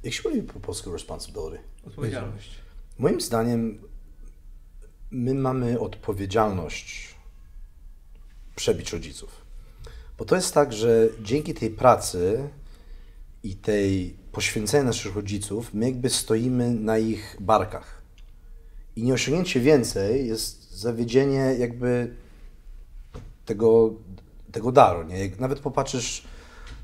Jak 0.03 0.13
się 0.13 0.29
mówi 0.29 0.43
po 0.43 0.59
polsku 0.59 0.91
responsibility? 0.91 1.59
Odpowiedzialność. 1.87 2.55
Moim 2.97 3.21
zdaniem 3.21 3.81
my 5.11 5.33
mamy 5.33 5.79
odpowiedzialność 5.79 7.15
przebić 8.55 8.93
rodziców. 8.93 9.45
Bo 10.17 10.25
to 10.25 10.35
jest 10.35 10.53
tak, 10.53 10.73
że 10.73 11.09
dzięki 11.21 11.53
tej 11.53 11.69
pracy 11.69 12.49
i 13.43 13.55
tej 13.55 14.15
poświęcenia 14.31 14.83
naszych 14.83 15.15
rodziców, 15.15 15.73
my 15.73 15.85
jakby 15.85 16.09
stoimy 16.09 16.69
na 16.71 16.97
ich 16.97 17.37
barkach. 17.39 17.98
I 18.99 19.03
nieosiągnięcie 19.03 19.59
więcej 19.59 20.27
jest 20.27 20.71
zawiedzienie 20.71 21.55
jakby 21.59 22.15
tego, 23.45 23.93
tego 24.51 24.71
daru. 24.71 25.03
Nie? 25.03 25.19
Jak 25.19 25.39
nawet 25.39 25.59
popatrzysz 25.59 26.23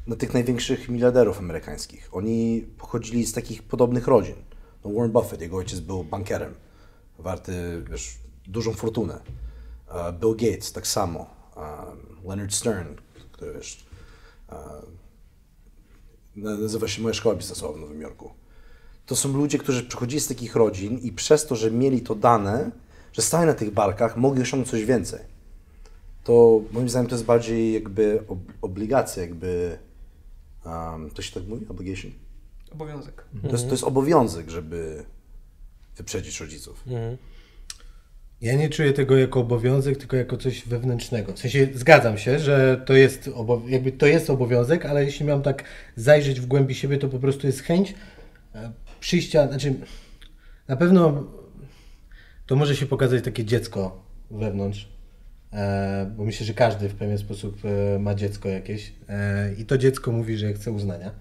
na 0.08 0.15
tych 0.15 0.34
największych 0.34 0.89
miliarderów 0.89 1.39
amerykańskich. 1.39 2.10
Oni 2.12 2.67
pochodzili 2.78 3.25
z 3.25 3.34
takich 3.34 3.63
podobnych 3.63 4.08
rodzin. 4.08 4.36
No 4.86 4.91
Warren 4.91 5.12
Buffett, 5.12 5.41
jego 5.41 5.58
ojciec 5.58 5.80
był 5.80 6.04
bankierem, 6.04 6.54
warty 7.19 7.84
wiesz, 7.91 8.17
dużą 8.47 8.73
fortunę. 8.73 9.21
Bill 10.19 10.36
Gates 10.36 10.71
tak 10.71 10.88
samo. 10.88 11.30
Leonard 12.23 12.54
Stern, 12.54 12.95
który 13.32 13.54
wiesz, 13.54 13.86
nazywa 16.36 16.88
się 16.88 17.01
moja 17.01 17.13
szkoła 17.13 17.36
biznesowa 17.36 17.73
w 17.73 17.82
Nowym 17.82 18.01
Jorku. 18.01 18.34
To 19.05 19.15
są 19.15 19.33
ludzie, 19.33 19.57
którzy 19.57 19.83
przychodzili 19.83 20.21
z 20.21 20.27
takich 20.27 20.55
rodzin 20.55 20.97
i 20.97 21.11
przez 21.11 21.45
to, 21.47 21.55
że 21.55 21.71
mieli 21.71 22.01
to 22.01 22.15
dane, 22.15 22.71
że 23.13 23.21
stali 23.21 23.47
na 23.47 23.53
tych 23.53 23.71
barkach, 23.71 24.17
mogli 24.17 24.41
osiągnąć 24.41 24.69
coś 24.71 24.85
więcej. 24.85 25.19
To 26.23 26.61
moim 26.71 26.89
zdaniem 26.89 27.09
to 27.09 27.15
jest 27.15 27.25
bardziej 27.25 27.73
jakby 27.73 28.23
ob 28.27 28.39
obligacja, 28.61 29.23
jakby 29.23 29.77
um, 30.65 31.09
to 31.11 31.21
się 31.21 31.33
tak 31.33 31.47
mówi? 31.47 31.65
Obligation? 31.69 32.11
Obowiązek. 32.71 33.25
To, 33.41 33.51
jest, 33.51 33.65
to 33.65 33.71
jest 33.71 33.83
obowiązek, 33.83 34.49
żeby 34.49 35.05
wyprzedzić 35.97 36.39
rodziców. 36.39 36.83
Mhm. 36.87 37.17
Ja 38.41 38.55
nie 38.55 38.69
czuję 38.69 38.93
tego 38.93 39.17
jako 39.17 39.39
obowiązek, 39.39 39.97
tylko 39.97 40.15
jako 40.17 40.37
coś 40.37 40.67
wewnętrznego. 40.67 41.33
W 41.33 41.39
sensie 41.39 41.67
zgadzam 41.73 42.17
się, 42.17 42.39
że 42.39 42.83
to 42.85 42.93
jest, 42.93 43.29
obo- 43.33 43.61
jakby 43.67 43.91
to 43.91 44.05
jest 44.05 44.29
obowiązek, 44.29 44.85
ale 44.85 45.05
jeśli 45.05 45.25
mam 45.25 45.41
tak 45.41 45.63
zajrzeć 45.95 46.39
w 46.41 46.45
głębi 46.45 46.75
siebie, 46.75 46.97
to 46.97 47.09
po 47.09 47.19
prostu 47.19 47.47
jest 47.47 47.61
chęć 47.61 47.93
e, 48.55 48.71
przyjścia, 49.05 49.47
znaczy 49.47 49.73
na 50.67 50.75
pewno 50.75 51.23
to 52.45 52.55
może 52.55 52.75
się 52.75 52.85
pokazać 52.85 53.23
takie 53.23 53.45
dziecko 53.45 54.03
wewnątrz, 54.31 54.89
e, 55.53 56.11
bo 56.17 56.25
myślę, 56.25 56.45
że 56.45 56.53
każdy 56.53 56.89
w 56.89 56.95
pewien 56.95 57.17
sposób 57.17 57.57
e, 57.65 57.99
ma 57.99 58.15
dziecko 58.15 58.49
jakieś 58.49 58.93
e, 59.09 59.53
i 59.53 59.65
to 59.65 59.77
dziecko 59.77 60.11
mówi, 60.11 60.37
że 60.37 60.53
chce 60.53 60.71
uznania, 60.71 61.11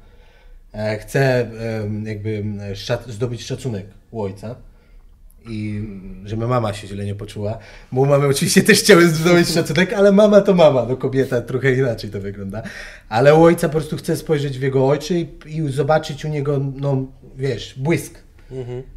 chce 1.00 1.50
jakby 2.04 2.44
zdobyć 3.06 3.44
szacunek 3.44 3.86
u 4.10 4.22
ojca 4.22 4.56
i 5.48 5.88
żeby 6.24 6.46
mama 6.46 6.72
się 6.72 6.86
źle 6.86 7.04
nie 7.04 7.14
poczuła, 7.14 7.58
bo 7.92 8.04
mamy 8.04 8.26
oczywiście 8.26 8.62
też 8.62 8.78
chciały 8.78 9.08
zdobyć 9.08 9.48
szacunek, 9.48 9.92
ale 9.92 10.12
mama 10.12 10.40
to 10.40 10.54
mama, 10.54 10.86
no 10.88 10.96
kobieta 10.96 11.40
trochę 11.40 11.74
inaczej 11.74 12.10
to 12.10 12.20
wygląda, 12.20 12.62
ale 13.08 13.34
u 13.34 13.42
ojca 13.42 13.68
po 13.68 13.72
prostu 13.72 13.96
chce 13.96 14.16
spojrzeć 14.16 14.58
w 14.58 14.62
jego 14.62 14.88
oczy 14.88 15.20
i, 15.20 15.28
i 15.56 15.72
zobaczyć 15.72 16.24
u 16.24 16.28
niego, 16.28 16.60
no 16.76 17.06
wiesz, 17.36 17.74
błysk. 17.76 18.24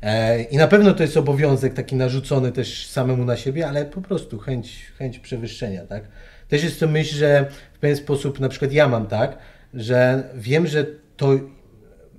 E, 0.02 0.44
I 0.44 0.58
na 0.58 0.68
pewno 0.68 0.94
to 0.94 1.04
jest 1.04 1.18
obowiązek 1.18 1.74
taki 1.74 1.96
narzucony 1.96 2.52
też 2.52 2.88
samemu 2.88 3.26
na 3.26 3.38
siebie, 3.38 3.68
ale 3.68 3.86
po 3.86 4.02
prostu 4.02 4.40
chęć, 4.40 4.92
chęć 4.98 5.20
przewyższenia, 5.20 5.86
tak? 5.86 6.04
Też 6.48 6.64
jest 6.64 6.80
to 6.80 6.88
myśl, 6.88 7.16
że 7.16 7.52
w 7.74 7.80
pewien 7.80 7.98
sposób, 7.98 8.40
na 8.40 8.50
przykład 8.50 8.72
ja 8.72 8.88
mam 8.88 9.08
tak, 9.08 9.38
że 9.74 10.24
wiem, 10.36 10.68
że 10.68 10.86
to 11.18 11.40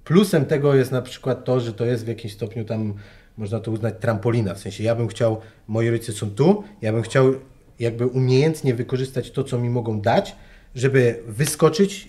Plusem 0.08 0.44
tego 0.44 0.74
jest 0.74 0.92
na 0.92 1.02
przykład 1.02 1.44
to, 1.44 1.60
że 1.60 1.72
to 1.72 1.84
jest 1.84 2.04
w 2.04 2.08
jakimś 2.08 2.32
stopniu 2.32 2.64
tam, 2.64 2.94
można 3.36 3.60
to 3.60 3.70
uznać, 3.70 3.94
trampolina. 4.00 4.54
W 4.54 4.58
sensie 4.58 4.84
ja 4.84 4.94
bym 4.94 5.08
chciał, 5.08 5.40
moi 5.66 5.90
rodzice 5.90 6.12
są 6.12 6.30
tu, 6.30 6.64
ja 6.82 6.92
bym 6.92 7.02
chciał 7.02 7.34
jakby 7.78 8.06
umiejętnie 8.06 8.74
wykorzystać 8.74 9.30
to, 9.30 9.44
co 9.44 9.58
mi 9.58 9.70
mogą 9.70 10.00
dać, 10.00 10.36
żeby 10.74 11.22
wyskoczyć 11.26 12.08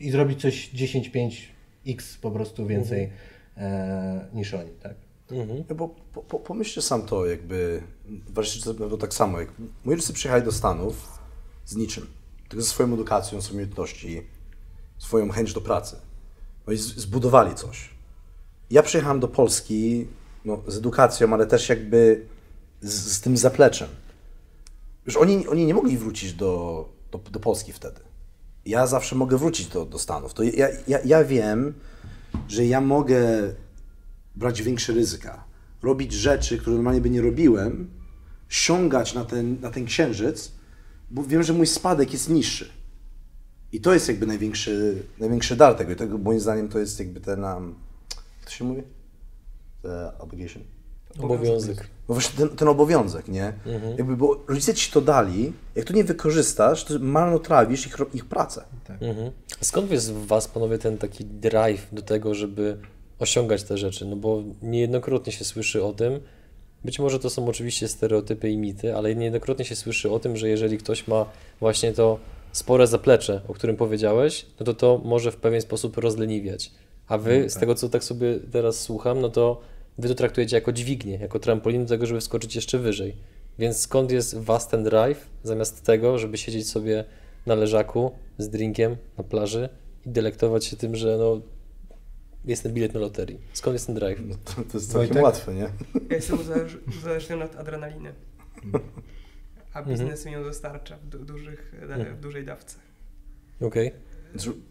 i 0.00 0.10
zrobić 0.10 0.40
coś 0.40 0.68
10, 0.68 1.08
5, 1.08 1.53
x 1.86 2.16
po 2.16 2.30
prostu 2.30 2.66
więcej 2.66 3.10
e, 3.56 4.28
niż 4.34 4.54
oni, 4.54 4.70
tak? 4.70 4.94
Mhm. 5.30 5.64
No 5.68 5.74
bo 5.74 5.88
po, 5.88 6.22
po, 6.22 6.38
pomyślcie 6.38 6.82
sam 6.82 7.02
to, 7.02 7.26
jakby, 7.26 7.82
właśnie 8.28 8.62
to 8.62 8.74
było 8.74 8.96
tak 8.96 9.14
samo, 9.14 9.40
jak 9.40 9.48
moi 9.84 9.94
rodzice 9.94 10.12
przyjechali 10.12 10.44
do 10.44 10.52
Stanów 10.52 11.18
z 11.64 11.76
niczym, 11.76 12.06
tylko 12.48 12.62
ze 12.62 12.68
swoją 12.68 12.94
edukacją, 12.94 13.42
swoimi 13.42 13.56
umiejętności, 13.56 14.22
swoją 14.98 15.30
chęć 15.30 15.52
do 15.52 15.60
pracy. 15.60 15.96
No 16.66 16.72
i 16.72 16.76
zbudowali 16.76 17.54
coś. 17.54 17.90
Ja 18.70 18.82
przyjechałem 18.82 19.20
do 19.20 19.28
Polski 19.28 20.06
no, 20.44 20.62
z 20.66 20.76
edukacją, 20.76 21.32
ale 21.34 21.46
też 21.46 21.68
jakby 21.68 22.26
z, 22.80 23.12
z 23.12 23.20
tym 23.20 23.36
zapleczem. 23.36 23.88
Już 25.06 25.16
oni, 25.16 25.48
oni 25.48 25.66
nie 25.66 25.74
mogli 25.74 25.98
wrócić 25.98 26.32
do, 26.32 26.88
do, 27.10 27.18
do 27.18 27.40
Polski 27.40 27.72
wtedy. 27.72 28.00
Ja 28.66 28.86
zawsze 28.86 29.16
mogę 29.16 29.38
wrócić 29.38 29.66
do, 29.66 29.86
do 29.86 29.98
Stanów. 29.98 30.34
To 30.34 30.42
ja, 30.42 30.68
ja, 30.88 30.98
ja 31.04 31.24
wiem, 31.24 31.74
że 32.48 32.66
ja 32.66 32.80
mogę 32.80 33.20
brać 34.36 34.62
większe 34.62 34.92
ryzyka, 34.92 35.44
robić 35.82 36.12
rzeczy, 36.12 36.58
które 36.58 36.76
normalnie 36.76 37.00
by 37.00 37.10
nie 37.10 37.22
robiłem, 37.22 37.90
ściągać 38.48 39.14
na 39.14 39.24
ten, 39.24 39.60
na 39.60 39.70
ten 39.70 39.84
księżyc, 39.84 40.52
bo 41.10 41.22
wiem, 41.22 41.42
że 41.42 41.52
mój 41.52 41.66
spadek 41.66 42.12
jest 42.12 42.28
niższy. 42.28 42.70
I 43.72 43.80
to 43.80 43.94
jest 43.94 44.08
jakby 44.08 44.26
największy, 44.26 45.02
największy 45.18 45.56
dar 45.56 45.74
tego. 45.74 45.92
I 45.92 45.96
tego 45.96 46.18
moim 46.18 46.40
zdaniem 46.40 46.68
to 46.68 46.78
jest 46.78 46.98
jakby 46.98 47.20
ten, 47.20 47.44
um, 47.44 47.74
jak 48.40 48.44
to 48.44 48.50
się 48.50 48.64
mówi? 48.64 48.82
The 49.82 50.18
obligation. 50.18 50.64
Obowiązek. 51.20 51.88
No 52.08 52.14
właśnie 52.14 52.38
ten, 52.38 52.56
ten 52.56 52.68
obowiązek, 52.68 53.28
nie? 53.28 53.52
Jakby, 53.98 54.16
bo 54.16 54.40
rodzice 54.48 54.74
ci 54.74 54.92
to 54.92 55.00
dali, 55.00 55.52
jak 55.74 55.84
to 55.84 55.92
nie 55.92 56.04
wykorzystasz, 56.04 56.84
to 56.84 56.94
marnotrawisz 57.00 57.86
ich, 57.86 57.96
ich 58.14 58.24
pracę. 58.24 58.64
Mhm. 59.00 59.30
A 59.60 59.64
skąd 59.64 59.90
jest 59.90 60.12
w 60.12 60.26
Was, 60.26 60.48
panowie, 60.48 60.78
ten 60.78 60.98
taki 60.98 61.24
drive 61.24 61.86
do 61.92 62.02
tego, 62.02 62.34
żeby 62.34 62.76
osiągać 63.18 63.62
te 63.62 63.78
rzeczy? 63.78 64.06
No 64.06 64.16
bo 64.16 64.42
niejednokrotnie 64.62 65.32
się 65.32 65.44
słyszy 65.44 65.84
o 65.84 65.92
tym, 65.92 66.20
być 66.84 66.98
może 66.98 67.18
to 67.18 67.30
są 67.30 67.48
oczywiście 67.48 67.88
stereotypy 67.88 68.50
i 68.50 68.56
mity, 68.56 68.96
ale 68.96 69.14
niejednokrotnie 69.14 69.64
się 69.64 69.76
słyszy 69.76 70.10
o 70.10 70.18
tym, 70.18 70.36
że 70.36 70.48
jeżeli 70.48 70.78
ktoś 70.78 71.08
ma 71.08 71.26
właśnie 71.60 71.92
to 71.92 72.18
spore 72.52 72.86
zaplecze, 72.86 73.40
o 73.48 73.54
którym 73.54 73.76
powiedziałeś, 73.76 74.46
no 74.60 74.66
to 74.66 74.74
to 74.74 75.00
może 75.04 75.32
w 75.32 75.36
pewien 75.36 75.60
sposób 75.60 75.96
rozleniwiać. 75.96 76.70
A 77.08 77.18
Wy, 77.18 77.50
z 77.50 77.54
tego 77.54 77.74
co 77.74 77.88
tak 77.88 78.04
sobie 78.04 78.38
teraz 78.52 78.80
słucham, 78.80 79.20
no 79.20 79.28
to 79.28 79.60
Wy 79.98 80.08
to 80.08 80.14
traktujecie 80.14 80.56
jako 80.56 80.72
dźwignię, 80.72 81.16
jako 81.18 81.38
trampolin 81.38 81.82
do 81.82 81.88
tego, 81.88 82.06
żeby 82.06 82.20
wskoczyć 82.20 82.54
jeszcze 82.56 82.78
wyżej. 82.78 83.16
Więc 83.58 83.76
skąd 83.80 84.10
jest 84.10 84.38
Was 84.38 84.68
ten 84.68 84.84
drive, 84.84 85.26
zamiast 85.42 85.82
tego, 85.84 86.18
żeby 86.18 86.38
siedzieć 86.38 86.68
sobie 86.68 87.04
na 87.46 87.54
leżaku 87.54 88.10
z 88.38 88.48
drinkiem 88.48 88.96
na 89.18 89.24
plaży 89.24 89.68
i 90.06 90.10
delektować 90.10 90.64
się 90.64 90.76
tym, 90.76 90.96
że 90.96 91.16
no, 91.18 91.40
jest 92.44 92.62
ten 92.62 92.72
bilet 92.72 92.94
na 92.94 93.00
loterii. 93.00 93.40
Skąd 93.52 93.72
jest 93.74 93.86
ten 93.86 93.94
drive? 93.94 94.20
No 94.28 94.34
to, 94.44 94.52
to 94.54 94.78
jest 94.78 94.92
całkiem 94.92 95.08
Wojtek? 95.08 95.22
łatwe, 95.24 95.54
nie? 95.54 95.60
Ja 96.10 96.16
jestem 96.16 96.38
uzależ- 96.38 96.98
uzależniony 96.98 97.44
od 97.44 97.56
adrenaliny. 97.56 98.12
A 99.72 99.78
Mhm. 99.78 99.98
biznes 99.98 100.26
mi 100.26 100.32
ją 100.32 100.42
dostarcza 100.42 100.96
w, 100.96 101.06
du- 101.08 101.24
dużych, 101.24 101.74
w 102.16 102.20
dużej 102.20 102.44
dawce. 102.44 102.76
Okej. 103.60 103.88
Znaczy, 103.90 104.04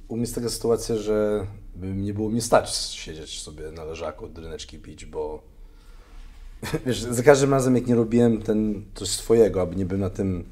U 0.08 0.14
mnie 0.16 0.22
jest 0.22 0.36
taka 0.36 0.50
sytuacja, 0.50 0.96
że 0.96 1.48
nie 1.82 2.14
było 2.14 2.30
mnie 2.30 2.42
stać 2.42 2.76
siedzieć 2.76 3.42
sobie 3.42 3.72
na 3.72 3.84
leżaku, 3.84 4.28
dryneczki 4.28 4.80
pić, 4.80 5.06
bo 5.06 5.44
wiesz, 6.86 7.02
za 7.02 7.24
każdym 7.24 7.52
razem 7.52 7.76
jak 7.76 7.88
nie 7.88 7.96
robiłem 7.96 8.42
ten, 8.42 8.86
coś 8.96 9.10
swojego, 9.10 9.62
aby 9.62 9.76
nie 9.76 9.86
byłem 9.86 10.02
na 10.02 10.10
tym, 10.10 10.44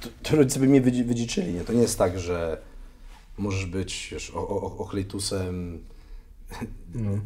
to, 0.00 0.08
to 0.22 0.36
rodzice 0.36 0.60
by 0.60 0.66
mnie 0.66 0.82
wydzi- 0.82 1.04
wydziczyli, 1.04 1.52
nie? 1.52 1.60
To 1.60 1.72
nie 1.72 1.82
jest 1.82 1.98
tak, 1.98 2.18
że 2.18 2.58
możesz 3.38 3.66
być, 3.66 4.08
wiesz, 4.12 4.30
o, 4.30 4.48
o, 4.48 4.78
ochlejtusem, 4.78 5.78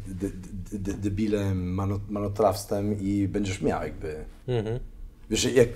de, 0.07 0.29
de, 0.71 0.79
de, 0.79 0.93
debilem, 0.93 1.73
mano, 1.73 1.99
manotrawstwem 2.09 3.01
i 3.01 3.27
będziesz 3.27 3.61
miał 3.61 3.83
jakby... 3.83 4.25
Mhm. 4.47 4.79
Wiesz, 5.29 5.43
jak, 5.43 5.69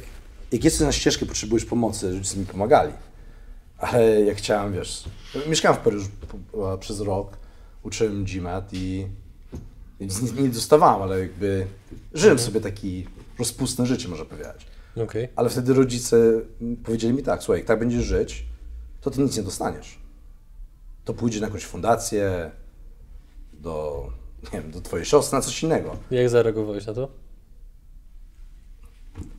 jak 0.51 0.63
jesteś 0.63 0.81
na 0.81 0.91
ścieżkę, 0.91 1.25
potrzebujesz 1.25 1.65
pomocy, 1.65 2.11
rodzice 2.11 2.37
mi 2.37 2.45
pomagali. 2.45 2.93
Ale 3.83 4.21
jak 4.21 4.37
chciałem, 4.37 4.73
wiesz, 4.73 5.03
mieszkałem 5.47 5.77
w 5.77 5.81
Paryżu 5.81 6.09
przez 6.79 6.99
rok, 6.99 7.37
uczyłem 7.83 8.25
GMAT 8.25 8.73
i 8.73 9.07
nic 9.99 10.33
nie 10.33 10.49
dostawałem, 10.49 11.01
ale 11.01 11.19
jakby 11.19 11.67
żyłem 12.13 12.39
sobie 12.39 12.61
taki 12.61 13.07
rozpustne 13.39 13.85
życie, 13.85 14.07
można 14.07 14.25
powiedzieć. 14.25 14.67
Okej. 14.95 15.27
Ale 15.35 15.49
wtedy 15.49 15.73
rodzice 15.73 16.17
powiedzieli 16.83 17.13
mi 17.13 17.23
tak, 17.23 17.43
słuchaj, 17.43 17.59
jak 17.59 17.67
tak 17.67 17.79
będziesz 17.79 18.03
żyć, 18.03 18.45
to 19.01 19.11
ty 19.11 19.21
nic 19.21 19.37
nie 19.37 19.43
dostaniesz. 19.43 19.99
To 21.05 21.13
pójdzie 21.13 21.39
na 21.39 21.47
jakąś 21.47 21.63
fundację, 21.63 22.51
do, 23.53 24.07
nie 24.43 24.61
wiem, 24.61 24.71
do 24.71 24.81
twojej 24.81 25.05
siostry, 25.05 25.37
na 25.37 25.41
coś 25.41 25.63
innego. 25.63 25.97
Jak 26.11 26.29
zareagowałeś 26.29 26.85
na 26.85 26.93
to? 26.93 27.09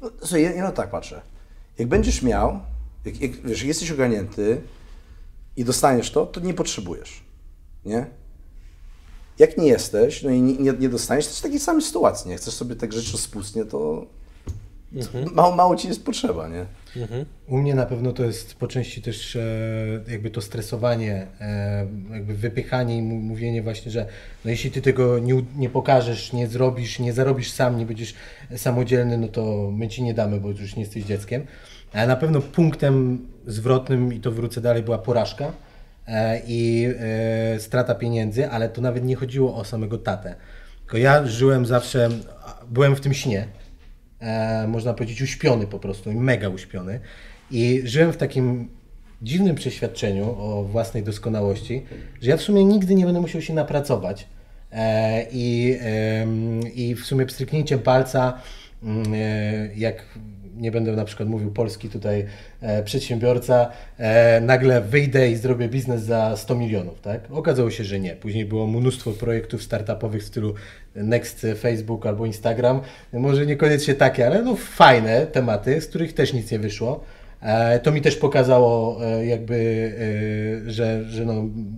No, 0.01 0.11
Słuchaj, 0.21 0.43
ja, 0.43 0.53
ja 0.53 0.63
na 0.63 0.73
tak 0.73 0.91
patrzę. 0.91 1.23
Jak 1.79 1.89
będziesz 1.89 2.23
miał, 2.23 2.61
jak, 3.05 3.21
jak, 3.21 3.33
wiesz, 3.47 3.63
jesteś 3.63 3.91
ogarnięty 3.91 4.61
i 5.57 5.65
dostaniesz 5.65 6.11
to, 6.11 6.27
to 6.27 6.41
nie 6.41 6.55
potrzebujesz. 6.55 7.25
Nie? 7.85 8.07
Jak 9.39 9.59
nie 9.59 9.67
jesteś, 9.67 10.23
no 10.23 10.31
i 10.31 10.43
nie, 10.43 10.55
nie, 10.57 10.73
nie 10.73 10.89
dostaniesz, 10.89 11.25
to 11.25 11.31
jest 11.31 11.41
w 11.41 11.43
takiej 11.43 11.61
samej 11.61 11.83
sytuacji, 11.83 12.31
nie? 12.31 12.37
Chcesz 12.37 12.55
sobie 12.55 12.77
tak 12.77 12.93
żyć 12.93 13.13
rozpustnie, 13.13 13.65
to 13.65 14.07
mało, 15.35 15.57
mało 15.57 15.77
ci 15.77 15.89
jest 15.89 16.05
potrzeba, 16.05 16.49
nie? 16.49 16.67
Mhm. 16.97 17.25
U 17.49 17.59
mnie 17.59 17.75
na 17.75 17.87
pewno 17.87 18.13
to 18.13 18.25
jest 18.25 18.55
po 18.55 18.69
części 18.69 19.03
też 19.03 19.37
e, 19.37 19.41
jakby 20.09 20.31
to 20.31 20.41
stresowanie, 20.41 21.27
e, 21.41 21.87
jakby 22.11 22.35
wypychanie 22.35 22.99
i 22.99 23.03
mówienie 23.03 23.63
właśnie, 23.63 23.91
że 23.91 24.07
no 24.45 24.51
jeśli 24.51 24.71
ty 24.71 24.83
tego 24.83 25.19
nie, 25.19 25.43
nie 25.57 25.71
pokażesz, 25.71 26.33
nie 26.33 26.49
zrobisz, 26.49 26.99
nie 26.99 27.13
zarobisz 27.13 27.51
sam, 27.51 27.79
nie 27.79 27.87
będziesz 27.87 28.15
samodzielny, 28.57 29.19
no 29.19 29.29
to 29.29 29.71
my 29.73 29.89
ci 29.89 30.03
nie 30.03 30.15
damy, 30.15 30.41
bo 30.41 30.49
już 30.51 30.77
nie 30.77 30.83
jesteś 30.83 31.05
dzieckiem. 31.05 31.47
Ale 31.95 32.07
na 32.07 32.17
pewno 32.17 32.41
punktem 32.41 33.27
zwrotnym, 33.47 34.13
i 34.13 34.21
to 34.21 34.33
wrócę 34.33 34.61
dalej, 34.61 34.83
była 34.83 34.99
porażka 34.99 35.53
e, 36.07 36.41
i 36.47 36.89
e, 36.99 37.61
strata 37.61 37.95
pieniędzy, 37.95 38.49
ale 38.49 38.69
to 38.69 38.81
nawet 38.81 39.05
nie 39.05 39.17
chodziło 39.17 39.57
o 39.57 39.65
samego 39.65 39.99
tatę. 39.99 40.35
Tylko 40.81 40.99
ja 40.99 41.27
żyłem 41.27 41.67
zawsze, 41.67 42.09
byłem 42.71 42.97
w 42.97 43.01
tym 43.01 43.15
śnie, 43.15 43.47
e, 44.21 44.67
można 44.69 44.95
powiedzieć, 44.95 45.23
uśpiony 45.23 45.67
po 45.67 45.79
prostu, 45.79 46.13
mega 46.13 46.49
uśpiony. 46.49 47.01
I 47.51 47.83
żyłem 47.85 48.13
w 48.13 48.17
takim 48.17 48.69
dziwnym 49.23 49.57
przeświadczeniu 49.57 50.31
o 50.39 50.65
własnej 50.65 51.03
doskonałości, 51.03 51.83
że 52.23 52.31
ja 52.31 52.37
w 52.37 52.43
sumie 52.43 52.65
nigdy 52.65 52.95
nie 52.95 53.05
będę 53.05 53.21
musiał 53.21 53.41
się 53.43 53.55
napracować. 53.55 54.27
I, 55.33 55.79
I 56.75 56.95
w 56.95 57.05
sumie 57.05 57.27
pstryknięciem 57.27 57.79
palca, 57.79 58.39
mm, 58.83 59.13
jak 59.77 60.05
nie 60.57 60.71
będę 60.73 60.93
na 60.93 61.05
przykład 61.05 61.29
mówił 61.29 61.51
polski 61.51 61.89
tutaj 61.89 62.27
e, 62.61 62.83
przedsiębiorca, 62.83 63.71
e, 63.99 64.41
nagle 64.41 64.81
wyjdę 64.81 65.31
i 65.31 65.37
zrobię 65.37 65.69
biznes 65.69 66.03
za 66.03 66.37
100 66.37 66.55
milionów, 66.55 67.01
tak? 67.01 67.21
Okazało 67.31 67.71
się, 67.71 67.85
że 67.85 68.01
nie. 68.01 68.17
Później 68.17 68.45
było 68.45 68.67
mnóstwo 68.67 69.11
projektów 69.11 69.63
startupowych 69.63 70.23
w 70.23 70.27
stylu 70.27 70.55
Next 70.95 71.47
Facebook 71.61 72.07
albo 72.07 72.27
Instagram. 72.27 72.81
Może 73.13 73.47
niekoniecznie 73.47 73.95
takie, 73.95 74.27
ale 74.27 74.43
no 74.43 74.57
fajne 74.57 75.27
tematy, 75.27 75.81
z 75.81 75.87
których 75.87 76.13
też 76.13 76.33
nic 76.33 76.51
nie 76.51 76.59
wyszło. 76.59 77.05
E, 77.41 77.79
To 77.79 77.93
mi 77.93 78.01
też 78.01 78.17
pokazało 78.17 79.05
e, 79.07 79.27
jakby, 79.27 79.57
e, 80.67 80.71
że, 80.71 81.05
że 81.05 81.25
no, 81.25 81.35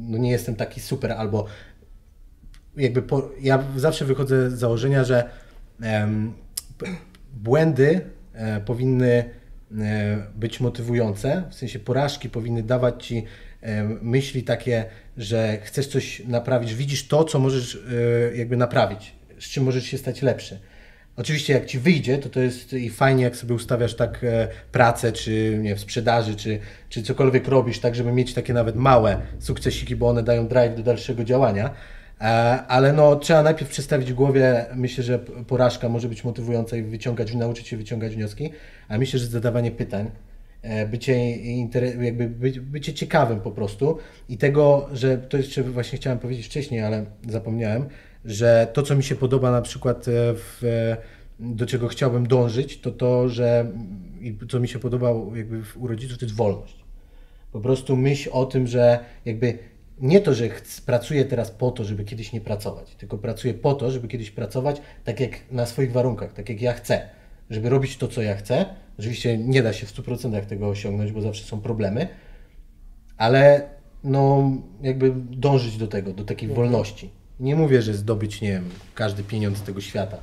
no 0.09 0.18
nie 0.18 0.31
jestem 0.31 0.57
taki 0.57 0.81
super 0.81 1.12
albo 1.12 1.47
jakby 2.77 3.03
po, 3.03 3.31
ja 3.41 3.64
zawsze 3.77 4.05
wychodzę 4.05 4.51
z 4.51 4.55
założenia, 4.55 5.05
że 5.05 5.31
błędy 7.35 8.01
e, 8.01 8.16
powinny 8.64 9.24
e, 9.78 10.26
być 10.34 10.61
motywujące, 10.61 11.43
w 11.51 11.55
sensie 11.55 11.78
porażki 11.78 12.30
powinny 12.30 12.62
dawać 12.62 13.07
ci 13.07 13.24
e, 13.62 13.84
myśli 14.03 14.43
takie, 14.43 14.84
że 15.16 15.59
chcesz 15.62 15.87
coś 15.87 16.22
naprawić, 16.26 16.74
widzisz 16.74 17.09
to, 17.09 17.24
co 17.24 17.39
możesz 17.39 17.74
e, 18.32 18.37
jakby 18.37 18.57
naprawić, 18.57 19.12
z 19.41 19.45
czym 19.45 19.64
możesz 19.64 19.84
się 19.84 19.99
stać 19.99 20.22
lepszy. 20.22 20.59
Oczywiście 21.16 21.53
jak 21.53 21.66
ci 21.66 21.78
wyjdzie, 21.78 22.18
to 22.18 22.28
to 22.28 22.41
jest 22.41 22.72
i 22.72 22.91
fajnie, 22.91 23.24
jak 23.24 23.37
sobie 23.37 23.55
ustawiasz 23.55 23.95
tak 23.95 24.24
e, 24.24 24.49
pracę, 24.72 25.12
czy 25.12 25.59
nie, 25.62 25.76
w 25.76 25.80
sprzedaży, 25.80 26.37
czy, 26.37 26.59
czy 26.89 27.03
cokolwiek 27.03 27.49
robisz, 27.49 27.78
tak 27.78 27.95
żeby 27.95 28.12
mieć 28.12 28.34
takie 28.34 28.53
nawet 28.53 28.76
małe 28.76 29.20
sukcesiki, 29.39 29.97
bo 29.97 30.09
one 30.09 30.22
dają 30.22 30.49
drive 30.49 30.76
do 30.76 30.82
dalszego 30.82 31.24
działania. 31.24 31.70
E, 32.21 32.25
ale 32.69 32.93
no, 32.93 33.17
trzeba 33.17 33.43
najpierw 33.43 33.71
przestawić 33.71 34.12
w 34.12 34.14
głowie, 34.14 34.67
myślę, 34.75 35.05
że 35.05 35.19
porażka 35.19 35.89
może 35.89 36.09
być 36.09 36.25
motywująca 36.25 36.77
i 36.77 36.83
wyciągać, 36.83 37.35
nauczyć 37.35 37.69
się 37.69 37.77
wyciągać 37.77 38.14
wnioski, 38.14 38.51
a 38.89 38.99
myślę, 38.99 39.19
że 39.19 39.27
zadawanie 39.27 39.71
pytań, 39.71 40.11
e, 40.62 40.87
bycie, 40.87 41.37
jakby 42.01 42.29
by, 42.29 42.51
bycie 42.61 42.95
ciekawym 42.95 43.41
po 43.41 43.51
prostu 43.51 43.99
i 44.29 44.39
tego, 44.39 44.89
że 44.93 45.19
to 45.19 45.37
jeszcze 45.37 45.62
właśnie 45.62 45.99
chciałem 45.99 46.19
powiedzieć 46.19 46.47
wcześniej, 46.47 46.83
ale 46.83 47.05
zapomniałem, 47.29 47.87
że 48.25 48.69
to, 48.73 48.83
co 48.83 48.97
mi 48.97 49.03
się 49.03 49.14
podoba 49.14 49.51
na 49.51 49.62
przykład 49.62 50.09
e, 50.09 50.11
w, 50.35 50.62
do 51.41 51.67
czego 51.67 51.89
chciałbym 51.89 52.27
dążyć, 52.27 52.81
to 52.81 52.91
to, 52.91 53.29
że 53.29 53.67
co 54.51 54.61
mi 54.61 54.69
się 54.69 54.79
podobało 54.79 55.37
jakby 55.37 55.62
u 55.77 55.87
rodziców, 55.87 56.19
to 56.19 56.25
jest 56.25 56.37
wolność. 56.37 56.85
Po 57.53 57.61
prostu 57.61 57.97
myśl 57.97 58.31
o 58.33 58.47
tym, 58.47 58.67
że 58.67 58.99
jakby 59.25 59.59
nie 60.01 60.20
to, 60.20 60.34
że 60.34 60.49
pracuję 60.86 61.24
teraz 61.24 61.51
po 61.51 61.70
to, 61.70 61.84
żeby 61.84 62.05
kiedyś 62.05 62.32
nie 62.32 62.40
pracować, 62.40 62.94
tylko 62.94 63.18
pracuję 63.18 63.55
po 63.55 63.74
to, 63.74 63.90
żeby 63.90 64.09
kiedyś 64.09 64.30
pracować 64.30 64.80
tak 65.05 65.20
jak 65.20 65.30
na 65.51 65.66
swoich 65.66 65.92
warunkach, 65.92 66.32
tak 66.32 66.49
jak 66.49 66.61
ja 66.61 66.72
chcę, 66.72 67.09
żeby 67.51 67.68
robić 67.68 67.97
to, 67.97 68.09
co 68.09 68.22
ja 68.22 68.36
chcę. 68.36 68.66
Oczywiście 68.99 69.38
nie 69.38 69.62
da 69.62 69.72
się 69.72 69.86
w 69.86 69.92
100% 69.92 70.44
tego 70.44 70.68
osiągnąć, 70.68 71.12
bo 71.12 71.20
zawsze 71.20 71.44
są 71.44 71.61
problemy, 71.61 72.09
ale 73.16 73.68
no 74.05 74.53
jakby 74.82 75.12
dążyć 75.16 75.76
do 75.76 75.86
tego, 75.86 76.12
do 76.12 76.24
takiej 76.24 76.49
wolności. 76.49 77.11
Nie 77.40 77.57
mówię, 77.57 77.82
że 77.82 77.94
zdobyć, 77.94 78.40
nie 78.40 78.49
wiem, 78.49 78.64
każdy 78.94 79.22
pieniądz 79.22 79.59
z 79.59 79.62
tego 79.62 79.80
świata, 79.80 80.16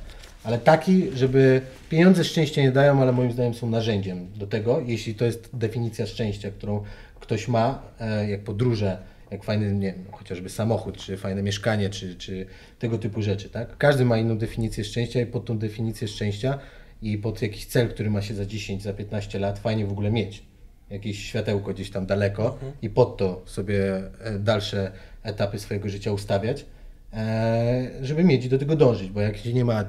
Ale 0.44 0.58
taki, 0.58 1.10
żeby 1.14 1.60
pieniądze 1.90 2.24
szczęścia 2.24 2.62
nie 2.62 2.72
dają, 2.72 3.02
ale 3.02 3.12
moim 3.12 3.32
zdaniem 3.32 3.54
są 3.54 3.70
narzędziem 3.70 4.32
do 4.36 4.46
tego, 4.46 4.80
jeśli 4.86 5.14
to 5.14 5.24
jest 5.24 5.50
definicja 5.52 6.06
szczęścia, 6.06 6.50
którą 6.50 6.82
ktoś 7.20 7.48
ma, 7.48 7.82
e, 8.00 8.30
jak 8.30 8.44
podróże, 8.44 8.98
jak 9.34 9.44
fajny, 9.44 9.72
nie 9.72 9.92
wiem, 9.92 10.04
chociażby 10.12 10.48
samochód, 10.48 10.96
czy 10.96 11.16
fajne 11.16 11.42
mieszkanie, 11.42 11.90
czy, 11.90 12.16
czy 12.16 12.46
tego 12.78 12.98
typu 12.98 13.22
rzeczy, 13.22 13.50
tak? 13.50 13.76
Każdy 13.78 14.04
ma 14.04 14.18
inną 14.18 14.38
definicję 14.38 14.84
szczęścia 14.84 15.20
i 15.20 15.26
pod 15.26 15.44
tą 15.44 15.58
definicję 15.58 16.08
szczęścia 16.08 16.58
i 17.02 17.18
pod 17.18 17.42
jakiś 17.42 17.66
cel, 17.66 17.88
który 17.88 18.10
ma 18.10 18.22
się 18.22 18.34
za 18.34 18.46
10, 18.46 18.82
za 18.82 18.92
15 18.92 19.38
lat, 19.38 19.58
fajnie 19.58 19.86
w 19.86 19.92
ogóle 19.92 20.10
mieć. 20.10 20.42
Jakieś 20.90 21.24
światełko 21.24 21.74
gdzieś 21.74 21.90
tam 21.90 22.06
daleko 22.06 22.58
i 22.82 22.90
pod 22.90 23.16
to 23.16 23.42
sobie 23.46 24.02
e, 24.20 24.38
dalsze 24.38 24.92
etapy 25.22 25.58
swojego 25.58 25.88
życia 25.88 26.12
ustawiać, 26.12 26.66
e, 27.12 27.90
żeby 28.02 28.24
mieć 28.24 28.44
i 28.44 28.48
do 28.48 28.58
tego 28.58 28.76
dążyć, 28.76 29.10
bo 29.10 29.20
jak 29.20 29.44
nie 29.44 29.64
ma 29.64 29.84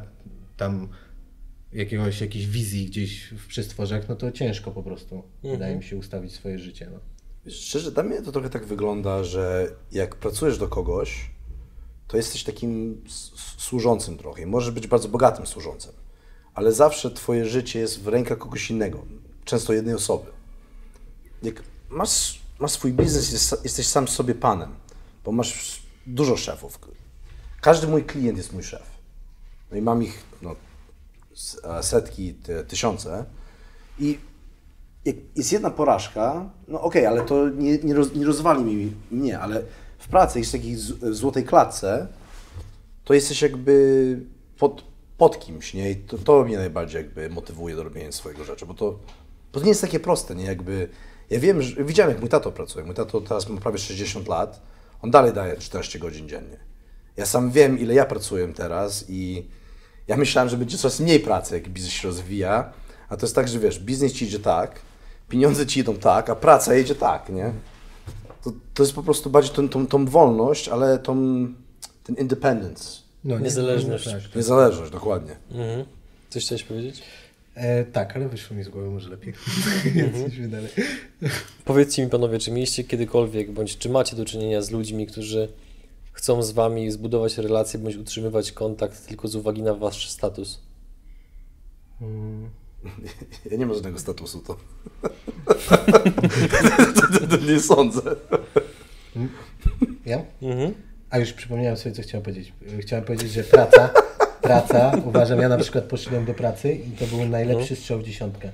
tam 0.58 0.90
jakiegoś, 1.74 2.22
jakiejś 2.22 2.48
wizji 2.48 2.86
gdzieś 2.86 3.28
w 3.28 3.48
przestworzach, 3.48 4.10
no 4.10 4.16
to 4.16 4.32
ciężko 4.32 4.72
po 4.72 4.84
prostu, 4.84 5.24
wydaje 5.44 5.76
mi 5.76 5.84
się, 5.84 5.98
ustawić 5.98 6.32
swoje 6.32 6.60
życie. 6.60 6.88
No. 6.92 7.00
Szczerze, 7.50 7.92
dla 7.92 8.04
mnie 8.04 8.22
to 8.22 8.32
trochę 8.32 8.50
tak 8.50 8.66
wygląda, 8.66 9.24
że 9.24 9.72
jak 9.92 10.16
pracujesz 10.16 10.58
do 10.58 10.68
kogoś, 10.68 11.30
to 12.08 12.18
jesteś 12.18 12.44
takim 12.44 13.02
służącym 13.58 14.18
trochę. 14.18 14.46
Możesz 14.46 14.72
być 14.72 14.88
bardzo 14.88 15.08
bogatym 15.08 15.48
służącym, 15.48 15.92
ale 16.54 16.72
zawsze 16.72 17.12
twoje 17.12 17.46
życie 17.46 17.80
jest 17.80 18.02
w 18.02 18.08
rękach 18.08 18.38
kogoś 18.38 18.70
innego, 18.70 19.06
często 19.46 19.74
jednej 19.74 19.96
osoby. 19.96 20.32
Jak 21.44 21.64
masz, 21.90 22.42
masz 22.60 22.72
swój 22.72 22.94
biznes, 22.94 23.32
jest, 23.32 23.64
jesteś 23.64 23.88
sam 23.88 24.08
sobie 24.08 24.36
panem, 24.36 24.76
bo 25.26 25.32
masz 25.32 25.82
dużo 26.06 26.38
szefów. 26.38 26.80
Każdy 27.62 27.88
mój 27.88 28.04
klient 28.04 28.38
jest 28.38 28.54
mój 28.54 28.64
szef. 28.64 28.96
No 29.72 29.78
i 29.78 29.82
mam 29.82 30.04
ich 30.04 30.24
no, 30.42 30.56
setki, 31.82 32.34
ty, 32.34 32.64
tysiące. 32.64 33.26
I 34.00 34.20
jak 35.06 35.16
jest 35.36 35.52
jedna 35.54 35.70
porażka, 35.70 36.50
no 36.68 36.82
okej, 36.82 37.06
ale 37.06 37.22
to 37.22 37.50
nie, 37.50 37.78
nie, 37.78 37.94
roz, 37.94 38.16
nie 38.16 38.26
rozwali 38.26 38.64
mi 38.64 38.94
mnie, 39.12 39.40
ale 39.40 39.62
w 39.98 40.08
pracy, 40.08 40.40
jest 40.40 40.52
takiej 40.52 40.76
z- 40.76 40.92
w 40.92 41.16
złotej 41.16 41.44
klatce, 41.44 42.08
to 43.04 43.14
jesteś 43.14 43.42
jakby 43.42 44.20
pod, 44.58 44.84
pod 45.18 45.40
kimś, 45.40 45.74
nie? 45.74 45.92
I 45.92 45.96
to, 45.96 46.18
to 46.18 46.44
mnie 46.44 46.58
najbardziej 46.58 47.02
jakby 47.02 47.30
motywuje 47.30 47.76
do 47.76 47.84
robienia 47.84 48.12
swojego 48.12 48.44
rzeczy, 48.44 48.66
bo 48.66 48.74
to, 48.74 49.00
bo 49.54 49.60
to 49.60 49.66
nie 49.66 49.70
jest 49.70 49.82
takie 49.82 50.00
proste, 50.00 50.36
nie? 50.36 50.46
Jakby, 50.46 50.90
ja 51.30 51.40
wiem, 51.40 51.62
że, 51.62 51.84
widziałem 51.84 52.12
jak 52.12 52.20
mój 52.22 52.30
tato 52.30 52.52
pracuje, 52.52 52.86
mój 52.86 52.96
tato 52.96 53.22
teraz 53.22 53.50
ma 53.50 53.62
prawie 53.62 53.78
60 53.78 54.28
lat, 54.28 54.62
on 55.02 55.12
dalej 55.12 55.34
daje 55.34 55.58
14 55.58 56.00
godzin 56.00 56.30
dziennie. 56.30 56.58
Ja 57.18 57.26
sam 57.26 57.52
wiem, 57.52 57.80
ile 57.80 57.94
ja 57.94 58.06
pracuję 58.06 58.48
teraz 58.54 59.06
i 59.10 59.48
ja 60.08 60.18
myślałem, 60.18 60.50
że 60.50 60.58
będzie 60.58 60.78
coraz 60.78 61.00
mniej 61.00 61.20
pracy, 61.20 61.54
jak 61.56 61.70
biznes 61.70 61.92
się 61.94 62.08
rozwija, 62.08 62.74
a 63.10 63.18
to 63.18 63.26
jest 63.26 63.36
tak, 63.36 63.48
że 63.48 63.60
wiesz, 63.60 63.80
biznes 63.80 64.14
ci 64.14 64.26
idzie 64.26 64.40
tak, 64.40 64.80
pieniądze 65.30 65.66
ci 65.68 65.80
idą 65.80 65.98
tak, 65.98 66.30
a 66.30 66.36
praca 66.36 66.74
jedzie 66.76 66.96
tak, 66.96 67.30
nie? 67.30 67.54
To, 68.44 68.52
to 68.74 68.84
jest 68.84 68.94
po 68.96 69.04
prostu 69.04 69.30
bardziej 69.30 69.54
tą, 69.56 69.70
tą, 69.70 69.88
tą 69.88 70.06
wolność, 70.06 70.70
ale 70.70 71.00
tą, 71.00 71.16
ten 72.04 72.16
independence, 72.16 73.00
No, 73.24 73.38
nie- 73.38 73.44
Niezależność. 73.44 74.06
Tak. 74.06 74.36
niezależność, 74.36 74.92
dokładnie. 74.92 75.36
Mhm. 75.52 75.86
Coś 76.30 76.44
chciałeś 76.46 76.64
powiedzieć? 76.64 77.02
E, 77.56 77.86
tak, 77.86 78.16
ale 78.16 78.30
wyszło 78.30 78.58
mi 78.58 78.64
z 78.64 78.70
głowy 78.70 78.90
może 78.90 79.10
lepiej. 79.10 79.34
Idźmy 80.28 80.48
dalej. 80.48 80.70
Powiedzcie 81.66 82.04
mi 82.04 82.10
panowie, 82.10 82.40
czy 82.40 82.52
mieliście 82.52 82.84
kiedykolwiek, 82.84 83.52
bądź 83.52 83.78
czy 83.78 83.90
macie 83.90 84.16
do 84.16 84.26
czynienia 84.26 84.62
z 84.62 84.72
ludźmi, 84.72 85.08
którzy 85.08 85.48
chcą 86.14 86.44
z 86.44 86.52
wami 86.52 86.92
zbudować 86.92 87.38
relacje, 87.38 87.80
bądź 87.80 87.96
utrzymywać 87.96 88.52
kontakt 88.52 89.08
tylko 89.08 89.28
z 89.28 89.36
uwagi 89.36 89.62
na 89.62 89.74
wasz 89.74 90.10
status? 90.10 90.60
Ja 93.52 93.58
nie 93.58 93.66
mam 93.66 93.76
żadnego 93.76 94.00
statusu, 94.00 94.40
to... 94.40 94.58
to, 95.70 95.78
to, 97.20 97.38
to 97.38 97.46
nie 97.46 97.60
sądzę. 97.60 98.02
Ja? 100.06 100.24
Mhm. 100.42 100.74
A 101.10 101.18
już 101.18 101.34
przypomniałem 101.34 101.78
sobie, 101.78 101.96
co 101.96 102.02
chciałem 102.02 102.24
powiedzieć. 102.24 102.54
Chciałem 102.80 103.06
powiedzieć, 103.06 103.32
że 103.32 103.44
praca, 103.44 103.90
praca, 104.42 104.92
uważam, 105.06 105.40
ja 105.40 105.50
na 105.50 105.58
przykład 105.58 105.84
poszedłem 105.84 106.26
do 106.26 106.34
pracy 106.34 106.74
i 106.74 106.92
to 106.92 107.06
był 107.06 107.26
najlepszy 107.26 107.76
strzał 107.76 108.00
w 108.00 108.04
dziesiątkę. 108.04 108.52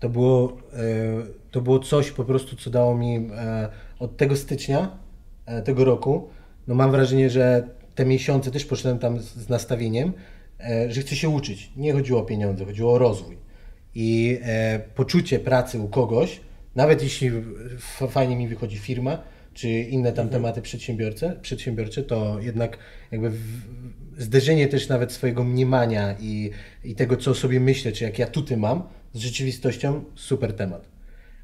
To 0.00 0.08
było, 0.08 0.56
e, 0.72 0.86
to 1.50 1.60
było 1.60 1.78
coś 1.78 2.10
po 2.10 2.24
prostu, 2.24 2.56
co 2.56 2.70
dało 2.70 2.94
mi 2.94 3.16
e, 3.16 3.68
od 3.98 4.16
tego 4.16 4.36
stycznia 4.36 4.98
e, 5.46 5.62
tego 5.62 5.84
roku, 5.84 6.28
no 6.66 6.74
mam 6.74 6.90
wrażenie, 6.90 7.30
że 7.30 7.68
te 7.94 8.04
miesiące 8.04 8.50
też 8.50 8.64
poszedłem 8.64 8.98
tam 8.98 9.20
z, 9.20 9.48
nastawieniem, 9.48 10.12
że 10.88 11.00
chcę 11.00 11.16
się 11.16 11.28
uczyć. 11.28 11.70
Nie 11.76 11.92
chodziło 11.92 12.20
o 12.20 12.24
pieniądze, 12.24 12.64
chodziło 12.64 12.92
o 12.92 12.98
rozwój. 12.98 13.36
I 13.94 14.38
e, 14.42 14.80
poczucie 14.94 15.38
pracy 15.38 15.78
u 15.80 15.88
kogoś, 15.88 16.40
nawet 16.74 17.02
jeśli 17.02 17.30
fajnie 18.10 18.36
mi 18.36 18.48
wychodzi 18.48 18.78
firma, 18.78 19.22
czy 19.54 19.68
inne 19.70 20.12
tam 20.12 20.28
tematy 20.28 20.62
przedsiębiorcze, 20.62 21.38
przedsiębiorcze, 21.42 22.02
to 22.02 22.40
jednak 22.40 22.78
jakby 23.10 23.30
zderzenie 24.18 24.68
też 24.68 24.88
nawet 24.88 25.12
swojego 25.12 25.44
mniemania 25.44 26.14
i, 26.20 26.50
i 26.84 26.94
tego, 26.94 27.16
co 27.16 27.34
sobie 27.34 27.60
myślę, 27.60 27.92
czy 27.92 28.04
jak 28.04 28.18
ja 28.18 28.26
tuty 28.26 28.56
mam, 28.56 28.82
z 29.12 29.18
rzeczywistością, 29.18 30.04
super 30.14 30.52
temat. 30.56 30.88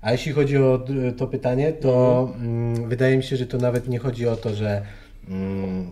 A 0.00 0.12
jeśli 0.12 0.32
chodzi 0.32 0.56
o 0.58 0.86
to 1.16 1.26
pytanie, 1.26 1.72
to 1.72 2.32
mm, 2.36 2.88
wydaje 2.88 3.16
mi 3.16 3.22
się, 3.22 3.36
że 3.36 3.46
to 3.46 3.58
nawet 3.58 3.88
nie 3.88 3.98
chodzi 3.98 4.28
o 4.28 4.36
to, 4.36 4.54
że 4.54 4.82
mm, 5.28 5.90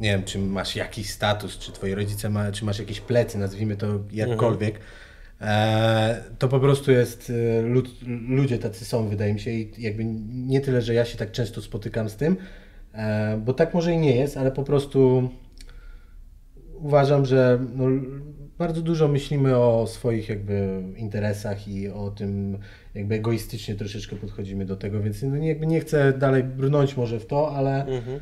nie 0.00 0.10
wiem, 0.10 0.22
czy 0.24 0.38
masz 0.38 0.76
jakiś 0.76 1.10
status, 1.10 1.58
czy 1.58 1.72
twoi 1.72 1.94
rodzice 1.94 2.30
ma, 2.30 2.52
czy 2.52 2.64
masz 2.64 2.78
jakieś 2.78 3.00
plecy, 3.00 3.38
nazwijmy 3.38 3.76
to 3.76 3.86
jakkolwiek. 4.12 4.80
E, 5.40 6.24
to 6.38 6.48
po 6.48 6.60
prostu 6.60 6.90
jest, 6.92 7.32
e, 7.58 7.62
lud, 7.62 7.90
ludzie 8.28 8.58
tacy 8.58 8.84
są, 8.84 9.08
wydaje 9.08 9.34
mi 9.34 9.40
się, 9.40 9.50
i 9.50 9.72
jakby 9.78 10.04
nie 10.28 10.60
tyle, 10.60 10.82
że 10.82 10.94
ja 10.94 11.04
się 11.04 11.18
tak 11.18 11.32
często 11.32 11.62
spotykam 11.62 12.08
z 12.08 12.16
tym, 12.16 12.36
e, 12.94 13.36
bo 13.44 13.52
tak 13.54 13.74
może 13.74 13.92
i 13.92 13.98
nie 13.98 14.16
jest, 14.16 14.36
ale 14.36 14.50
po 14.52 14.62
prostu 14.62 15.28
uważam, 16.74 17.26
że 17.26 17.58
no, 17.74 17.84
bardzo 18.58 18.82
dużo 18.82 19.08
myślimy 19.08 19.56
o 19.56 19.86
swoich 19.86 20.28
jakby 20.28 20.82
interesach 20.96 21.68
i 21.68 21.88
o 21.88 22.10
tym 22.10 22.58
jakby 22.94 23.14
egoistycznie 23.14 23.74
troszeczkę 23.74 24.16
podchodzimy 24.16 24.64
do 24.66 24.76
tego, 24.76 25.00
więc 25.00 25.22
no, 25.22 25.36
nie- 25.36 25.48
jakby 25.48 25.66
nie 25.66 25.80
chcę 25.80 26.12
dalej 26.12 26.44
brnąć 26.44 26.96
może 26.96 27.20
w 27.20 27.26
to, 27.26 27.56
ale 27.56 27.86
Mhm. 27.86 28.20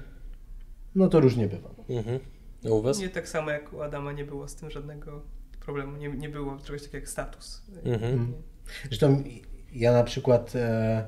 No 0.95 1.09
to 1.09 1.21
różnie 1.21 1.47
bywa. 1.49 1.71
Mhm. 1.89 2.21
A 2.67 2.69
u 2.69 2.83
was? 2.83 2.99
Nie 2.99 3.09
tak 3.09 3.29
samo 3.29 3.51
jak 3.51 3.73
u 3.73 3.83
Adama 3.83 4.13
nie 4.13 4.25
było 4.25 4.49
z 4.49 4.57
tym 4.57 4.71
żadnego 4.71 5.23
problemu. 5.61 5.97
Nie, 5.97 6.09
nie 6.09 6.29
było 6.29 6.59
czegoś 6.59 6.83
takiego 6.83 6.99
jak 6.99 7.09
status. 7.09 7.63
Mhm. 7.85 8.33
Zresztą 8.85 9.23
ja 9.73 9.93
na 9.93 10.05
przykład 10.05 10.57
e, 10.57 11.05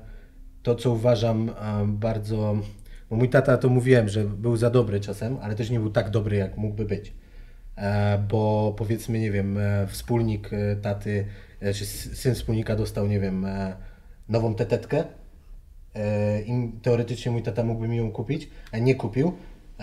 to, 0.63 0.75
co 0.75 0.91
uważam 0.91 1.49
e, 1.49 1.53
bardzo. 1.87 2.57
Bo 3.11 3.17
mój 3.17 3.29
tata 3.29 3.57
to 3.57 3.69
mówiłem, 3.69 4.09
że 4.09 4.25
był 4.25 4.57
za 4.57 4.71
dobry 4.71 5.01
czasem, 5.01 5.37
ale 5.43 5.55
też 5.55 5.71
nie 5.71 5.81
był 5.81 5.91
tak 5.91 6.11
dobry, 6.11 6.37
jak 6.37 6.57
mógłby 6.57 6.85
być. 6.85 7.13
E, 7.77 8.19
bo 8.29 8.75
powiedzmy, 8.79 9.19
nie 9.19 9.31
wiem, 9.31 9.59
wspólnik 9.89 10.51
taty, 10.83 11.27
czy 11.75 11.87
syn 11.87 12.35
wspólnika 12.35 12.77
dostał, 12.77 13.07
nie 13.07 13.21
wiem, 13.21 13.47
nową 14.29 14.55
tetetkę. 14.55 15.05
I 16.47 16.73
teoretycznie 16.83 17.33
mój 17.33 17.43
tata 17.43 17.65
mógłby 17.65 17.89
mi 17.89 17.97
ją 17.97 18.13
kupić, 18.13 18.51
a 18.73 18.79
nie 18.79 18.95
kupił. 18.95 19.33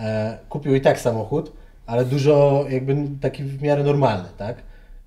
E, 0.00 0.38
kupił 0.48 0.74
i 0.74 0.80
tak 0.80 1.00
samochód, 1.00 1.52
ale 1.86 2.04
dużo 2.04 2.66
jakby 2.70 2.96
taki 3.20 3.44
w 3.44 3.62
miarę 3.62 3.84
normalny, 3.84 4.28
tak? 4.36 4.56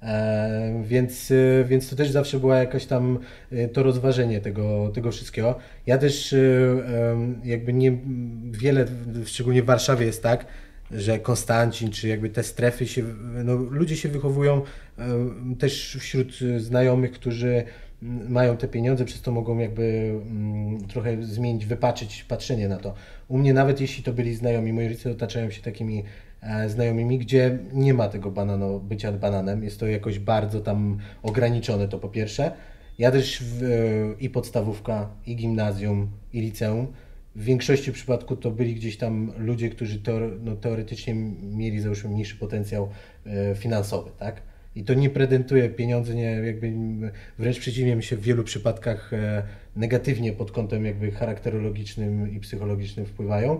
E, 0.03 0.83
więc, 0.85 1.31
e, 1.31 1.65
więc 1.65 1.89
to 1.89 1.95
też 1.95 2.11
zawsze 2.11 2.39
była 2.39 2.57
jakaś 2.57 2.85
tam 2.85 3.19
e, 3.51 3.67
to 3.67 3.83
rozważenie 3.83 4.41
tego, 4.41 4.91
tego 4.93 5.11
wszystkiego. 5.11 5.55
Ja 5.85 5.97
też 5.97 6.33
e, 6.33 6.37
jakby 7.43 7.73
nie 7.73 7.97
wiele, 8.51 8.85
szczególnie 9.25 9.63
w 9.63 9.65
Warszawie 9.65 10.05
jest 10.05 10.23
tak, 10.23 10.45
że 10.91 11.19
Konstancin, 11.19 11.91
czy 11.91 12.07
jakby 12.07 12.29
te 12.29 12.43
strefy 12.43 12.87
się, 12.87 13.03
no, 13.43 13.55
ludzie 13.55 13.97
się 13.97 14.09
wychowują 14.09 14.61
też 15.59 15.97
wśród 15.99 16.39
znajomych, 16.57 17.11
którzy 17.11 17.63
mają 18.29 18.57
te 18.57 18.67
pieniądze, 18.67 19.05
przez 19.05 19.21
to 19.21 19.31
mogą 19.31 19.57
jakby 19.57 20.15
mm, 20.29 20.87
trochę 20.87 21.23
zmienić, 21.23 21.65
wypaczyć 21.65 22.23
patrzenie 22.23 22.67
na 22.67 22.77
to. 22.77 22.93
U 23.27 23.37
mnie 23.37 23.53
nawet 23.53 23.81
jeśli 23.81 24.03
to 24.03 24.13
byli 24.13 24.35
znajomi, 24.35 24.73
moi 24.73 24.87
rodzice 24.87 25.11
otaczają 25.11 25.49
się 25.49 25.61
takimi 25.61 26.03
e, 26.41 26.69
znajomymi, 26.69 27.19
gdzie 27.19 27.59
nie 27.73 27.93
ma 27.93 28.07
tego 28.07 28.31
banano, 28.31 28.79
bycia 28.79 29.11
bananem, 29.11 29.63
jest 29.63 29.79
to 29.79 29.87
jakoś 29.87 30.19
bardzo 30.19 30.61
tam 30.61 30.97
ograniczone 31.23 31.87
to 31.87 31.99
po 31.99 32.09
pierwsze. 32.09 32.51
Ja 32.97 33.11
też 33.11 33.43
w, 33.43 33.63
e, 33.63 34.21
i 34.21 34.29
podstawówka, 34.29 35.09
i 35.25 35.35
gimnazjum, 35.35 36.07
i 36.33 36.41
liceum, 36.41 36.87
w 37.35 37.43
większości 37.43 37.91
przypadków 37.91 38.39
to 38.39 38.51
byli 38.51 38.75
gdzieś 38.75 38.97
tam 38.97 39.31
ludzie, 39.37 39.69
którzy 39.69 39.99
teore, 39.99 40.29
no, 40.43 40.55
teoretycznie 40.55 41.13
mieli 41.41 41.81
załóżmy 41.81 42.09
mniejszy 42.09 42.35
potencjał 42.35 42.89
e, 43.25 43.55
finansowy, 43.55 44.11
tak? 44.19 44.41
I 44.75 44.83
to 44.83 44.93
nie 44.93 45.09
prezentuje 45.09 45.69
pieniądze, 45.69 46.15
nie, 46.15 46.23
jakby 46.23 46.73
wręcz 47.39 47.59
przeciwnie, 47.59 47.95
mi 47.95 48.03
się 48.03 48.15
w 48.15 48.21
wielu 48.21 48.43
przypadkach 48.43 49.13
e, 49.13 49.43
negatywnie 49.75 50.33
pod 50.33 50.51
kątem 50.51 50.85
jakby 50.85 51.11
charakterologicznym 51.11 52.31
i 52.31 52.39
psychologicznym 52.39 53.05
wpływają. 53.05 53.59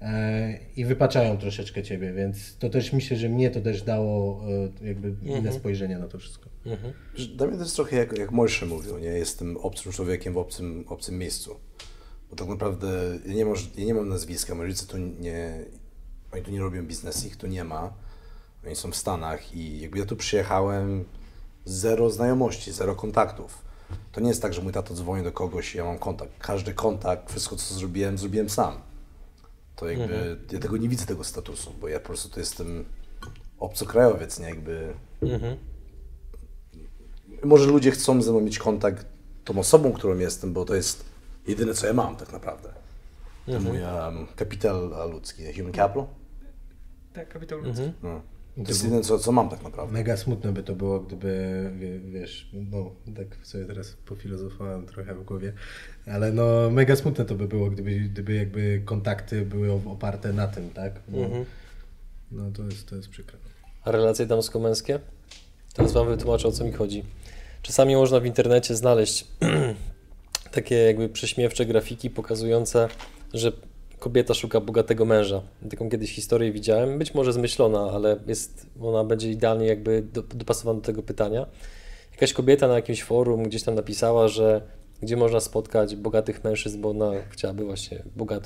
e, 0.00 0.58
i 0.76 0.84
wypaczają 0.84 1.38
troszeczkę 1.38 1.82
ciebie, 1.82 2.12
więc 2.12 2.56
to 2.56 2.70
też 2.70 2.92
myślę, 2.92 3.16
że 3.16 3.28
mnie 3.28 3.50
to 3.50 3.60
też 3.60 3.82
dało 3.82 4.42
e, 4.82 4.86
jakby 4.86 5.14
inne 5.22 5.52
spojrzenie 5.52 5.98
na 5.98 6.08
to 6.08 6.18
wszystko. 6.18 6.48
Mhm. 6.66 6.92
Dla 7.36 7.46
mnie 7.46 7.56
to 7.56 7.62
jest 7.62 7.76
trochę 7.76 7.96
jak, 7.96 8.18
jak 8.18 8.32
Mojsze 8.32 8.66
mówił, 8.66 8.98
nie? 8.98 9.08
Jestem 9.08 9.56
obcym 9.56 9.92
człowiekiem 9.92 10.34
w 10.34 10.38
obcym, 10.38 10.84
obcym 10.88 11.18
miejscu. 11.18 11.56
Bo 12.30 12.36
tak 12.36 12.48
naprawdę 12.48 12.88
ja 13.26 13.34
nie, 13.34 13.44
mam, 13.44 13.54
ja 13.76 13.84
nie 13.84 13.94
mam 13.94 14.08
nazwiska, 14.08 14.54
moi 14.54 14.66
rodzice 14.66 14.86
tu 14.86 14.98
nie, 14.98 15.64
oni 16.32 16.42
tu 16.42 16.50
nie 16.50 16.60
robią 16.60 16.86
biznesu, 16.86 17.26
ich 17.26 17.36
tu 17.36 17.46
nie 17.46 17.64
ma. 17.64 17.92
Oni 18.66 18.76
są 18.76 18.90
w 18.90 18.96
Stanach 18.96 19.54
i 19.56 19.80
jakby 19.80 19.98
ja 19.98 20.06
tu 20.06 20.16
przyjechałem, 20.16 21.04
zero 21.64 22.10
znajomości, 22.10 22.72
zero 22.72 22.94
kontaktów. 22.94 23.62
To 24.12 24.20
nie 24.20 24.28
jest 24.28 24.42
tak, 24.42 24.54
że 24.54 24.62
mój 24.62 24.72
tato 24.72 24.94
dzwoni 24.94 25.24
do 25.24 25.32
kogoś 25.32 25.74
i 25.74 25.78
ja 25.78 25.84
mam 25.84 25.98
kontakt. 25.98 26.32
Każdy 26.38 26.74
kontakt, 26.74 27.30
wszystko 27.30 27.56
co 27.56 27.74
zrobiłem, 27.74 28.18
zrobiłem 28.18 28.50
sam. 28.50 28.80
To 29.76 29.88
jakby, 29.88 30.36
ja 30.52 30.58
tego 30.58 30.76
nie 30.76 30.88
widzę 30.88 31.06
tego 31.06 31.24
statusu, 31.24 31.72
bo 31.80 31.88
ja 31.88 32.00
po 32.00 32.06
prostu 32.06 32.28
tu 32.28 32.40
jestem 32.40 32.84
obcokrajowiec, 33.58 34.38
nie? 34.40 34.46
Jakby 34.48 34.92
Mhm. 35.22 35.56
może 37.44 37.66
ludzie 37.66 37.90
chcą 37.90 38.22
ze 38.22 38.30
mną 38.30 38.40
mieć 38.40 38.58
kontakt 38.58 39.06
tą 39.44 39.58
osobą, 39.58 39.92
którą 39.92 40.18
jestem, 40.18 40.52
bo 40.52 40.64
to 40.64 40.74
jest 40.74 41.04
jedyne, 41.46 41.74
co 41.74 41.86
ja 41.86 41.92
mam 41.92 42.16
tak 42.16 42.32
naprawdę. 42.32 42.72
To 43.46 43.60
mój 43.60 43.78
um, 43.82 44.26
kapitał 44.36 45.10
ludzki, 45.10 45.42
human 45.56 45.72
capital. 45.72 46.06
Tak, 47.12 47.28
kapitał 47.28 47.58
ludzki. 47.58 47.82
Mhm. 47.82 47.92
No. 48.02 48.20
To 48.54 48.68
jest 48.68 48.84
jedyne, 48.84 49.02
co, 49.02 49.18
co 49.18 49.32
mam 49.32 49.48
tak 49.48 49.62
naprawdę. 49.62 49.92
Mega 49.92 50.16
smutne 50.16 50.52
by 50.52 50.62
to 50.62 50.74
było, 50.74 51.00
gdyby, 51.00 51.70
wie, 51.78 51.98
wiesz, 51.98 52.50
no 52.52 52.90
tak 53.16 53.46
sobie 53.46 53.64
teraz 53.64 53.92
pofilozofowałem 54.06 54.86
trochę 54.86 55.14
w 55.14 55.24
głowie, 55.24 55.52
ale 56.06 56.32
no 56.32 56.70
mega 56.70 56.96
smutne 56.96 57.24
to 57.24 57.34
by 57.34 57.48
było, 57.48 57.70
gdyby, 57.70 58.00
gdyby 58.00 58.34
jakby 58.34 58.82
kontakty 58.84 59.46
były 59.46 59.72
oparte 59.72 60.32
na 60.32 60.46
tym, 60.48 60.70
tak? 60.70 61.00
Bo, 61.08 61.18
Mhm. 61.18 61.44
No 62.30 62.50
to 62.50 62.62
jest, 62.64 62.88
to 62.88 62.96
jest 62.96 63.08
przykre. 63.08 63.38
A 63.84 63.90
relacje 63.90 64.26
damsko-męskie? 64.26 64.98
Teraz 65.74 65.92
Wam 65.92 66.08
wytłumaczę, 66.08 66.48
o 66.48 66.52
co 66.52 66.64
mi 66.64 66.72
chodzi. 66.72 67.04
Czasami 67.62 67.96
można 67.96 68.20
w 68.20 68.26
internecie 68.26 68.76
znaleźć 68.76 69.26
takie 70.52 70.74
jakby 70.74 71.08
prześmiewcze 71.08 71.66
grafiki 71.66 72.10
pokazujące, 72.10 72.88
że 73.34 73.52
kobieta 74.02 74.34
szuka 74.34 74.60
bogatego 74.60 75.04
męża. 75.04 75.42
Taką 75.70 75.90
kiedyś 75.90 76.14
historię 76.14 76.52
widziałem, 76.52 76.98
być 76.98 77.14
może 77.14 77.32
zmyślona, 77.32 77.90
ale 77.94 78.16
jest, 78.26 78.66
ona 78.80 79.04
będzie 79.04 79.30
idealnie 79.30 79.66
jakby 79.66 80.02
do, 80.02 80.22
dopasowana 80.22 80.80
do 80.80 80.86
tego 80.86 81.02
pytania. 81.02 81.46
Jakaś 82.12 82.32
kobieta 82.32 82.68
na 82.68 82.74
jakimś 82.74 83.02
forum 83.02 83.42
gdzieś 83.42 83.62
tam 83.62 83.74
napisała, 83.74 84.28
że 84.28 84.62
gdzie 85.02 85.16
można 85.16 85.40
spotkać 85.40 85.96
bogatych 85.96 86.44
mężczyzn, 86.44 86.80
bo 86.80 86.90
ona 86.90 87.12
chciałaby 87.30 87.64
właśnie 87.64 88.02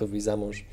wyjść 0.07 0.25
za 0.25 0.37
mąż 0.37 0.65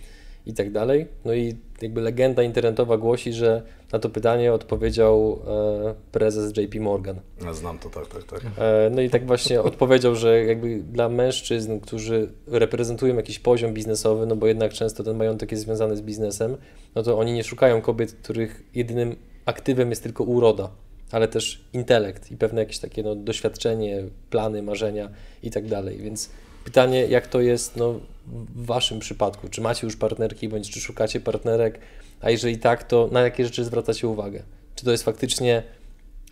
i 0.45 0.53
tak 0.53 0.71
dalej. 0.71 1.07
No 1.25 1.33
i 1.33 1.55
jakby 1.81 2.01
legenda 2.01 2.43
internetowa 2.43 2.97
głosi, 2.97 3.33
że 3.33 3.61
na 3.91 3.99
to 3.99 4.09
pytanie 4.09 4.53
odpowiedział 4.53 5.39
e, 5.47 5.95
prezes 6.11 6.57
JP 6.57 6.79
Morgan. 6.79 7.19
Ja 7.45 7.53
znam 7.53 7.79
to, 7.79 7.89
tak, 7.89 8.07
tak, 8.07 8.23
tak. 8.23 8.41
E, 8.57 8.89
No 8.89 9.01
i 9.01 9.09
tak 9.09 9.27
właśnie 9.27 9.61
odpowiedział, 9.71 10.15
że 10.15 10.45
jakby 10.45 10.79
dla 10.79 11.09
mężczyzn, 11.09 11.79
którzy 11.79 12.31
reprezentują 12.47 13.15
jakiś 13.15 13.39
poziom 13.39 13.73
biznesowy, 13.73 14.25
no 14.25 14.35
bo 14.35 14.47
jednak 14.47 14.73
często 14.73 15.03
ten 15.03 15.17
majątek 15.17 15.51
jest 15.51 15.63
związany 15.63 15.97
z 15.97 16.01
biznesem, 16.01 16.57
no 16.95 17.03
to 17.03 17.19
oni 17.19 17.33
nie 17.33 17.43
szukają 17.43 17.81
kobiet, 17.81 18.13
których 18.13 18.63
jedynym 18.75 19.15
aktywem 19.45 19.89
jest 19.89 20.03
tylko 20.03 20.23
uroda, 20.23 20.69
ale 21.11 21.27
też 21.27 21.65
intelekt 21.73 22.31
i 22.31 22.37
pewne 22.37 22.61
jakieś 22.61 22.79
takie 22.79 23.03
no, 23.03 23.15
doświadczenie, 23.15 24.03
plany, 24.29 24.61
marzenia 24.61 25.09
i 25.43 25.51
tak 25.51 25.67
dalej. 25.67 25.97
Więc 25.97 26.29
pytanie, 26.65 27.05
jak 27.05 27.27
to 27.27 27.41
jest 27.41 27.75
no, 27.75 27.99
w 28.27 28.65
Waszym 28.65 28.99
przypadku? 28.99 29.49
Czy 29.49 29.61
macie 29.61 29.87
już 29.87 29.95
partnerki, 29.95 30.49
bądź 30.49 30.71
czy 30.71 30.81
szukacie 30.81 31.19
partnerek? 31.19 31.79
A 32.21 32.29
jeżeli 32.29 32.57
tak, 32.57 32.83
to 32.83 33.09
na 33.11 33.21
jakie 33.21 33.45
rzeczy 33.45 33.65
zwracacie 33.65 34.07
uwagę? 34.07 34.43
Czy 34.75 34.85
to 34.85 34.91
jest 34.91 35.03
faktycznie 35.03 35.63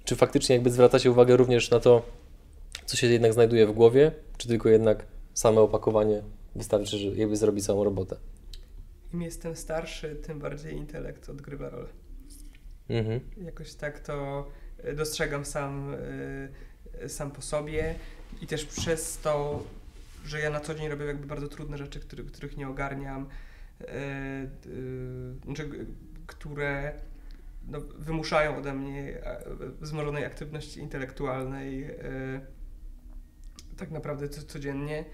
czy 0.06 0.16
faktycznie 0.16 0.56
jakby 0.56 0.72
zwracacie 0.72 1.12
uwagę 1.12 1.38
również 1.38 1.72
na 1.72 1.80
to, 1.80 2.06
co 2.86 2.98
się 2.98 3.08
jednak 3.08 3.34
znajduje 3.34 3.68
w 3.68 3.72
głowie, 3.72 4.12
czy 4.38 4.48
tylko 4.48 4.70
jednak 4.70 5.06
same 5.34 5.62
opakowanie 5.62 6.22
wystarczy, 6.56 6.98
że 6.98 7.08
jakby 7.08 7.36
zrobi 7.38 7.62
całą 7.62 7.84
robotę? 7.84 8.16
Im 9.14 9.22
jestem 9.22 9.56
starszy, 9.56 10.16
tym 10.16 10.40
bardziej 10.40 10.76
intelekt 10.76 11.30
odgrywa 11.30 11.70
rolę. 11.70 11.88
Mhm. 12.90 13.20
Jakoś 13.38 13.74
tak 13.74 14.00
to 14.00 14.48
e, 14.84 14.94
dostrzegam 14.94 15.46
sam, 15.46 15.96
e, 17.02 17.10
sam 17.10 17.32
po 17.32 17.42
sobie 17.42 17.96
i 18.42 18.48
też 18.48 18.66
przez 18.66 19.18
to, 19.18 19.64
że 20.26 20.40
ja 20.40 20.50
na 20.50 20.60
co 20.60 20.76
dzień 20.76 20.88
robię 20.90 21.06
jakby 21.06 21.28
bardzo 21.28 21.48
trudne 21.48 21.78
rzeczy, 21.78 22.00
który, 22.00 22.24
których 22.24 22.58
nie 22.58 22.68
ogarniam, 22.68 23.28
znaczy, 25.46 25.70
g- 25.70 25.86
które 26.28 26.94
no, 27.68 27.82
wymuszają 27.82 28.58
ode 28.58 28.74
mnie 28.74 29.24
e, 29.26 29.44
wzmożonej 29.82 30.26
aktywności 30.26 30.80
intelektualnej 30.80 31.84
e, 31.84 31.96
tak 33.78 33.92
naprawdę 33.92 34.30
co, 34.30 34.44
codziennie. 34.44 35.06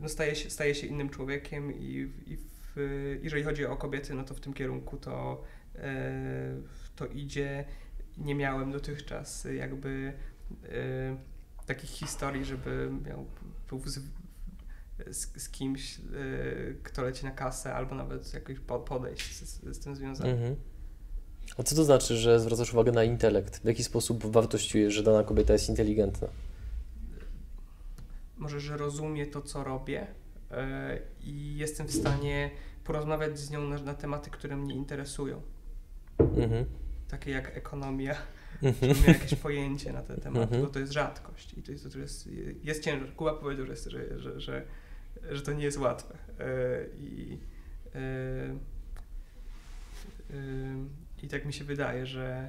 No, 0.00 0.08
staję, 0.08 0.36
się, 0.36 0.50
staję 0.50 0.74
się 0.74 0.86
innym 0.86 1.10
człowiekiem 1.10 1.72
i, 1.72 2.12
i 2.26 2.36
w, 2.36 3.18
jeżeli 3.22 3.42
chodzi 3.42 3.66
o 3.66 3.76
kobiety, 3.76 4.14
no 4.14 4.24
to 4.24 4.34
w 4.34 4.40
tym 4.40 4.52
kierunku 4.52 4.96
to, 4.96 5.44
to 6.96 7.06
idzie. 7.06 7.64
Nie 8.18 8.34
miałem 8.34 8.72
dotychczas 8.72 9.46
jakby 9.56 10.12
takich 11.66 11.90
historii, 11.90 12.44
żeby 12.44 12.90
miał 13.08 13.26
był 13.68 13.82
z, 13.88 13.98
z, 15.10 15.42
z 15.42 15.48
kimś, 15.48 15.98
e, 15.98 16.02
kto 16.82 17.02
leci 17.02 17.24
na 17.24 17.30
kasę, 17.30 17.74
albo 17.74 17.94
nawet 17.94 18.34
jakoś 18.34 18.58
po- 18.60 18.78
podejść 18.80 19.34
z, 19.36 19.76
z 19.76 19.78
tym 19.78 19.96
związane. 19.96 20.30
Mhm. 20.32 20.56
A 21.58 21.62
co 21.62 21.76
to 21.76 21.84
znaczy, 21.84 22.16
że 22.16 22.40
zwracasz 22.40 22.72
uwagę 22.72 22.92
na 22.92 23.04
intelekt? 23.04 23.56
W 23.60 23.64
jaki 23.64 23.84
sposób 23.84 24.26
wartościujesz, 24.26 24.94
że 24.94 25.02
dana 25.02 25.22
kobieta 25.24 25.52
jest 25.52 25.68
inteligentna? 25.68 26.28
może, 28.36 28.60
że 28.60 28.76
rozumie 28.76 29.26
to, 29.26 29.42
co 29.42 29.64
robię 29.64 30.06
e, 30.50 30.98
i 31.20 31.56
jestem 31.56 31.86
w 31.86 31.92
stanie 31.92 32.50
porozmawiać 32.84 33.38
z 33.38 33.50
nią 33.50 33.60
na, 33.68 33.78
na 33.78 33.94
tematy, 33.94 34.30
które 34.30 34.56
mnie 34.56 34.74
interesują, 34.74 35.42
Mhm. 36.18 36.64
takie 37.08 37.30
jak 37.30 37.56
ekonomia, 37.56 38.14
Mhm. 38.62 39.00
ma 39.00 39.06
jakieś 39.06 39.34
pojęcie 39.34 39.92
na 39.92 40.02
ten 40.02 40.20
temat, 40.20 40.42
Mhm. 40.42 40.62
bo 40.62 40.68
to 40.68 40.78
jest 40.78 40.92
rzadkość 40.92 41.54
i 41.54 41.62
to 41.62 41.72
jest, 41.72 41.92
to 41.92 41.98
jest, 41.98 42.28
jest 42.62 42.84
ciężar. 42.84 43.14
Kuba 43.14 43.34
powiedział, 43.34 43.66
że, 43.66 43.72
jest, 43.72 43.84
że, 43.84 44.20
że, 44.20 44.40
że, 44.40 44.66
że 45.30 45.42
to 45.42 45.52
nie 45.52 45.64
jest 45.64 45.78
łatwe 45.78 46.14
e, 46.38 46.46
i, 46.98 47.38
e, 47.94 47.98
e, 50.30 50.34
i 51.22 51.28
tak 51.28 51.44
mi 51.44 51.52
się 51.52 51.64
wydaje, 51.64 52.06
że 52.06 52.48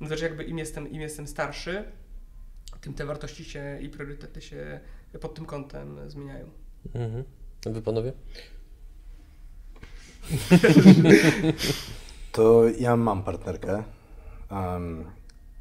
no 0.00 0.08
też 0.08 0.22
jakby 0.22 0.44
im 0.44 0.58
jestem, 0.58 0.90
im 0.90 1.00
jestem 1.00 1.26
starszy, 1.26 1.84
tym 2.80 2.94
te 2.94 3.06
wartości 3.06 3.44
się 3.44 3.78
i 3.80 3.88
priorytety 3.88 4.40
się 4.40 4.80
pod 5.20 5.34
tym 5.34 5.46
kątem 5.46 6.10
zmieniają. 6.10 6.50
Mhm. 6.94 7.24
A 7.66 7.70
Wy 7.70 7.82
panowie? 7.82 8.12
To 12.32 12.64
ja 12.78 12.96
mam 12.96 13.22
partnerkę 13.22 13.82
um, 14.50 15.04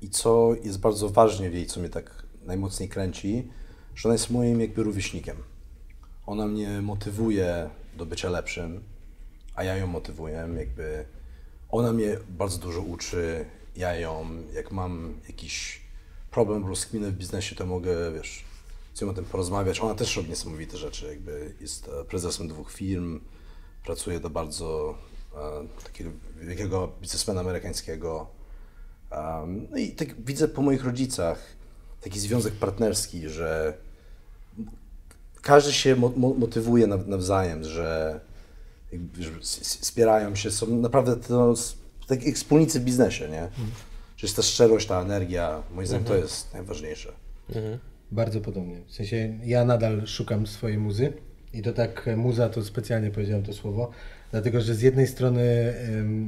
i 0.01 0.09
co 0.09 0.55
jest 0.63 0.79
bardzo 0.79 1.09
ważne 1.09 1.49
w 1.49 1.53
jej, 1.53 1.65
co 1.65 1.79
mnie 1.79 1.89
tak 1.89 2.23
najmocniej 2.45 2.89
kręci, 2.89 3.47
że 3.95 4.09
ona 4.09 4.13
jest 4.13 4.29
moim 4.29 4.61
jakby 4.61 4.83
rówieśnikiem. 4.83 5.37
Ona 6.25 6.47
mnie 6.47 6.81
motywuje 6.81 7.69
do 7.97 8.05
bycia 8.05 8.29
lepszym, 8.29 8.83
a 9.55 9.63
ja 9.63 9.75
ją 9.75 9.87
motywuję, 9.87 10.49
jakby 10.57 11.05
ona 11.69 11.93
mnie 11.93 12.17
bardzo 12.29 12.57
dużo 12.57 12.81
uczy, 12.81 13.45
ja 13.75 13.95
ją, 13.95 14.27
jak 14.53 14.71
mam 14.71 15.21
jakiś 15.27 15.81
problem, 16.31 16.67
rozkminę 16.67 17.11
w 17.11 17.17
biznesie, 17.17 17.55
to 17.55 17.65
mogę, 17.65 18.11
wiesz, 18.11 18.43
z 18.93 19.01
nią 19.01 19.09
o 19.09 19.13
tym 19.13 19.25
porozmawiać. 19.25 19.79
Ona 19.79 19.95
też 19.95 20.17
robi 20.17 20.29
niesamowite 20.29 20.77
rzeczy, 20.77 21.07
jakby 21.07 21.53
jest 21.61 21.87
e, 21.87 22.05
prezesem 22.05 22.47
dwóch 22.47 22.71
firm, 22.71 23.19
pracuje 23.85 24.19
do 24.19 24.29
bardzo 24.29 24.97
e, 25.35 25.83
takiego 25.83 26.09
wielkiego 26.41 26.91
biznesmena 27.01 27.41
amerykańskiego. 27.41 28.38
Um, 29.11 29.67
no 29.71 29.77
i 29.77 29.91
tak 29.91 30.21
widzę 30.25 30.47
po 30.47 30.61
moich 30.61 30.83
rodzicach 30.85 31.39
taki 32.01 32.19
związek 32.19 32.53
partnerski, 32.53 33.29
że 33.29 33.73
każdy 35.41 35.73
się 35.73 35.95
mo- 35.95 36.13
mo- 36.17 36.33
motywuje 36.33 36.87
naw- 36.87 37.07
nawzajem, 37.07 37.63
że, 37.63 38.19
wspierają 39.61 40.35
się, 40.35 40.51
są 40.51 40.67
naprawdę 40.77 41.15
to, 41.15 41.53
tak 42.07 42.23
jak 42.23 42.35
wspólnicy 42.35 42.79
w 42.79 42.83
biznesie, 42.83 43.29
nie? 43.29 43.47
Że 44.17 44.27
jest 44.27 44.35
ta 44.35 44.41
szczerość, 44.41 44.87
ta 44.87 45.01
energia, 45.01 45.63
moim 45.75 45.87
zdaniem 45.87 46.05
to 46.05 46.15
jest 46.15 46.53
najważniejsze. 46.53 47.11
Mhm. 47.49 47.79
Bardzo 48.11 48.41
podobnie. 48.41 48.81
W 48.87 48.93
sensie 48.93 49.39
ja 49.43 49.65
nadal 49.65 50.07
szukam 50.07 50.47
swojej 50.47 50.77
muzy 50.77 51.13
i 51.53 51.61
to 51.61 51.73
tak 51.73 52.07
e, 52.07 52.15
muza 52.17 52.49
to 52.49 52.63
specjalnie 52.63 53.11
powiedziałem 53.11 53.43
to 53.43 53.53
słowo, 53.53 53.91
dlatego 54.31 54.61
że 54.61 54.75
z 54.75 54.81
jednej 54.81 55.07
strony 55.07 55.73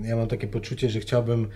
ja 0.04 0.16
mam 0.16 0.28
takie 0.28 0.48
poczucie, 0.48 0.90
że 0.90 1.00
chciałbym 1.00 1.48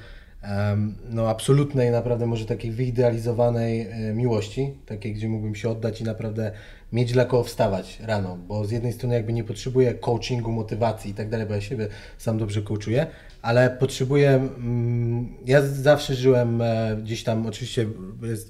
no 1.09 1.29
absolutnej, 1.29 1.91
naprawdę 1.91 2.25
może 2.25 2.45
takiej 2.45 2.71
wyidealizowanej 2.71 3.87
miłości, 4.13 4.73
takiej, 4.85 5.13
gdzie 5.13 5.29
mógłbym 5.29 5.55
się 5.55 5.69
oddać 5.69 6.01
i 6.01 6.03
naprawdę 6.03 6.51
mieć 6.93 7.13
dla 7.13 7.25
kogo 7.25 7.43
wstawać 7.43 7.99
rano, 7.99 8.37
bo 8.47 8.65
z 8.65 8.71
jednej 8.71 8.93
strony 8.93 9.15
jakby 9.15 9.33
nie 9.33 9.43
potrzebuję 9.43 9.93
coachingu, 9.93 10.51
motywacji 10.51 11.11
i 11.11 11.13
tak 11.13 11.29
dalej, 11.29 11.47
bo 11.47 11.53
ja 11.53 11.61
siebie 11.61 11.87
sam 12.17 12.37
dobrze 12.37 12.61
coachuję, 12.61 13.07
ale 13.41 13.69
potrzebuję, 13.69 14.29
mm, 14.29 15.33
ja 15.45 15.61
zawsze 15.61 16.15
żyłem 16.15 16.61
e, 16.61 16.97
gdzieś 17.03 17.23
tam, 17.23 17.47
oczywiście 17.47 17.85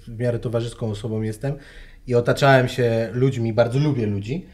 w 0.07 0.19
miarę 0.19 0.39
towarzyską 0.39 0.89
osobą 0.89 1.21
jestem 1.21 1.55
i 2.07 2.15
otaczałem 2.15 2.67
się 2.67 3.09
ludźmi, 3.13 3.53
bardzo 3.53 3.79
lubię 3.79 4.05
ludzi, 4.05 4.45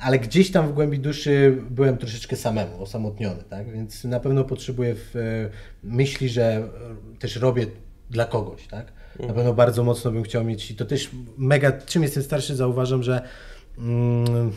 ale 0.00 0.18
gdzieś 0.18 0.50
tam 0.50 0.68
w 0.68 0.72
głębi 0.72 0.98
duszy 0.98 1.62
byłem 1.70 1.98
troszeczkę 1.98 2.36
samemu, 2.36 2.82
osamotniony, 2.82 3.42
tak? 3.50 3.72
Więc 3.72 4.04
na 4.04 4.20
pewno 4.20 4.44
potrzebuję 4.44 4.94
w 4.94 5.16
e, 5.16 5.50
myśli, 5.82 6.28
że 6.28 6.44
e, 6.44 7.18
też 7.18 7.36
robię 7.36 7.66
dla 8.10 8.24
kogoś, 8.24 8.66
tak? 8.66 8.92
Na 9.20 9.34
pewno 9.34 9.54
bardzo 9.54 9.84
mocno 9.84 10.10
bym 10.10 10.22
chciał 10.22 10.44
mieć 10.44 10.70
i 10.70 10.74
to 10.74 10.84
też 10.84 11.10
mega, 11.38 11.72
czym 11.72 12.02
jestem 12.02 12.22
starszy 12.22 12.56
zauważam, 12.56 13.02
że 13.02 13.22
mm, 13.78 14.52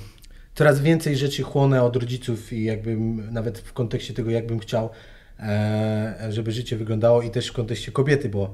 coraz 0.55 0.81
więcej 0.81 1.17
rzeczy 1.17 1.43
chłonę 1.43 1.83
od 1.83 1.95
rodziców 1.95 2.53
i 2.53 2.63
jakby 2.63 2.95
nawet 3.31 3.59
w 3.59 3.73
kontekście 3.73 4.13
tego, 4.13 4.31
jakbym 4.31 4.59
chciał, 4.59 4.89
e, 5.39 6.27
żeby 6.29 6.51
życie 6.51 6.77
wyglądało 6.77 7.21
i 7.21 7.29
też 7.29 7.47
w 7.47 7.53
kontekście 7.53 7.91
kobiety, 7.91 8.29
bo 8.29 8.53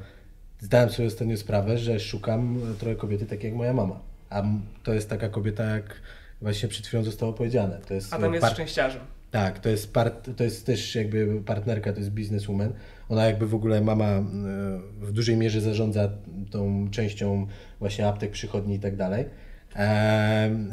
zdałem 0.59 0.89
sobie 0.89 1.07
ostatnio 1.07 1.37
sprawę, 1.37 1.77
że 1.77 1.99
szukam 1.99 2.59
trochę 2.79 2.95
kobiety 2.95 3.25
takiej 3.25 3.49
jak 3.49 3.57
moja 3.57 3.73
mama. 3.73 3.99
A 4.29 4.43
to 4.83 4.93
jest 4.93 5.09
taka 5.09 5.29
kobieta, 5.29 5.63
jak 5.63 6.01
właśnie 6.41 6.69
przed 6.69 6.87
chwilą 6.87 7.03
zostało 7.03 7.33
powiedziane. 7.33 7.79
To 7.87 7.93
jest 7.93 8.13
Adam 8.13 8.33
jest 8.33 8.41
par- 8.41 8.53
szczęściarzem. 8.53 9.01
tak, 9.31 9.59
to 9.59 9.69
jest, 9.69 9.93
part, 9.93 10.29
to 10.37 10.43
jest 10.43 10.65
też 10.65 10.95
jakby 10.95 11.41
partnerka, 11.45 11.93
to 11.93 11.99
jest 11.99 12.11
bizneswoman. 12.11 12.73
Ona 13.09 13.25
jakby 13.25 13.47
w 13.47 13.55
ogóle 13.55 13.81
mama 13.81 14.05
e, 14.05 14.23
w 15.01 15.11
dużej 15.11 15.37
mierze 15.37 15.61
zarządza 15.61 16.09
tą 16.51 16.87
częścią 16.91 17.47
właśnie 17.79 18.07
aptek, 18.07 18.31
przychodni 18.31 18.75
i 18.75 18.79
tak 18.79 18.95
dalej. 18.95 19.25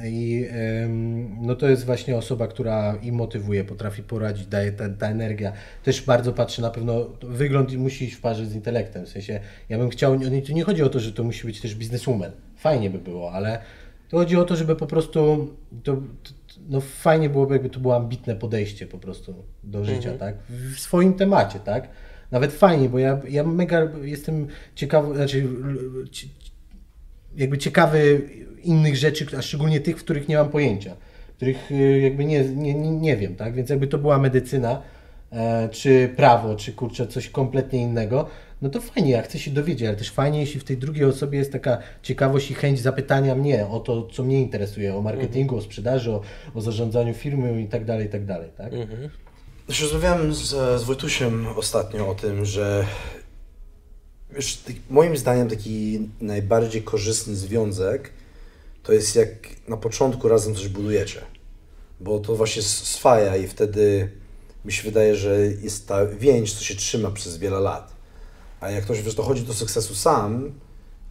I 0.04 0.48
no 1.40 1.54
to 1.54 1.68
jest 1.68 1.84
właśnie 1.84 2.16
osoba, 2.16 2.46
która 2.46 2.98
i 3.02 3.12
motywuje, 3.12 3.64
potrafi 3.64 4.02
poradzić, 4.02 4.46
daje 4.46 4.72
ta, 4.72 4.88
ta 4.88 5.08
energia. 5.08 5.52
Też 5.82 6.02
bardzo 6.02 6.32
patrzy 6.32 6.62
na 6.62 6.70
pewno, 6.70 7.10
wygląd 7.22 7.76
musi 7.76 8.04
iść 8.04 8.14
w 8.14 8.20
parze 8.20 8.46
z 8.46 8.54
intelektem. 8.54 9.06
W 9.06 9.08
sensie, 9.08 9.40
ja 9.68 9.78
bym 9.78 9.90
chciał, 9.90 10.14
nie, 10.14 10.42
tu 10.42 10.52
nie 10.52 10.64
chodzi 10.64 10.82
o 10.82 10.88
to, 10.88 11.00
że 11.00 11.12
to 11.12 11.24
musi 11.24 11.46
być 11.46 11.60
też 11.60 11.74
bizneswoman. 11.74 12.30
Fajnie 12.56 12.90
by 12.90 12.98
było, 12.98 13.32
ale 13.32 13.58
to 14.09 14.16
chodzi 14.16 14.36
o 14.36 14.44
to, 14.44 14.57
żeby 14.57 14.76
po 14.76 14.86
prostu 14.86 15.48
to, 15.82 15.96
no 16.68 16.80
fajnie 16.80 17.30
byłoby, 17.30 17.55
jakby 17.55 17.70
to 17.70 17.80
było 17.80 17.96
ambitne 17.96 18.36
podejście 18.36 18.86
po 18.86 18.98
prostu 18.98 19.34
do 19.64 19.84
życia, 19.84 20.12
tak? 20.18 20.34
W 20.48 20.78
swoim 20.78 21.14
temacie, 21.14 21.59
tak? 21.59 21.88
Nawet 22.30 22.52
fajnie, 22.52 22.88
bo 22.88 22.98
ja, 22.98 23.20
ja 23.28 23.44
mega 23.44 23.88
jestem 24.02 24.46
ciekawy, 24.74 25.14
znaczy 25.14 25.48
jakby 27.36 27.59
ciekawy 27.59 28.28
innych 28.62 28.96
rzeczy, 28.96 29.26
a 29.38 29.42
szczególnie 29.42 29.80
tych, 29.80 29.98
w 29.98 30.05
których 30.05 30.28
nie 30.28 30.36
mam 30.36 30.48
pojęcia, 30.48 30.96
których 31.36 31.70
y, 31.70 32.00
jakby 32.00 32.24
nie, 32.24 32.44
nie, 32.44 32.74
nie 32.74 32.90
nie 32.90 33.16
wiem, 33.16 33.36
tak? 33.36 33.55
Więc 33.55 33.70
jakby 33.70 33.86
to 33.86 33.98
była 33.98 34.18
medycyna, 34.18 34.82
e, 35.32 35.68
czy 35.68 36.12
prawo, 36.16 36.57
czy 36.57 36.72
kurczę 36.72 37.07
coś 37.07 37.28
kompletnie 37.28 37.82
innego, 37.82 38.28
no 38.64 38.70
to 38.70 38.80
fajnie, 38.80 39.10
ja 39.10 39.22
chcę 39.22 39.38
się 39.38 39.50
dowiedzieć, 39.50 39.88
ale 39.88 39.96
też 39.96 40.10
fajnie, 40.10 40.40
jeśli 40.40 40.60
w 40.60 40.64
tej 40.64 40.76
drugiej 40.78 41.04
osobie 41.04 41.38
jest 41.38 41.52
taka 41.52 41.78
ciekawość 42.02 42.50
i 42.50 42.54
chęć 42.54 42.80
zapytania 42.80 43.34
mnie 43.34 43.66
o 43.66 43.80
to, 43.80 44.08
co 44.12 44.22
mnie 44.22 44.40
interesuje, 44.42 44.94
o 44.96 45.02
marketingu, 45.02 45.56
o 45.56 45.62
sprzedaży, 45.62 46.10
o, 46.12 46.20
o 46.54 46.60
zarządzaniu 46.60 47.14
firmy 47.14 47.62
i 47.62 47.66
tak 47.68 47.84
dalej, 47.84 48.06
i 48.06 48.10
tak 48.10 48.24
dalej, 48.26 48.50
tak? 48.56 48.72
Już 49.68 49.82
rozmawiałem 49.82 50.34
z, 50.34 50.40
z 50.80 50.82
Wojtusiem 50.84 51.46
ostatnio 51.56 52.08
o 52.08 52.14
tym, 52.14 52.44
że 52.44 52.84
wiesz, 54.34 54.56
ty- 54.56 54.74
moim 54.90 55.16
zdaniem 55.16 55.48
taki 55.48 56.08
najbardziej 56.20 56.82
korzystny 56.82 57.36
związek 57.36 58.10
to 58.82 58.92
jest 58.92 59.16
jak 59.16 59.28
na 59.68 59.76
początku 59.76 60.28
razem 60.28 60.54
coś 60.54 60.68
budujecie. 60.68 61.20
Bo 62.00 62.18
to 62.18 62.36
właśnie 62.36 62.62
swaja 62.62 63.36
i 63.36 63.46
wtedy 63.46 64.08
mi 64.64 64.72
się 64.72 64.82
wydaje, 64.82 65.16
że 65.16 65.40
jest 65.62 65.88
ta 65.88 66.06
więź, 66.06 66.52
co 66.54 66.64
się 66.64 66.74
trzyma 66.74 67.10
przez 67.10 67.36
wiele 67.38 67.60
lat. 67.60 67.93
A 68.64 68.70
jak 68.70 68.84
ktoś 68.84 69.02
wiesz, 69.02 69.14
dochodzi 69.14 69.42
do 69.42 69.54
sukcesu 69.54 69.94
sam 69.94 70.50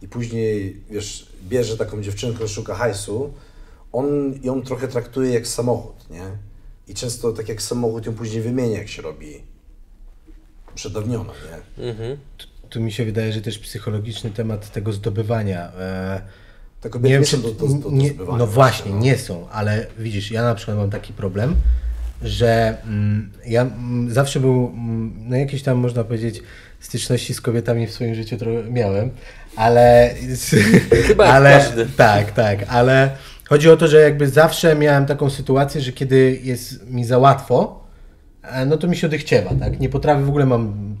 i 0.02 0.08
później 0.08 0.80
wiesz, 0.90 1.26
bierze 1.48 1.76
taką 1.76 2.02
dziewczynkę, 2.02 2.48
szuka 2.48 2.74
hajsu, 2.74 3.32
on 3.92 4.34
ją 4.42 4.62
trochę 4.62 4.88
traktuje 4.88 5.32
jak 5.34 5.46
samochód, 5.46 6.10
nie? 6.10 6.22
I 6.88 6.94
często 6.94 7.32
tak 7.32 7.48
jak 7.48 7.62
samochód 7.62 8.06
ją 8.06 8.14
później 8.14 8.42
wymienia, 8.42 8.78
jak 8.78 8.88
się 8.88 9.02
robi 9.02 9.42
przedawniona, 10.74 11.32
nie? 11.78 11.84
Mhm. 11.90 12.18
Tu 12.70 12.80
mi 12.80 12.92
się 12.92 13.04
wydaje, 13.04 13.32
że 13.32 13.40
też 13.40 13.58
psychologiczny 13.58 14.30
temat 14.30 14.72
tego 14.72 14.92
zdobywania. 14.92 15.72
E, 15.72 16.22
Te 16.80 16.90
kobiety 16.90 17.08
nie, 17.08 17.14
wiem, 17.14 17.24
są 17.26 17.36
czy- 17.36 17.42
do, 17.42 17.50
do, 17.50 17.66
do, 17.66 17.74
do 17.74 17.90
nie, 17.90 18.10
No 18.38 18.46
właśnie, 18.46 18.90
no. 18.92 18.98
nie 18.98 19.18
są, 19.18 19.48
ale 19.50 19.86
widzisz, 19.98 20.30
ja 20.30 20.42
na 20.42 20.54
przykład 20.54 20.76
mam 20.76 20.90
taki 20.90 21.12
problem, 21.12 21.56
że 22.22 22.76
mm, 22.86 23.30
ja 23.46 23.62
mm, 23.62 24.10
zawsze 24.10 24.40
był, 24.40 24.72
mm, 24.74 25.12
no 25.18 25.36
jakieś 25.36 25.62
tam 25.62 25.78
można 25.78 26.04
powiedzieć, 26.04 26.42
styczności 26.80 27.34
z 27.34 27.40
kobietami 27.40 27.86
w 27.86 27.92
swoim 27.92 28.14
życiu 28.14 28.36
trochę 28.36 28.70
miałem, 28.70 29.10
ale... 29.56 30.14
Chyba 31.06 31.24
ale, 31.24 31.50
każdy. 31.50 31.86
Tak, 31.96 32.32
tak, 32.32 32.58
ale 32.68 33.10
chodzi 33.48 33.70
o 33.70 33.76
to, 33.76 33.88
że 33.88 34.00
jakby 34.00 34.28
zawsze 34.28 34.74
miałem 34.74 35.06
taką 35.06 35.30
sytuację, 35.30 35.80
że 35.80 35.92
kiedy 35.92 36.40
jest 36.42 36.90
mi 36.90 37.04
za 37.04 37.18
łatwo, 37.18 37.84
e, 38.42 38.66
no 38.66 38.76
to 38.76 38.88
mi 38.88 38.96
się 38.96 39.06
odechciewa, 39.06 39.50
tak? 39.60 39.80
Nie 39.80 39.88
potrafię, 39.88 40.22
w 40.24 40.28
ogóle 40.28 40.46
mam 40.46 40.94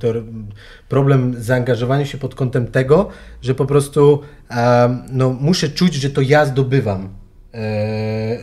problem 0.88 1.34
z 1.34 1.44
zaangażowaniem 1.44 2.06
się 2.06 2.18
pod 2.18 2.34
kątem 2.34 2.66
tego, 2.66 3.08
że 3.42 3.54
po 3.54 3.66
prostu 3.66 4.20
em, 4.48 5.02
no, 5.12 5.30
muszę 5.40 5.68
czuć, 5.68 5.94
że 5.94 6.10
to 6.10 6.20
ja 6.20 6.46
zdobywam, 6.46 7.08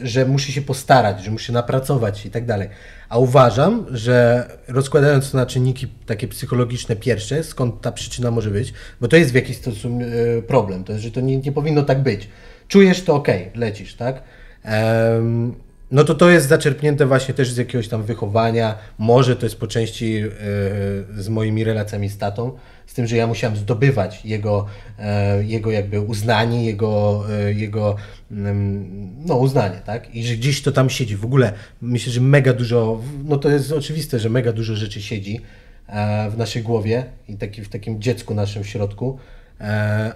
że 0.04 0.26
muszę 0.26 0.52
się 0.52 0.62
postarać, 0.62 1.24
że 1.24 1.32
muszę 1.32 1.54
napracować 1.54 2.26
i 2.26 2.32
tak 2.32 2.46
dalej. 2.46 2.70
A 3.10 3.18
uważam, 3.18 3.86
że 3.90 4.48
rozkładając 4.68 5.32
to 5.32 5.38
na 5.38 5.46
czynniki 5.46 5.88
takie 6.06 6.28
psychologiczne 6.28 6.96
pierwsze, 6.96 7.44
skąd 7.44 7.82
ta 7.82 7.92
przyczyna 7.92 8.32
może 8.32 8.52
być, 8.52 8.74
bo 9.02 9.08
to 9.08 9.18
jest 9.18 9.32
w 9.32 9.36
jakiś 9.36 9.58
sposób 9.58 9.92
e, 10.02 10.42
problem, 10.42 10.84
to 10.84 10.92
jest, 10.92 11.04
że 11.04 11.12
to 11.12 11.22
nie, 11.22 11.38
nie 11.38 11.52
powinno 11.52 11.84
tak 11.84 12.04
być. 12.04 12.30
Czujesz 12.68 13.04
to 13.04 13.16
ok, 13.16 13.28
lecisz, 13.56 13.96
tak? 13.96 14.24
Em, 14.64 15.56
no 15.92 16.04
to 16.04 16.16
to 16.16 16.30
jest 16.30 16.48
zaczerpnięte 16.48 17.06
właśnie 17.06 17.34
też 17.34 17.52
z 17.52 17.58
jakiegoś 17.58 17.88
tam 17.88 18.04
wychowania, 18.04 18.76
może 18.98 19.36
to 19.36 19.46
jest 19.46 19.60
po 19.60 19.68
części 19.68 20.18
e, 20.18 20.30
z 21.22 21.30
moimi 21.30 21.64
relacjami 21.64 22.10
z 22.10 22.18
tatą, 22.18 22.52
z 22.88 22.94
tym, 22.94 23.08
że 23.08 23.18
ja 23.18 23.28
musiałem 23.28 23.58
zdobywać 23.58 24.26
jego, 24.26 24.66
e, 25.00 25.44
jego 25.44 25.72
jakby 25.72 26.02
uznanie, 26.02 26.66
jego, 26.66 27.24
e, 27.32 27.54
jego 27.54 27.96
mm, 28.32 29.26
no 29.26 29.38
uznanie, 29.38 29.82
tak? 29.86 30.16
I 30.16 30.24
że 30.24 30.36
gdzieś 30.36 30.62
to 30.62 30.72
tam 30.72 30.90
siedzi. 30.90 31.18
W 31.18 31.26
ogóle 31.26 31.54
myślę, 31.82 32.14
że 32.14 32.22
mega 32.22 32.54
dużo, 32.54 33.02
no 33.26 33.38
to 33.38 33.50
jest 33.50 33.72
oczywiste, 33.72 34.20
że 34.20 34.30
mega 34.30 34.54
dużo 34.54 34.76
rzeczy 34.76 35.02
siedzi 35.02 35.42
e, 35.88 36.30
w 36.30 36.38
naszej 36.38 36.64
głowie 36.64 37.06
i 37.28 37.38
taki, 37.38 37.62
w 37.62 37.70
takim 37.70 38.02
dziecku 38.02 38.34
naszym 38.34 38.64
w 38.64 38.68
środku, 38.68 39.18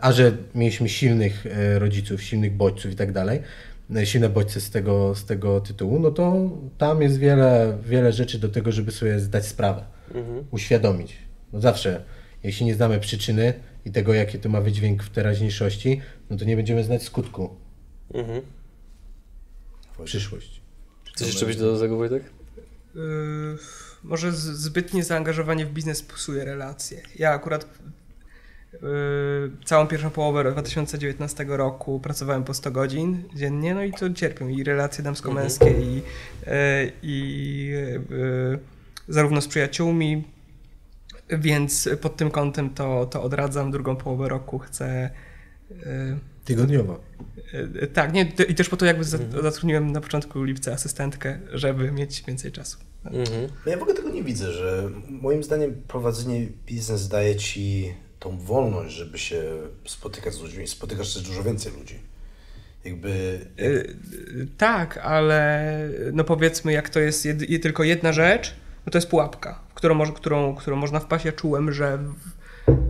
a 0.02 0.12
że 0.12 0.32
mieliśmy 0.56 0.90
silnych 0.90 1.46
rodziców, 1.78 2.24
silnych 2.24 2.54
bodźców 2.54 2.92
i 2.92 2.96
tak 2.96 3.12
dalej, 3.12 3.42
silne 4.04 4.30
bodźce 4.30 4.62
z 4.62 4.70
tego, 4.70 5.16
z 5.16 5.26
tego 5.26 5.62
tytułu, 5.62 6.00
no 6.00 6.12
to 6.12 6.50
tam 6.78 7.02
jest 7.02 7.18
wiele, 7.18 7.78
wiele 7.86 8.12
rzeczy 8.12 8.40
do 8.40 8.50
tego, 8.50 8.72
żeby 8.72 8.92
sobie 8.92 9.20
zdać 9.20 9.46
sprawę, 9.46 9.84
uświadomić. 10.52 11.18
No 11.54 11.62
zawsze, 11.62 12.02
jeśli 12.46 12.66
nie 12.66 12.76
znamy 12.76 13.00
przyczyny 13.00 13.54
i 13.86 13.92
tego, 13.92 14.14
jaki 14.14 14.40
to 14.40 14.50
ma 14.50 14.62
wydźwięk 14.62 15.04
w 15.04 15.10
teraźniejszości, 15.10 16.02
no 16.30 16.38
to 16.38 16.46
nie 16.46 16.56
będziemy 16.56 16.84
znać 16.84 17.04
skutku. 17.04 17.56
Mhm. 18.14 18.42
Przyszłość. 20.04 20.62
Coś 21.16 21.28
jeszcze 21.28 21.46
dodał 21.46 21.74
do 21.74 21.80
tego, 21.80 21.98
Wojtek? 21.98 22.24
Yy, 22.96 23.02
może 24.04 24.32
zbytnie 24.32 25.04
zaangażowanie 25.04 25.66
w 25.66 25.72
biznes 25.72 26.02
psuje 26.02 26.46
relacje. 26.46 27.02
Ja 27.20 27.32
akurat 27.32 27.68
yy, 28.74 28.80
całą 29.66 29.88
pierwszą 29.88 30.10
połowę 30.10 30.52
2019 30.52 31.46
roku 31.48 32.00
pracowałem 32.00 32.44
po 32.44 32.54
100 32.54 32.72
godzin 32.72 33.24
dziennie, 33.36 33.76
no 33.76 33.84
i 33.84 33.94
to 33.94 34.14
cierpią 34.14 34.48
i 34.48 34.64
relacje 34.64 35.04
damsko-męskie 35.04 35.72
i, 35.82 35.96
yy, 35.96 36.02
i 37.04 37.66
yy, 38.10 38.60
zarówno 39.08 39.42
z 39.42 39.48
przyjaciółmi, 39.48 40.35
więc 41.30 41.90
pod 42.02 42.18
tym 42.18 42.32
kątem 42.32 42.70
to, 42.70 43.06
to 43.06 43.24
odradzam. 43.24 43.72
Drugą 43.72 43.96
połowę 43.96 44.30
roku 44.30 44.60
chcę 44.60 45.10
yy, 45.70 45.76
Tygodniowo. 46.46 47.00
E, 47.82 47.88
Tak, 47.88 48.14
nie, 48.14 48.32
i 48.50 48.56
też 48.56 48.70
po 48.70 48.78
to 48.78 48.86
jakby 48.86 49.04
za- 49.04 49.18
zatrudniłem 49.44 49.92
na 49.92 50.02
początku 50.02 50.44
lipca 50.44 50.72
asystentkę, 50.72 51.40
żeby 51.52 51.92
mieć 51.92 52.24
więcej 52.28 52.52
czasu. 52.52 52.78
Mhm. 53.06 53.48
No 53.66 53.72
Ja 53.72 53.78
w 53.78 53.82
ogóle 53.82 53.96
tego 53.98 54.10
nie 54.10 54.24
widzę, 54.24 54.52
że 54.52 54.90
moim 55.10 55.44
zdaniem 55.44 55.82
prowadzenie 55.88 56.48
biznes 56.66 57.08
daje 57.08 57.36
ci 57.36 57.94
tą 58.20 58.38
wolność, 58.38 58.96
żeby 58.96 59.18
się 59.18 59.44
spotykać 59.86 60.34
z 60.34 60.42
ludźmi. 60.42 60.68
Spotykasz 60.68 61.14
też 61.14 61.24
dużo 61.24 61.44
więcej 61.44 61.74
ludzi. 61.80 62.00
Jakby... 62.86 63.40
E, 63.60 63.64
e, 63.66 63.84
Tak, 64.58 64.98
ale 64.98 65.72
no 66.14 66.24
powiedzmy, 66.24 66.74
jak 66.74 66.90
to 66.90 67.00
jest 67.00 67.26
jed, 67.26 67.50
je- 67.50 67.60
tylko 67.60 67.84
jedna 67.84 68.14
rzecz, 68.14 68.56
no 68.86 68.92
to 68.92 68.98
jest 68.98 69.08
pułapka, 69.10 69.60
którą 69.86 70.12
którą, 70.14 70.56
którą, 70.56 70.76
można 70.76 71.00
wpaść. 71.00 71.26
Ja 71.26 71.32
czułem, 71.32 71.74
że 71.74 72.00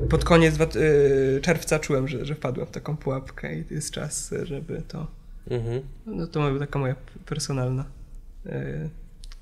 pod 0.10 0.24
koniec 0.24 0.56
y, 0.76 1.40
czerwca 1.42 1.80
czułem, 1.80 2.08
że, 2.08 2.26
że 2.26 2.36
wpadłem 2.36 2.68
w 2.68 2.72
taką 2.72 2.98
pułapkę 2.98 3.56
i 3.56 3.64
to 3.64 3.74
jest 3.74 3.92
czas, 3.92 4.34
żeby 4.44 4.82
to... 4.88 5.08
Mhm. 5.50 5.82
No 6.06 6.28
to 6.28 6.40
była 6.48 6.60
taka 6.60 6.80
moja 6.80 6.96
personalna 7.26 7.86
y, 8.46 8.90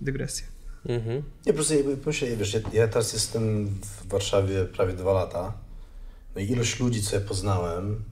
dygresja. 0.02 0.48
Mhm. 0.86 1.24
Nie, 1.46 1.54
po 1.54 1.58
prostu 1.58 1.74
pomyślę, 2.04 2.36
wiesz, 2.38 2.54
ja, 2.54 2.60
ja 2.74 2.88
teraz 2.88 3.14
jestem 3.14 3.68
w 3.68 4.08
Warszawie 4.08 4.66
prawie 4.66 4.94
dwa 4.94 5.14
lata. 5.14 5.54
No 6.36 6.42
i 6.42 6.52
ilość 6.52 6.80
ludzi, 6.80 7.02
co 7.02 7.16
ja 7.16 7.22
poznałem, 7.22 8.04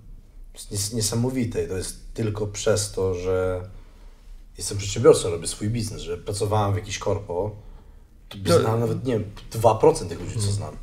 jest 0.54 0.72
nies- 0.72 0.96
niesamowite. 0.96 1.64
I 1.64 1.68
to 1.68 1.78
jest 1.78 2.14
tylko 2.14 2.48
przez 2.48 2.92
to, 2.92 3.14
że 3.14 3.62
jestem 4.58 4.78
przedsiębiorcą, 4.78 5.30
robię 5.30 5.48
swój 5.48 5.70
biznes, 5.70 6.02
że 6.02 6.18
pracowałem 6.18 6.74
w 6.74 6.78
jakiś 6.78 7.00
korpo, 7.00 7.56
to 8.46 8.60
znałem 8.60 8.80
nawet, 8.80 9.06
nie 9.06 9.14
wiem, 9.14 9.24
2% 9.54 10.08
tych 10.10 10.20
ludzi, 10.22 10.34
co 10.36 10.42
znam. 10.52 10.76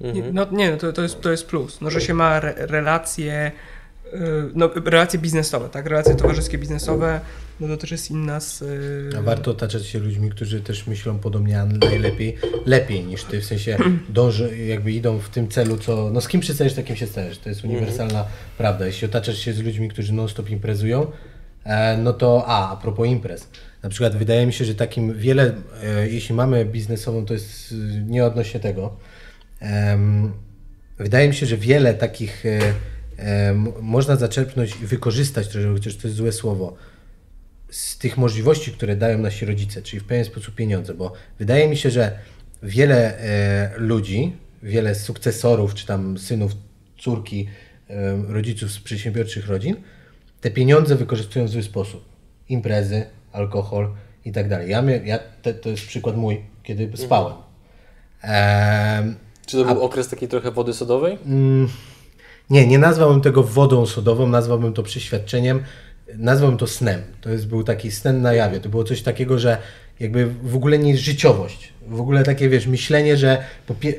Nie, 0.00 0.08
Mhm. 0.10 0.34
no 0.34 0.46
nie, 0.52 0.70
no 0.70 0.76
to, 0.76 0.92
to, 0.92 1.02
jest, 1.02 1.20
to 1.20 1.30
jest 1.30 1.46
plus, 1.46 1.80
no, 1.80 1.90
że 1.90 2.00
się 2.00 2.14
ma 2.14 2.36
re, 2.36 2.54
relacje, 2.56 3.52
y, 4.14 4.18
no, 4.54 4.70
relacje 4.84 5.18
biznesowe, 5.18 5.68
tak, 5.68 5.86
relacje 5.86 6.14
towarzyskie 6.14 6.58
biznesowe, 6.58 7.20
no 7.60 7.68
to 7.68 7.76
też 7.76 7.90
jest 7.90 8.10
inna 8.10 8.40
z... 8.40 8.62
y, 8.62 9.10
A 9.18 9.22
warto 9.22 9.50
otaczać 9.50 9.86
się 9.86 9.98
ludźmi, 9.98 10.30
którzy 10.30 10.60
też 10.60 10.86
myślą 10.86 11.18
podobnie, 11.18 11.60
a 11.60 11.64
najlepiej, 11.66 12.36
lepiej 12.66 13.04
niż 13.04 13.24
ty, 13.24 13.40
w 13.40 13.44
sensie 13.44 13.76
dąży, 14.08 14.58
jakby 14.58 14.92
idą 14.92 15.18
w 15.18 15.28
tym 15.28 15.48
celu, 15.48 15.76
co, 15.78 16.10
no 16.12 16.20
z 16.20 16.28
kim 16.28 16.40
przystajesz, 16.40 16.74
takim 16.74 16.96
się 16.96 17.06
stajesz, 17.06 17.38
to 17.38 17.48
jest 17.48 17.64
uniwersalna 17.64 18.24
prawda. 18.58 18.86
Jeśli 18.86 19.06
otaczasz 19.08 19.38
się 19.38 19.52
z 19.52 19.58
ludźmi, 19.60 19.88
którzy 19.88 20.12
non-stop 20.12 20.50
imprezują, 20.50 21.06
e, 21.64 21.96
no 21.96 22.12
to, 22.12 22.44
a, 22.46 22.70
a 22.72 22.76
propos 22.76 23.06
imprez, 23.08 23.48
na 23.88 23.90
przykład 23.90 24.16
wydaje 24.16 24.46
mi 24.46 24.52
się, 24.52 24.64
że 24.64 24.74
takim 24.74 25.14
wiele, 25.14 25.54
e, 25.84 26.08
jeśli 26.08 26.34
mamy 26.34 26.64
biznesową, 26.64 27.26
to 27.26 27.34
jest 27.34 27.72
y, 27.72 27.74
nie 28.06 28.24
odnośnie 28.24 28.60
tego, 28.60 28.96
Wydaje 30.98 31.28
mi 31.28 31.34
się, 31.34 31.46
że 31.46 31.56
wiele 31.56 31.94
takich 31.94 32.44
e, 32.46 33.54
można 33.80 34.16
zaczerpnąć 34.16 34.76
i 34.82 34.86
wykorzystać, 34.86 35.48
chociaż 35.72 35.96
to 35.96 36.08
jest 36.08 36.16
złe 36.16 36.32
słowo, 36.32 36.76
z 37.70 37.98
tych 37.98 38.16
możliwości, 38.16 38.72
które 38.72 38.96
dają 38.96 39.18
nasi 39.18 39.46
rodzice, 39.46 39.82
czyli 39.82 40.00
w 40.00 40.04
pewien 40.04 40.24
sposób 40.24 40.54
pieniądze, 40.54 40.94
bo 40.94 41.12
wydaje 41.38 41.68
mi 41.68 41.76
się, 41.76 41.90
że 41.90 42.18
wiele 42.62 43.18
e, 43.18 43.70
ludzi, 43.76 44.36
wiele 44.62 44.94
sukcesorów, 44.94 45.74
czy 45.74 45.86
tam 45.86 46.18
synów, 46.18 46.52
córki, 46.98 47.48
e, 47.90 48.16
rodziców 48.28 48.72
z 48.72 48.78
przedsiębiorczych 48.78 49.46
rodzin, 49.46 49.76
te 50.40 50.50
pieniądze 50.50 50.96
wykorzystują 50.96 51.44
w 51.44 51.48
zły 51.48 51.62
sposób. 51.62 52.04
Imprezy, 52.48 53.06
alkohol 53.38 53.88
i 54.24 54.32
tak 54.32 54.48
dalej. 54.48 54.70
Ja, 54.70 54.82
ja 55.04 55.18
te, 55.42 55.54
to 55.54 55.68
jest 55.68 55.86
przykład 55.86 56.16
mój, 56.16 56.40
kiedy 56.62 56.96
spałem. 56.96 57.34
Em, 58.22 59.16
Czy 59.46 59.56
to 59.56 59.64
był 59.74 59.82
okres 59.82 60.08
takiej 60.08 60.28
trochę 60.28 60.50
wody 60.50 60.72
sodowej? 60.74 61.18
Mm, 61.26 61.68
Nie, 62.50 62.66
nie 62.66 62.78
nazwałbym 62.78 63.20
tego 63.20 63.42
wodą 63.42 63.86
sodową, 63.86 64.26
nazwałbym 64.26 64.72
to 64.72 64.82
przeświadczeniem, 64.82 65.62
nazwałbym 66.14 66.58
to 66.58 66.66
snem. 66.66 67.02
To 67.20 67.30
jest, 67.30 67.46
był 67.48 67.64
taki 67.64 67.90
sen 67.90 68.22
na 68.22 68.32
jawie. 68.32 68.60
To 68.60 68.68
było 68.68 68.84
coś 68.84 69.02
takiego, 69.02 69.38
że 69.38 69.58
jakby 70.00 70.26
w 70.26 70.56
ogóle 70.56 70.78
nie 70.78 70.96
życiowość. 70.96 71.72
W 71.88 72.00
ogóle 72.00 72.24
takie, 72.24 72.48
wiesz, 72.48 72.66
myślenie, 72.66 73.16
że 73.16 73.44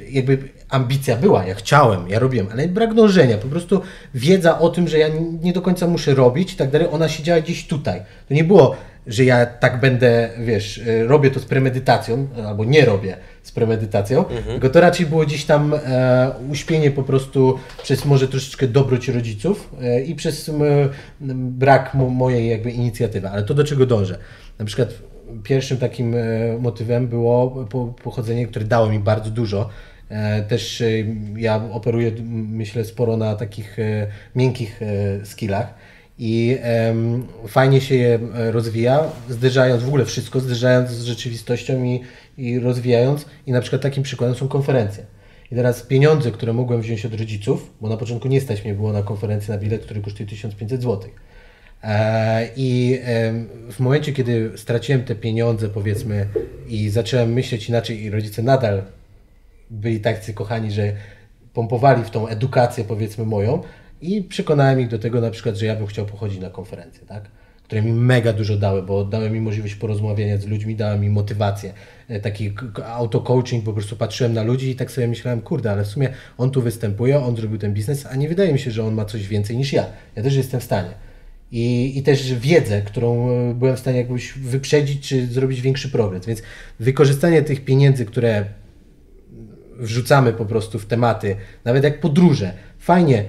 jakby 0.09 0.37
ambicja 0.69 1.15
była, 1.17 1.45
ja 1.45 1.55
chciałem, 1.55 2.09
ja 2.09 2.19
robiłem, 2.19 2.47
ale 2.51 2.67
brak 2.67 2.93
dążenia. 2.93 3.37
Po 3.37 3.47
prostu 3.47 3.81
wiedza 4.13 4.59
o 4.59 4.69
tym, 4.69 4.87
że 4.87 4.97
ja 4.97 5.07
nie 5.41 5.53
do 5.53 5.61
końca 5.61 5.87
muszę 5.87 6.13
robić 6.15 6.53
i 6.53 6.55
tak 6.55 6.69
dalej, 6.71 6.87
ona 6.91 7.09
siedziała 7.09 7.41
gdzieś 7.41 7.67
tutaj. 7.67 8.01
To 8.27 8.33
nie 8.33 8.43
było, 8.43 8.75
że 9.10 9.26
ja 9.26 9.45
tak 9.45 9.80
będę, 9.80 10.30
wiesz, 10.39 10.78
y, 10.78 11.07
robię 11.07 11.32
to 11.32 11.39
z 11.39 11.45
premedytacją, 11.45 12.28
albo 12.47 12.66
nie 12.66 12.86
robię 12.86 13.18
z 13.43 13.51
premedytacją, 13.51 14.26
tylko 14.45 14.70
to 14.70 14.82
raczej 14.82 15.05
było 15.05 15.26
gdzieś 15.26 15.45
tam 15.45 15.74
e, 15.74 16.32
uśpienie 16.51 16.91
po 16.91 17.03
prostu 17.03 17.60
przez 17.84 18.05
może 18.05 18.28
troszeczkę 18.28 18.68
dobroć 18.68 19.07
rodziców 19.07 19.70
e, 19.82 20.01
i 20.01 20.16
przez 20.16 20.51
brak 21.36 21.93
mo, 21.93 22.10
mojej 22.10 22.49
jakby 22.49 22.72
inicjatywy. 22.72 23.30
Ale 23.30 23.43
to 23.43 23.53
do 23.53 23.64
czego 23.64 23.86
dążę? 23.86 24.18
Na 24.60 24.66
przykład 24.66 24.93
pierwszym 25.43 25.78
takim 25.78 26.16
e, 26.16 26.20
motywem 26.60 27.07
było 27.07 27.66
po, 27.66 27.86
pochodzenie, 28.03 28.47
które 28.47 28.66
dało 28.66 28.89
mi 28.89 28.99
bardzo 28.99 29.30
dużo. 29.30 29.70
E, 30.10 30.43
Też 30.43 30.82
e, 30.82 30.86
ja 31.38 31.62
operuję, 31.72 32.12
myślę, 32.32 32.86
sporo 32.86 33.18
na 33.18 33.36
takich 33.36 33.78
miękkich 34.36 34.80
skillach 35.24 35.74
i 36.20 36.57
fajnie 37.47 37.82
się 37.82 37.95
je 37.95 38.20
e, 38.36 38.51
rozwija, 38.51 39.03
zderzając 39.30 39.84
w 39.84 39.88
ogóle 39.88 40.05
wszystko, 40.05 40.39
zderzając 40.39 40.89
z 40.89 41.03
rzeczywistością 41.03 41.84
i, 41.84 42.01
i 42.38 42.59
rozwijając. 42.59 43.26
I 43.47 43.51
na 43.51 43.61
przykład 43.61 43.82
takim 43.82 44.03
przykładem 44.03 44.36
są 44.36 44.47
konferencje. 44.47 45.05
I 45.51 45.55
teraz 45.55 45.82
pieniądze, 45.82 46.32
które 46.32 46.53
mogłem 46.53 46.82
wziąć 46.82 47.05
od 47.05 47.13
rodziców, 47.13 47.74
bo 47.82 47.89
na 47.89 47.97
początku 47.97 48.28
nie 48.28 48.41
stać 48.41 48.63
mnie 48.63 48.74
było 48.74 48.93
na 48.93 49.03
konferencję 49.03 49.53
na 49.53 49.59
bilet, 49.59 49.82
który 49.82 50.01
kosztuje 50.01 50.30
1500 50.30 50.82
zł. 50.82 51.09
E, 51.84 52.49
I 52.55 52.99
w 53.72 53.80
momencie, 53.80 54.13
kiedy 54.13 54.51
straciłem 54.55 55.03
te 55.03 55.15
pieniądze, 55.15 55.70
powiedzmy, 55.70 56.28
i 56.67 56.89
zacząłem 56.89 57.34
myśleć 57.34 57.70
inaczej, 57.70 58.03
i 58.03 58.09
rodzice 58.09 58.43
nadal 58.43 58.82
byli 59.70 59.99
tacy 59.99 60.34
kochani, 60.34 60.72
że 60.72 60.93
pompowali 61.53 62.03
w 62.03 62.09
tą 62.09 62.28
edukację, 62.28 62.84
powiedzmy, 62.84 63.26
moją, 63.26 63.61
i 64.01 64.23
przekonałem 64.23 64.79
ich 64.79 64.87
do 64.87 64.99
tego, 64.99 65.21
na 65.21 65.31
przykład, 65.31 65.55
że 65.55 65.65
ja 65.65 65.75
bym 65.75 65.87
chciał 65.87 66.05
pochodzić 66.05 66.39
na 66.39 66.49
konferencje, 66.49 67.05
tak? 67.07 67.29
które 67.69 67.81
mi 67.81 67.91
mega 67.91 68.33
dużo 68.33 68.57
dały, 68.57 68.83
bo 68.83 69.05
dały 69.05 69.29
mi 69.29 69.41
możliwość 69.41 69.75
porozmawiania 69.75 70.37
z 70.37 70.45
ludźmi, 70.45 70.75
dały 70.75 70.99
mi 70.99 71.09
motywację, 71.09 71.73
e, 72.07 72.19
taki 72.19 72.53
auto-coaching, 72.85 73.63
po 73.63 73.73
prostu 73.73 73.95
patrzyłem 73.95 74.33
na 74.33 74.43
ludzi 74.43 74.69
i 74.69 74.75
tak 74.75 74.91
sobie 74.91 75.07
myślałem, 75.07 75.41
kurde, 75.41 75.71
ale 75.71 75.83
w 75.83 75.87
sumie 75.87 76.09
on 76.37 76.51
tu 76.51 76.61
występuje, 76.61 77.19
on 77.19 77.35
zrobił 77.35 77.57
ten 77.57 77.73
biznes, 77.73 78.05
a 78.05 78.15
nie 78.15 78.29
wydaje 78.29 78.53
mi 78.53 78.59
się, 78.59 78.71
że 78.71 78.83
on 78.83 78.93
ma 78.93 79.05
coś 79.05 79.27
więcej 79.27 79.57
niż 79.57 79.73
ja. 79.73 79.85
Ja 80.15 80.23
też 80.23 80.35
jestem 80.35 80.59
w 80.59 80.63
stanie. 80.63 80.89
I, 81.51 81.93
I 81.97 82.03
też 82.03 82.33
wiedzę, 82.33 82.81
którą 82.81 83.29
e, 83.29 83.53
byłem 83.53 83.75
w 83.75 83.79
stanie 83.79 83.97
jakoś 83.97 84.33
wyprzedzić, 84.33 85.07
czy 85.07 85.27
zrobić 85.27 85.61
większy 85.61 85.89
progres. 85.89 86.25
Więc 86.25 86.41
wykorzystanie 86.79 87.41
tych 87.41 87.65
pieniędzy, 87.65 88.05
które 88.05 88.45
wrzucamy 89.79 90.33
po 90.33 90.45
prostu 90.45 90.79
w 90.79 90.85
tematy, 90.85 91.35
nawet 91.65 91.83
jak 91.83 91.99
podróże, 91.99 92.53
fajnie. 92.79 93.25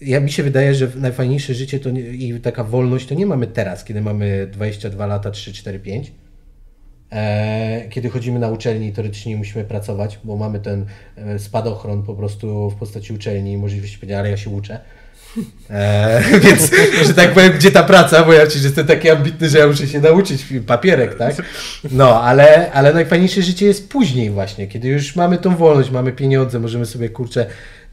Ja 0.00 0.20
mi 0.20 0.32
się 0.32 0.42
wydaje, 0.42 0.74
że 0.74 0.88
najfajniejsze 0.96 1.54
życie 1.54 1.80
to 1.80 1.90
nie, 1.90 2.00
i 2.00 2.40
taka 2.40 2.64
wolność 2.64 3.06
to 3.06 3.14
nie 3.14 3.26
mamy 3.26 3.46
teraz, 3.46 3.84
kiedy 3.84 4.00
mamy 4.00 4.48
22 4.52 5.06
lata, 5.06 5.30
3, 5.30 5.52
4, 5.52 5.78
5. 5.78 6.12
E, 7.12 7.88
kiedy 7.90 8.10
chodzimy 8.10 8.38
na 8.38 8.48
uczelni 8.48 8.92
teoretycznie 8.92 9.32
nie 9.32 9.38
musimy 9.38 9.64
pracować, 9.64 10.18
bo 10.24 10.36
mamy 10.36 10.60
ten 10.60 10.86
e, 11.16 11.38
spadochron 11.38 12.02
po 12.02 12.14
prostu 12.14 12.70
w 12.70 12.74
postaci 12.74 13.12
uczelni 13.12 13.52
i 13.52 13.56
możliwość 13.56 13.96
powiedzieć, 13.96 14.18
ale 14.18 14.30
ja 14.30 14.36
się 14.36 14.50
uczę. 14.50 14.80
E, 15.70 16.22
więc, 16.44 16.70
że 17.06 17.14
tak 17.14 17.34
powiem, 17.34 17.52
gdzie 17.52 17.70
ta 17.70 17.82
praca, 17.82 18.24
bo 18.24 18.32
ja 18.32 18.46
przecież 18.46 18.64
jestem 18.64 18.86
taki 18.86 19.10
ambitny, 19.10 19.48
że 19.48 19.58
ja 19.58 19.66
muszę 19.66 19.86
się 19.86 20.00
nauczyć 20.00 20.46
papierek, 20.66 21.14
tak? 21.14 21.34
No, 21.90 22.22
ale, 22.22 22.72
ale 22.72 22.94
najfajniejsze 22.94 23.42
życie 23.42 23.66
jest 23.66 23.88
później 23.88 24.30
właśnie, 24.30 24.66
kiedy 24.66 24.88
już 24.88 25.16
mamy 25.16 25.38
tą 25.38 25.56
wolność, 25.56 25.90
mamy 25.90 26.12
pieniądze, 26.12 26.60
możemy 26.60 26.86
sobie, 26.86 27.08
kurczę, 27.08 27.46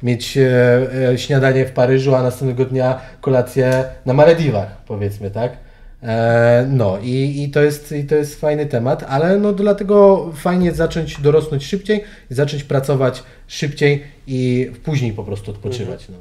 mieć 0.04 0.38
e, 0.38 1.12
e, 1.12 1.18
śniadanie 1.18 1.66
w 1.66 1.72
Paryżu, 1.72 2.16
a 2.16 2.24
następnego 2.24 2.66
dnia 2.66 3.02
kolację 3.22 3.86
na 4.06 4.14
Malediwach, 4.14 4.84
powiedzmy, 4.86 5.32
tak? 5.32 5.58
E, 6.04 6.68
no 6.70 6.98
i, 7.02 7.44
i, 7.44 7.52
to 7.52 7.62
jest, 7.62 7.92
i 7.92 8.04
to 8.04 8.16
jest 8.16 8.40
fajny 8.40 8.66
temat, 8.66 9.04
ale 9.08 9.38
no 9.38 9.54
dlatego 9.54 10.30
fajnie 10.36 10.72
zacząć 10.72 11.22
dorosnąć 11.22 11.66
szybciej, 11.66 12.04
zacząć 12.30 12.64
pracować 12.64 13.24
szybciej 13.48 14.04
i 14.28 14.72
później 14.84 15.14
po 15.14 15.24
prostu 15.24 15.52
odpoczywać. 15.52 16.10
No. 16.10 16.18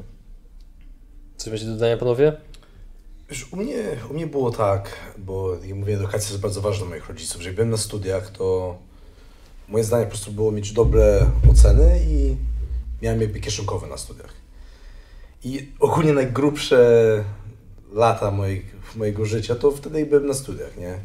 Coś 1.36 1.52
macie 1.52 1.64
do 1.64 1.72
dodania, 1.72 1.96
panowie? 1.96 2.32
Wiesz, 3.30 3.52
u 3.52 3.56
mnie, 3.56 3.76
u 4.10 4.14
mnie 4.14 4.26
było 4.26 4.50
tak, 4.50 4.90
bo 5.18 5.54
jak 5.54 5.76
mówię, 5.76 5.94
edukacja 5.94 6.30
jest 6.30 6.40
bardzo 6.40 6.60
ważna 6.60 6.80
dla 6.80 6.90
moich 6.90 7.08
rodziców, 7.08 7.42
że 7.42 7.48
jak 7.48 7.54
byłem 7.54 7.70
na 7.70 7.76
studiach, 7.76 8.30
to 8.30 8.78
moje 9.68 9.84
zdanie 9.84 10.04
po 10.04 10.10
prostu 10.10 10.32
było 10.32 10.52
mieć 10.52 10.72
dobre 10.72 11.26
oceny 11.50 12.00
i 12.08 12.36
miałem 13.04 13.20
jakby 13.20 13.40
kieszonkowe 13.40 13.86
na 13.86 13.96
studiach. 13.96 14.32
I 15.44 15.72
ogólnie 15.80 16.12
najgrubsze 16.12 16.78
lata 17.92 18.30
moich, 18.30 18.76
mojego 18.96 19.26
życia, 19.26 19.54
to 19.54 19.70
wtedy 19.70 20.06
byłem 20.06 20.26
na 20.26 20.34
studiach, 20.34 20.76
nie? 20.76 20.98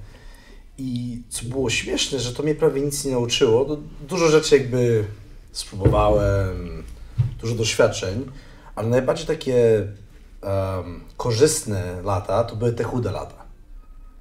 I 0.77 1.21
co 1.29 1.45
było 1.45 1.69
śmieszne, 1.69 2.19
że 2.19 2.33
to 2.33 2.43
mnie 2.43 2.55
prawie 2.55 2.81
nic 2.81 3.05
nie 3.05 3.11
nauczyło. 3.11 3.77
Dużo 4.07 4.27
rzeczy 4.27 4.57
jakby 4.57 5.05
spróbowałem, 5.51 6.83
dużo 7.41 7.55
doświadczeń, 7.55 8.31
ale 8.75 8.87
najbardziej 8.89 9.27
takie 9.27 9.79
em, 10.41 11.03
korzystne 11.17 12.01
lata 12.03 12.43
to 12.43 12.55
były 12.55 12.73
te 12.73 12.83
chude 12.83 13.11
lata, 13.11 13.45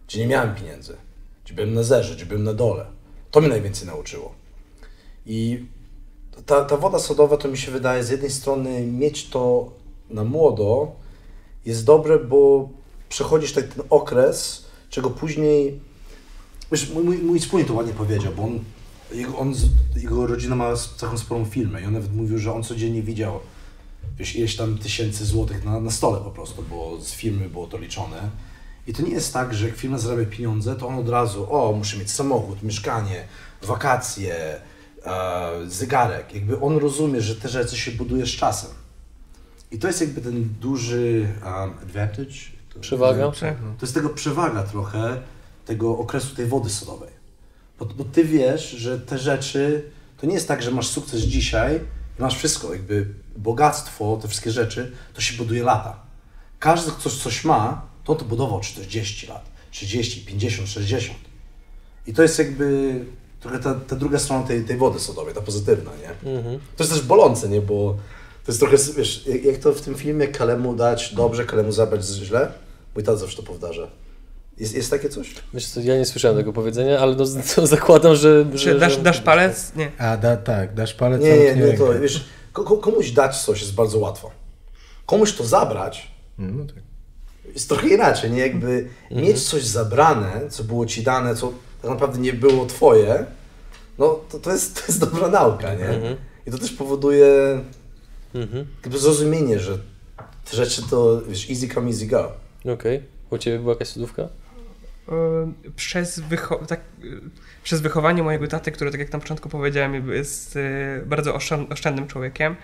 gdzie 0.09 0.21
nie 0.21 0.27
miałem 0.27 0.55
pieniędzy, 0.55 0.97
gdzie 1.45 1.55
byłem 1.55 1.75
na 1.75 1.83
zerze, 1.83 2.15
gdzie 2.15 2.27
byłem 2.27 2.45
na 2.45 2.55
dole. 2.55 2.87
To 3.31 3.41
mnie 3.41 3.49
najwięcej 3.49 3.87
nauczyło. 3.87 4.35
I 5.27 5.67
ta, 6.47 6.65
ta 6.65 6.77
woda 6.77 6.99
sodowa 6.99 7.37
to 7.37 7.49
mi 7.49 7.59
się 7.59 7.73
wydaje 7.73 8.05
z 8.05 8.11
jednej 8.11 8.31
strony 8.31 8.87
mieć 8.87 9.29
to 9.29 9.73
na 10.11 10.25
młodo 10.25 10.93
jest 11.65 11.85
dobre, 11.85 12.19
bo 12.19 12.69
przechodzisz 13.09 13.53
tak 13.53 13.69
ten 13.69 13.85
okres, 13.91 14.65
czego 14.91 15.11
później. 15.11 15.81
Wiesz, 16.73 16.91
mój, 16.91 17.05
mój, 17.05 17.19
mój 17.19 17.41
wspólnik 17.41 17.69
to 17.69 17.75
ładnie 17.75 17.93
powiedział, 17.93 18.33
bo 18.37 18.43
on 18.43 18.61
Jego, 19.13 19.39
on, 19.39 19.55
jego 19.97 20.27
rodzina 20.27 20.57
ma 20.57 20.75
taką 21.01 21.19
sporą 21.19 21.45
firmę 21.45 21.83
i 21.83 21.85
on 21.85 21.93
nawet 21.93 22.15
mówił, 22.15 22.39
że 22.39 22.53
on 22.53 22.63
codziennie 22.63 23.03
widział 23.03 23.41
wiesz, 24.19 24.37
ileś 24.37 24.57
tam 24.57 24.79
tysięcy 24.79 25.27
złotych 25.27 25.65
na, 25.65 25.81
na 25.81 25.91
stole 25.91 26.21
po 26.21 26.31
prostu, 26.31 26.63
bo 26.71 27.01
z 27.01 27.13
firmy 27.13 27.49
było 27.49 27.67
to 27.67 27.79
liczone. 27.79 28.31
I 28.87 28.93
to 28.93 29.03
nie 29.03 29.11
jest 29.11 29.33
tak, 29.33 29.55
że 29.55 29.67
jak 29.69 29.77
firma 29.77 29.99
zarabia 29.99 30.27
pieniądze, 30.27 30.77
to 30.77 30.89
on 30.89 30.99
od 30.99 31.09
razu, 31.09 31.47
o, 31.55 31.73
muszę 31.73 31.97
mieć 31.97 32.11
samochód, 32.11 32.63
mieszkanie, 32.63 33.25
wakacje, 33.63 34.61
zegarek. 35.67 36.35
Jakby 36.35 36.61
on 36.61 36.77
rozumie, 36.77 37.21
że 37.21 37.37
te 37.37 37.49
rzeczy 37.49 37.77
się 37.77 37.91
buduje 37.93 38.27
z 38.27 38.31
czasem. 38.31 38.71
I 39.71 39.79
to 39.79 39.87
jest 39.87 40.01
jakby 40.01 40.21
ten 40.21 40.49
duży 40.61 41.29
um, 41.45 41.53
advantage. 41.83 42.35
To- 42.75 42.81
Przewaga? 42.81 43.31
Prze- 43.31 43.57
to 43.79 43.87
jest 43.87 43.95
tego 43.95 44.09
przewaga 44.09 44.63
trochę 44.63 45.23
tego 45.67 45.99
okresu 45.99 46.35
tej 46.37 46.47
wody 46.47 46.71
sodowej. 46.71 47.11
Bo, 47.79 47.85
bo 47.87 48.05
ty 48.05 48.25
wiesz, 48.25 48.71
że 48.71 49.01
te 49.01 49.19
rzeczy, 49.19 49.91
to 50.17 50.27
nie 50.27 50.35
jest 50.35 50.49
tak, 50.49 50.63
że 50.63 50.71
masz 50.71 50.87
sukces 50.89 51.21
dzisiaj 51.21 51.81
i 52.19 52.23
masz 52.23 52.37
wszystko, 52.37 52.73
jakby 52.73 53.07
bogactwo, 53.37 54.19
te 54.23 54.29
wszystkie 54.29 54.51
rzeczy, 54.51 54.93
to 55.15 55.21
się 55.21 55.37
buduje 55.37 55.63
lata. 55.63 56.01
Każdy, 56.59 56.91
kto 56.91 57.11
coś, 57.11 57.45
ma, 57.45 57.87
to 58.05 58.15
to 58.15 58.25
budował 58.25 58.61
40 58.61 59.27
lat, 59.27 59.45
30, 59.71 60.21
50, 60.27 60.69
60. 60.69 61.19
I 62.07 62.13
to 62.15 62.23
jest 62.23 62.39
jakby 62.39 63.05
trochę 63.41 63.59
ta, 63.59 63.75
ta 63.75 63.97
druga 63.97 64.19
strona 64.19 64.47
tej, 64.47 64.65
tej 64.65 64.77
wody 64.77 65.01
sodowej, 65.01 65.35
ta 65.35 65.41
pozytywna, 65.41 65.91
nie? 66.03 66.31
Mhm. 66.37 66.59
To 66.77 66.85
jest 66.85 66.93
też 66.93 67.03
bolące, 67.03 67.49
nie? 67.49 67.61
Bo 67.61 67.97
to 68.47 68.53
jest 68.53 68.61
trochę, 68.61 68.77
wiesz, 68.97 69.27
jak, 69.27 69.45
jak 69.45 69.57
to 69.57 69.73
w 69.73 69.81
tym 69.81 69.95
filmie 69.95 70.29
Kalemu 70.29 70.75
dać 70.77 71.15
dobrze, 71.15 71.45
Kalemu 71.45 71.73
zabrać 71.73 72.05
źle? 72.05 72.53
Mój 72.95 73.05
tata 73.05 73.17
zawsze 73.19 73.37
to 73.37 73.43
powtarza. 73.43 73.89
Jest, 74.59 74.75
jest 74.75 74.91
takie 74.91 75.09
coś? 75.09 75.35
Wiesz 75.55 75.67
co, 75.69 75.81
ja 75.81 75.97
nie 75.99 76.05
słyszałem 76.05 76.37
tego 76.37 76.53
powiedzenia, 76.53 76.99
ale 76.99 77.17
no, 77.17 77.25
to 77.55 77.67
zakładam, 77.67 78.17
że... 78.17 78.47
Czy 78.53 78.59
że 78.59 78.79
dasz, 78.79 78.93
że- 78.93 79.03
dasz 79.03 79.21
palec? 79.21 79.73
Nie. 79.77 79.91
A 79.99 80.17
da, 80.17 80.37
tak, 80.37 80.75
dasz 80.75 80.95
palec, 80.95 81.23
Nie, 81.23 81.39
nie, 81.39 81.55
nie, 81.55 81.79
to 81.79 82.01
wiesz, 82.01 82.25
ko- 82.53 82.65
ko- 82.65 82.77
komuś 82.79 83.11
dać 83.11 83.43
coś 83.43 83.61
jest 83.61 83.75
bardzo 83.75 83.99
łatwo. 83.99 84.31
Komuś 85.07 85.33
to 85.33 85.45
zabrać 85.45 86.11
No 86.39 86.65
tak. 86.65 86.77
jest 87.55 87.69
trochę 87.69 87.89
inaczej, 87.89 88.31
nie? 88.31 88.39
Jakby 88.41 88.89
mieć 89.11 89.43
coś 89.49 89.63
zabrane, 89.65 90.41
co 90.51 90.65
było 90.65 90.87
ci 90.87 91.03
dane, 91.03 91.35
co 91.37 91.53
tak 91.83 91.91
naprawdę 91.91 92.19
nie 92.19 92.33
było 92.33 92.67
twoje, 92.67 93.25
no 93.99 94.21
to, 94.31 94.39
to, 94.39 94.53
jest, 94.53 94.75
to 94.77 94.83
jest 94.93 95.01
dobra 95.01 95.29
nauka, 95.29 95.75
nie? 95.75 95.89
Mhm. 95.89 96.17
I 96.47 96.51
to 96.51 96.59
też 96.59 96.73
powoduje 96.73 97.61
Mhm. 98.35 98.67
zrozumienie, 98.99 99.59
że 99.59 99.79
te 100.51 100.57
rzeczy 100.57 100.83
to, 100.91 101.23
wiesz, 101.29 101.51
easy 101.51 101.69
come, 101.69 101.87
easy 101.87 102.07
go. 102.07 102.33
Okej. 102.75 103.03
U 103.31 103.39
Ciebie 103.39 103.59
była 103.59 103.73
jakaś 103.73 103.89
cudówka? 103.89 104.29
Przez, 105.77 106.21
wycho- 106.21 106.67
tak, 106.67 106.81
y, 107.05 107.21
przez 107.63 107.81
wychowanie 107.81 108.23
mojego 108.23 108.47
taty, 108.47 108.73
który, 108.73 108.91
tak 108.91 109.01
jak 109.01 109.13
na 109.13 109.19
początku 109.19 109.49
powiedziałem, 109.49 110.11
jest 110.13 110.57
y, 110.57 111.03
bardzo 111.07 111.33
oszczęd- 111.35 111.73
oszczędnym 111.73 112.07
człowiekiem. 112.07 112.57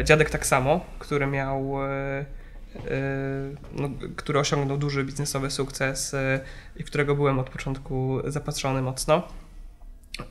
Y, 0.00 0.04
Dziadek 0.04 0.30
tak 0.30 0.46
samo, 0.46 0.80
który 0.98 1.26
miał, 1.26 1.74
no, 3.72 3.90
który 4.16 4.38
osiągnął 4.38 4.78
duży 4.78 5.04
biznesowy 5.04 5.50
sukces 5.50 6.14
y, 6.14 6.40
i 6.76 6.82
w 6.82 6.86
którego 6.86 7.14
byłem 7.14 7.38
od 7.38 7.50
początku 7.50 8.18
zapatrzony 8.24 8.82
mocno. 8.82 9.28
Y, 10.20 10.22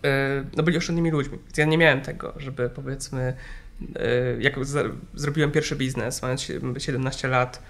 No 0.57 0.63
byli 0.63 0.77
oszczędnymi 0.77 1.11
ludźmi. 1.11 1.37
Więc 1.45 1.57
ja 1.57 1.65
nie 1.65 1.77
miałem 1.77 2.01
tego, 2.01 2.33
żeby 2.37 2.69
powiedzmy, 2.69 3.33
y, 3.81 4.37
jak 4.41 4.55
zrobiłem 5.13 5.51
pierwszy 5.51 5.75
biznes, 5.75 6.21
mając 6.21 6.41
sie- 6.41 6.79
17 6.79 7.27
lat, 7.27 7.63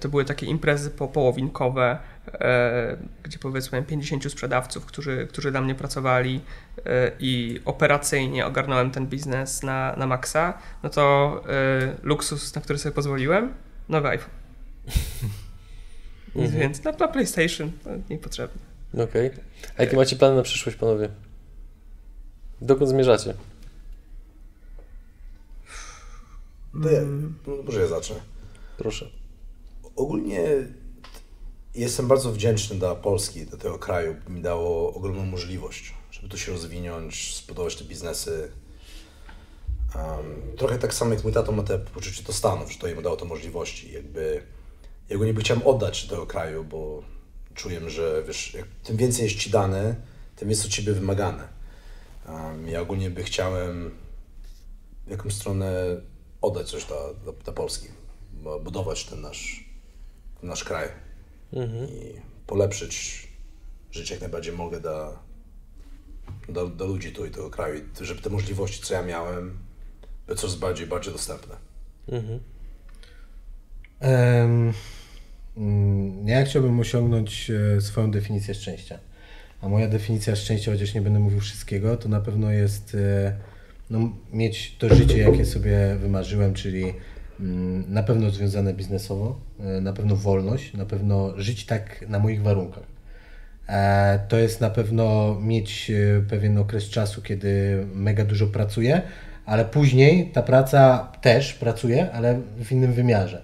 to 0.00 0.08
były 0.08 0.24
takie 0.24 0.46
imprezy 0.46 0.90
po, 0.90 1.08
połowinkowe, 1.08 1.98
gdzie 3.22 3.38
powiedzmy 3.38 3.76
miałem 3.76 3.86
50 3.86 4.30
sprzedawców, 4.32 4.86
którzy, 4.86 5.26
którzy 5.30 5.50
dla 5.50 5.60
mnie 5.60 5.74
pracowali 5.74 6.40
i 7.20 7.60
operacyjnie 7.64 8.46
ogarnąłem 8.46 8.90
ten 8.90 9.06
biznes 9.06 9.62
na, 9.62 9.94
na 9.96 10.06
maksa, 10.06 10.58
no 10.82 10.90
to 10.90 11.42
luksus, 12.02 12.54
na 12.54 12.62
który 12.62 12.78
sobie 12.78 12.94
pozwoliłem, 12.94 13.54
nowy 13.88 14.08
iPhone. 14.08 14.30
Nic 16.34 16.44
Mhm. 16.44 16.60
Więc 16.60 16.84
na, 16.84 16.92
na 16.92 17.08
PlayStation 17.08 17.72
to 17.84 17.90
niepotrzebne. 18.10 18.60
Okej. 19.04 19.30
A 19.76 19.82
jakie 19.82 19.96
macie 19.96 20.16
plany 20.16 20.36
na 20.36 20.42
przyszłość, 20.42 20.78
panowie? 20.78 21.08
Dokąd 22.60 22.90
zmierzacie? 22.90 23.34
To 26.82 26.90
ja, 26.90 27.00
no, 27.46 27.62
może 27.64 27.80
ja 27.80 27.86
zacznę. 27.86 28.16
Proszę. 28.78 29.10
Ogólnie 29.96 30.42
jestem 31.74 32.08
bardzo 32.08 32.32
wdzięczny 32.32 32.76
dla 32.76 32.94
Polski, 32.94 33.46
dla 33.46 33.58
tego 33.58 33.78
kraju. 33.78 34.16
Mi 34.28 34.42
dało 34.42 34.94
ogromną 34.94 35.26
możliwość, 35.26 35.94
żeby 36.10 36.28
tu 36.28 36.38
się 36.38 36.52
rozwinąć, 36.52 37.36
zbudować 37.44 37.76
te 37.76 37.84
biznesy. 37.84 38.52
Um, 39.94 40.56
trochę 40.56 40.78
tak 40.78 40.94
samo 40.94 41.14
jak 41.14 41.24
mój 41.24 41.32
tato 41.32 41.52
ma 41.52 41.62
te 41.62 41.78
poczucie 41.78 42.22
do 42.22 42.32
Stanów, 42.32 42.72
że 42.72 42.78
to 42.78 42.88
im 42.88 43.02
dało 43.02 43.16
te 43.16 43.24
możliwości. 43.24 43.92
Jakby, 43.92 44.42
ja 45.08 45.18
go 45.18 45.24
niby 45.24 45.40
chciałem 45.40 45.62
oddać 45.66 46.06
tego 46.06 46.26
kraju, 46.26 46.64
bo 46.64 47.02
czuję, 47.54 47.90
że 47.90 48.22
wiesz, 48.26 48.54
jak, 48.54 48.66
tym 48.84 48.96
więcej 48.96 49.24
jest 49.24 49.36
ci 49.36 49.50
dane, 49.50 49.96
tym 50.36 50.50
jest 50.50 50.64
od 50.64 50.70
ciebie 50.70 50.92
wymagane. 50.92 51.48
Um, 52.28 52.68
ja 52.68 52.80
ogólnie 52.80 53.10
by 53.10 53.24
chciałem 53.24 53.90
w 55.06 55.10
jakąś 55.10 55.34
stronę 55.34 55.72
oddać 56.40 56.70
coś 56.70 56.84
dla, 56.84 57.14
dla, 57.24 57.32
dla 57.32 57.52
Polski, 57.52 57.88
budować 58.64 59.04
ten 59.04 59.20
nasz, 59.20 59.64
ten 60.40 60.48
nasz 60.48 60.64
kraj 60.64 60.88
Mhm. 61.52 61.88
i 61.88 62.20
polepszyć 62.46 63.28
życie 63.90 64.14
jak 64.14 64.20
najbardziej 64.20 64.52
mogę 64.52 64.80
dla, 64.80 65.18
dla, 66.48 66.66
dla 66.66 66.86
ludzi 66.86 67.12
tu 67.12 67.26
i 67.26 67.30
tego 67.30 67.50
kraju, 67.50 67.84
i 68.02 68.04
żeby 68.04 68.20
te 68.20 68.30
możliwości, 68.30 68.82
co 68.82 68.94
ja 68.94 69.02
miałem, 69.02 69.58
coraz 70.36 70.56
bardziej 70.56 70.86
bardziej 70.86 71.12
dostępne. 71.12 71.54
Mhm. 72.08 72.40
Mm, 75.58 76.28
ja 76.28 76.44
chciałbym 76.44 76.80
osiągnąć 76.80 77.50
e, 77.50 77.80
swoją 77.80 78.10
definicję 78.10 78.54
szczęścia. 78.54 78.98
A 79.60 79.68
moja 79.68 79.88
definicja 79.88 80.36
szczęścia, 80.36 80.72
chociaż 80.72 80.94
nie 80.94 81.00
będę 81.00 81.18
mówił 81.18 81.40
wszystkiego, 81.40 81.96
to 81.96 82.08
na 82.08 82.20
pewno 82.20 82.50
jest 82.50 82.94
e, 82.94 83.32
no, 83.90 84.12
mieć 84.32 84.76
to 84.78 84.94
życie, 84.94 85.18
jakie 85.18 85.44
sobie 85.44 85.96
wymarzyłem, 86.00 86.54
czyli 86.54 86.84
mm, 87.40 87.84
na 87.92 88.02
pewno 88.02 88.30
związane 88.30 88.74
biznesowo, 88.74 89.40
e, 89.60 89.80
na 89.80 89.92
pewno 89.92 90.16
wolność, 90.16 90.74
na 90.74 90.86
pewno 90.86 91.32
żyć 91.36 91.66
tak 91.66 92.04
na 92.08 92.18
moich 92.18 92.42
warunkach. 92.42 92.98
To 94.28 94.38
jest 94.38 94.60
na 94.60 94.70
pewno 94.70 95.36
mieć 95.40 95.92
pewien 96.28 96.58
okres 96.58 96.84
czasu, 96.84 97.22
kiedy 97.22 97.86
mega 97.94 98.24
dużo 98.24 98.46
pracuję, 98.46 99.02
ale 99.48 99.64
później 99.64 100.30
ta 100.32 100.42
praca 100.42 101.08
też 101.20 101.54
pracuje, 101.54 102.12
ale 102.12 102.40
w 102.64 102.72
innym 102.72 102.92
wymiarze. 102.92 103.42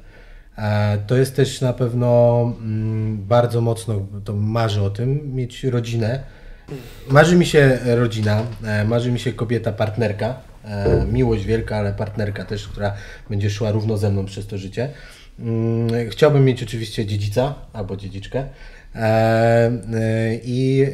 E, 0.59 0.99
To 1.07 1.17
jest 1.17 1.37
też 1.37 1.61
na 1.61 1.73
pewno 1.73 2.41
mm, 2.61 3.25
bardzo 3.27 3.61
mocno, 3.61 4.07
to 4.25 4.33
marzę 4.33 4.83
o 4.83 4.91
tym, 4.91 5.35
mieć 5.35 5.65
rodzinę. 5.65 6.21
Marzy 7.11 7.37
mi 7.37 7.47
się 7.47 7.79
rodzina, 7.85 8.43
e, 8.65 8.85
marzy 8.85 9.13
mi 9.13 9.19
się 9.19 9.33
kobieta, 9.33 9.73
partnerka, 9.73 10.35
e, 10.65 11.07
miłość 11.13 11.45
wielka, 11.45 11.77
ale 11.77 11.93
partnerka 11.93 12.45
też, 12.45 12.69
która 12.69 12.95
będzie 13.31 13.51
szła 13.51 13.71
równo 13.71 13.97
ze 13.97 14.11
mną 14.11 14.25
przez 14.25 14.47
to 14.47 14.59
życie. 14.59 14.89
Mm, 15.41 16.11
Chciałbym 16.11 16.45
mieć 16.45 16.63
oczywiście 16.63 17.07
dziedzica 17.07 17.55
albo 17.73 17.97
dziedziczkę. 17.97 18.45
I 20.45 20.87
e, 20.87 20.91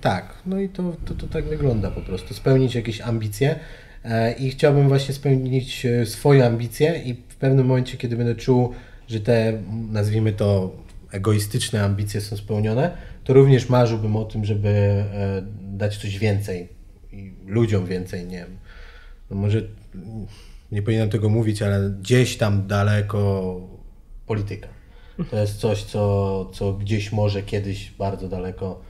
tak, 0.00 0.34
no 0.46 0.60
i 0.60 0.68
to, 0.68 0.96
to, 1.04 1.14
to 1.14 1.26
tak 1.26 1.44
wygląda 1.44 1.90
po 1.90 2.00
prostu. 2.00 2.34
Spełnić 2.34 2.74
jakieś 2.74 3.00
ambicje 3.00 3.56
i 4.38 4.50
chciałbym 4.50 4.88
właśnie 4.88 5.14
spełnić 5.14 5.86
e, 5.86 6.06
swoje 6.06 6.46
ambicje 6.46 7.02
i 7.04 7.14
w 7.14 7.36
pewnym 7.36 7.66
momencie, 7.66 7.96
kiedy 7.96 8.16
będę 8.16 8.34
czuł, 8.34 8.72
że 9.08 9.20
te, 9.20 9.62
nazwijmy 9.90 10.32
to, 10.32 10.76
egoistyczne 11.12 11.84
ambicje 11.84 12.20
są 12.20 12.36
spełnione, 12.36 12.96
to 13.24 13.32
również 13.32 13.68
marzyłbym 13.68 14.16
o 14.16 14.24
tym, 14.24 14.44
żeby 14.44 14.68
e, 14.68 15.42
dać 15.62 15.96
coś 15.96 16.18
więcej 16.18 16.68
ludziom 17.46 17.86
więcej, 17.86 18.26
nie 18.26 18.38
wiem. 18.38 18.58
No 19.30 19.36
może 19.36 19.62
nie 20.72 20.82
powinienem 20.82 21.10
tego 21.10 21.28
mówić, 21.28 21.62
ale 21.62 21.90
gdzieś 21.90 22.36
tam 22.36 22.66
daleko 22.66 23.60
polityka. 24.26 24.68
To 25.30 25.40
jest 25.40 25.56
coś, 25.56 25.82
co, 25.82 26.50
co 26.54 26.72
gdzieś 26.72 27.12
może 27.12 27.42
kiedyś 27.42 27.90
bardzo 27.90 28.28
daleko, 28.28 28.80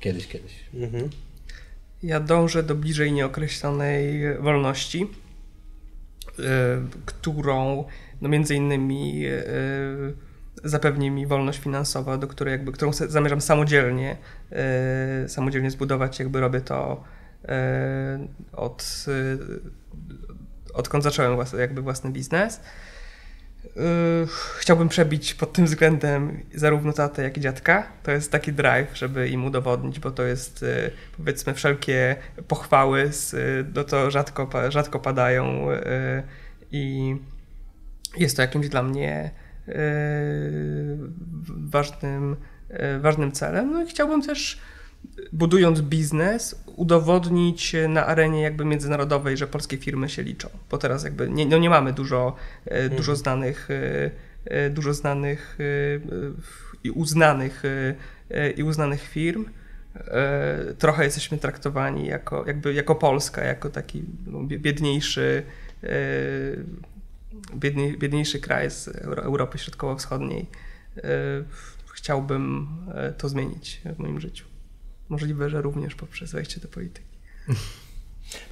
kiedyś, 0.00 0.26
kiedyś. 0.26 0.52
Mhm. 0.74 1.10
Ja 2.02 2.20
dążę 2.20 2.62
do 2.62 2.74
bliżej 2.74 3.12
nieokreślonej 3.12 4.22
wolności, 4.38 5.10
y, 6.38 6.42
którą 7.06 7.84
no 8.20 8.28
między 8.28 8.54
innymi 8.54 9.26
y, 9.26 10.14
zapewni 10.64 11.10
mi 11.10 11.26
wolność 11.26 11.58
finansowa, 11.58 12.18
do 12.18 12.26
której 12.26 12.52
jakby, 12.52 12.72
którą 12.72 12.92
zamierzam 12.92 13.40
samodzielnie, 13.40 14.16
y, 15.24 15.28
samodzielnie 15.28 15.70
zbudować, 15.70 16.18
jakby 16.18 16.40
robię 16.40 16.60
to 16.60 17.04
od, 18.52 19.06
odkąd 20.74 21.04
zacząłem 21.04 21.34
włas, 21.34 21.52
jakby 21.52 21.82
własny 21.82 22.10
biznes. 22.10 22.60
Chciałbym 24.58 24.88
przebić 24.88 25.34
pod 25.34 25.52
tym 25.52 25.64
względem 25.64 26.42
zarówno 26.54 26.92
tatę, 26.92 27.22
jak 27.22 27.36
i 27.36 27.40
dziadka. 27.40 27.86
To 28.02 28.10
jest 28.10 28.32
taki 28.32 28.52
drive, 28.52 28.96
żeby 28.96 29.28
im 29.28 29.44
udowodnić, 29.44 30.00
bo 30.00 30.10
to 30.10 30.22
jest 30.22 30.62
y, 30.62 30.90
powiedzmy 31.16 31.54
wszelkie 31.54 32.16
pochwały, 32.48 33.10
y, 33.34 33.64
no 33.74 33.84
to 33.84 34.10
rzadko, 34.10 34.50
rzadko 34.68 34.98
padają 34.98 35.70
y, 35.70 35.76
i 36.72 37.16
jest 38.16 38.36
to 38.36 38.42
jakimś 38.42 38.68
dla 38.68 38.82
mnie 38.82 39.30
ważnym, 41.48 42.36
ważnym 43.00 43.32
celem. 43.32 43.72
No 43.72 43.82
i 43.82 43.86
chciałbym 43.86 44.22
też 44.22 44.60
budując 45.32 45.80
biznes, 45.80 46.62
udowodnić 46.76 47.76
na 47.88 48.06
arenie 48.06 48.42
jakby 48.42 48.64
międzynarodowej, 48.64 49.36
że 49.36 49.46
polskie 49.46 49.76
firmy 49.76 50.08
się 50.08 50.22
liczą. 50.22 50.48
Bo 50.70 50.78
teraz 50.78 51.04
jakby 51.04 51.30
nie, 51.30 51.46
no 51.46 51.58
nie 51.58 51.70
mamy 51.70 51.92
dużo, 51.92 52.36
e, 52.64 52.88
dużo 52.88 53.12
mhm. 53.12 53.16
znanych, 53.16 53.68
e, 53.70 54.10
e, 54.44 54.70
dużo 54.70 54.94
znanych 54.94 55.58
i 56.84 56.90
uznanych, 56.90 57.62
i 58.56 58.62
uznanych 58.62 59.02
firm. 59.02 59.44
Trochę 60.78 61.04
jesteśmy 61.04 61.38
traktowani 61.38 62.06
jako, 62.06 62.44
jakby, 62.46 62.74
jako 62.74 62.94
Polska, 62.94 63.44
jako 63.44 63.70
taki 63.70 64.04
no, 64.26 64.42
biedniejszy, 64.42 65.42
biedniej, 67.54 67.98
biedniejszy 67.98 68.40
kraj 68.40 68.70
z 68.70 68.88
Europy 69.04 69.58
Środkowo-Wschodniej. 69.58 70.46
Chciałbym 71.92 72.68
to 73.18 73.28
zmienić 73.28 73.80
w 73.96 73.98
moim 73.98 74.20
życiu 74.20 74.55
możliwe, 75.08 75.50
że 75.50 75.62
również 75.62 75.94
poprzez 75.94 76.32
wejście 76.32 76.60
do 76.60 76.68
polityki. 76.68 77.08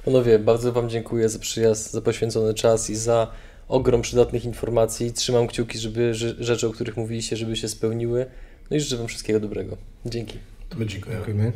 Panowie, 0.05 0.39
bardzo 0.39 0.73
Wam 0.73 0.89
dziękuję 0.89 1.29
za 1.29 1.39
przyjazd, 1.39 1.91
za 1.91 2.01
poświęcony 2.01 2.53
czas 2.53 2.89
i 2.89 2.95
za 2.95 3.31
ogrom 3.67 4.01
przydatnych 4.01 4.45
informacji. 4.45 5.13
Trzymam 5.13 5.47
kciuki, 5.47 5.79
żeby 5.79 6.13
rzeczy, 6.39 6.67
o 6.67 6.71
których 6.71 6.97
mówiliście, 6.97 7.37
żeby 7.37 7.55
się 7.55 7.67
spełniły. 7.67 8.25
No 8.71 8.77
i 8.77 8.79
życzę 8.79 8.97
Wam 8.97 9.07
wszystkiego 9.07 9.39
dobrego. 9.39 9.77
Dzięki. 10.05 10.39
To 10.69 10.77
my 10.77 10.85
dziękujemy. 10.85 11.25
Dziękujemy. 11.25 11.51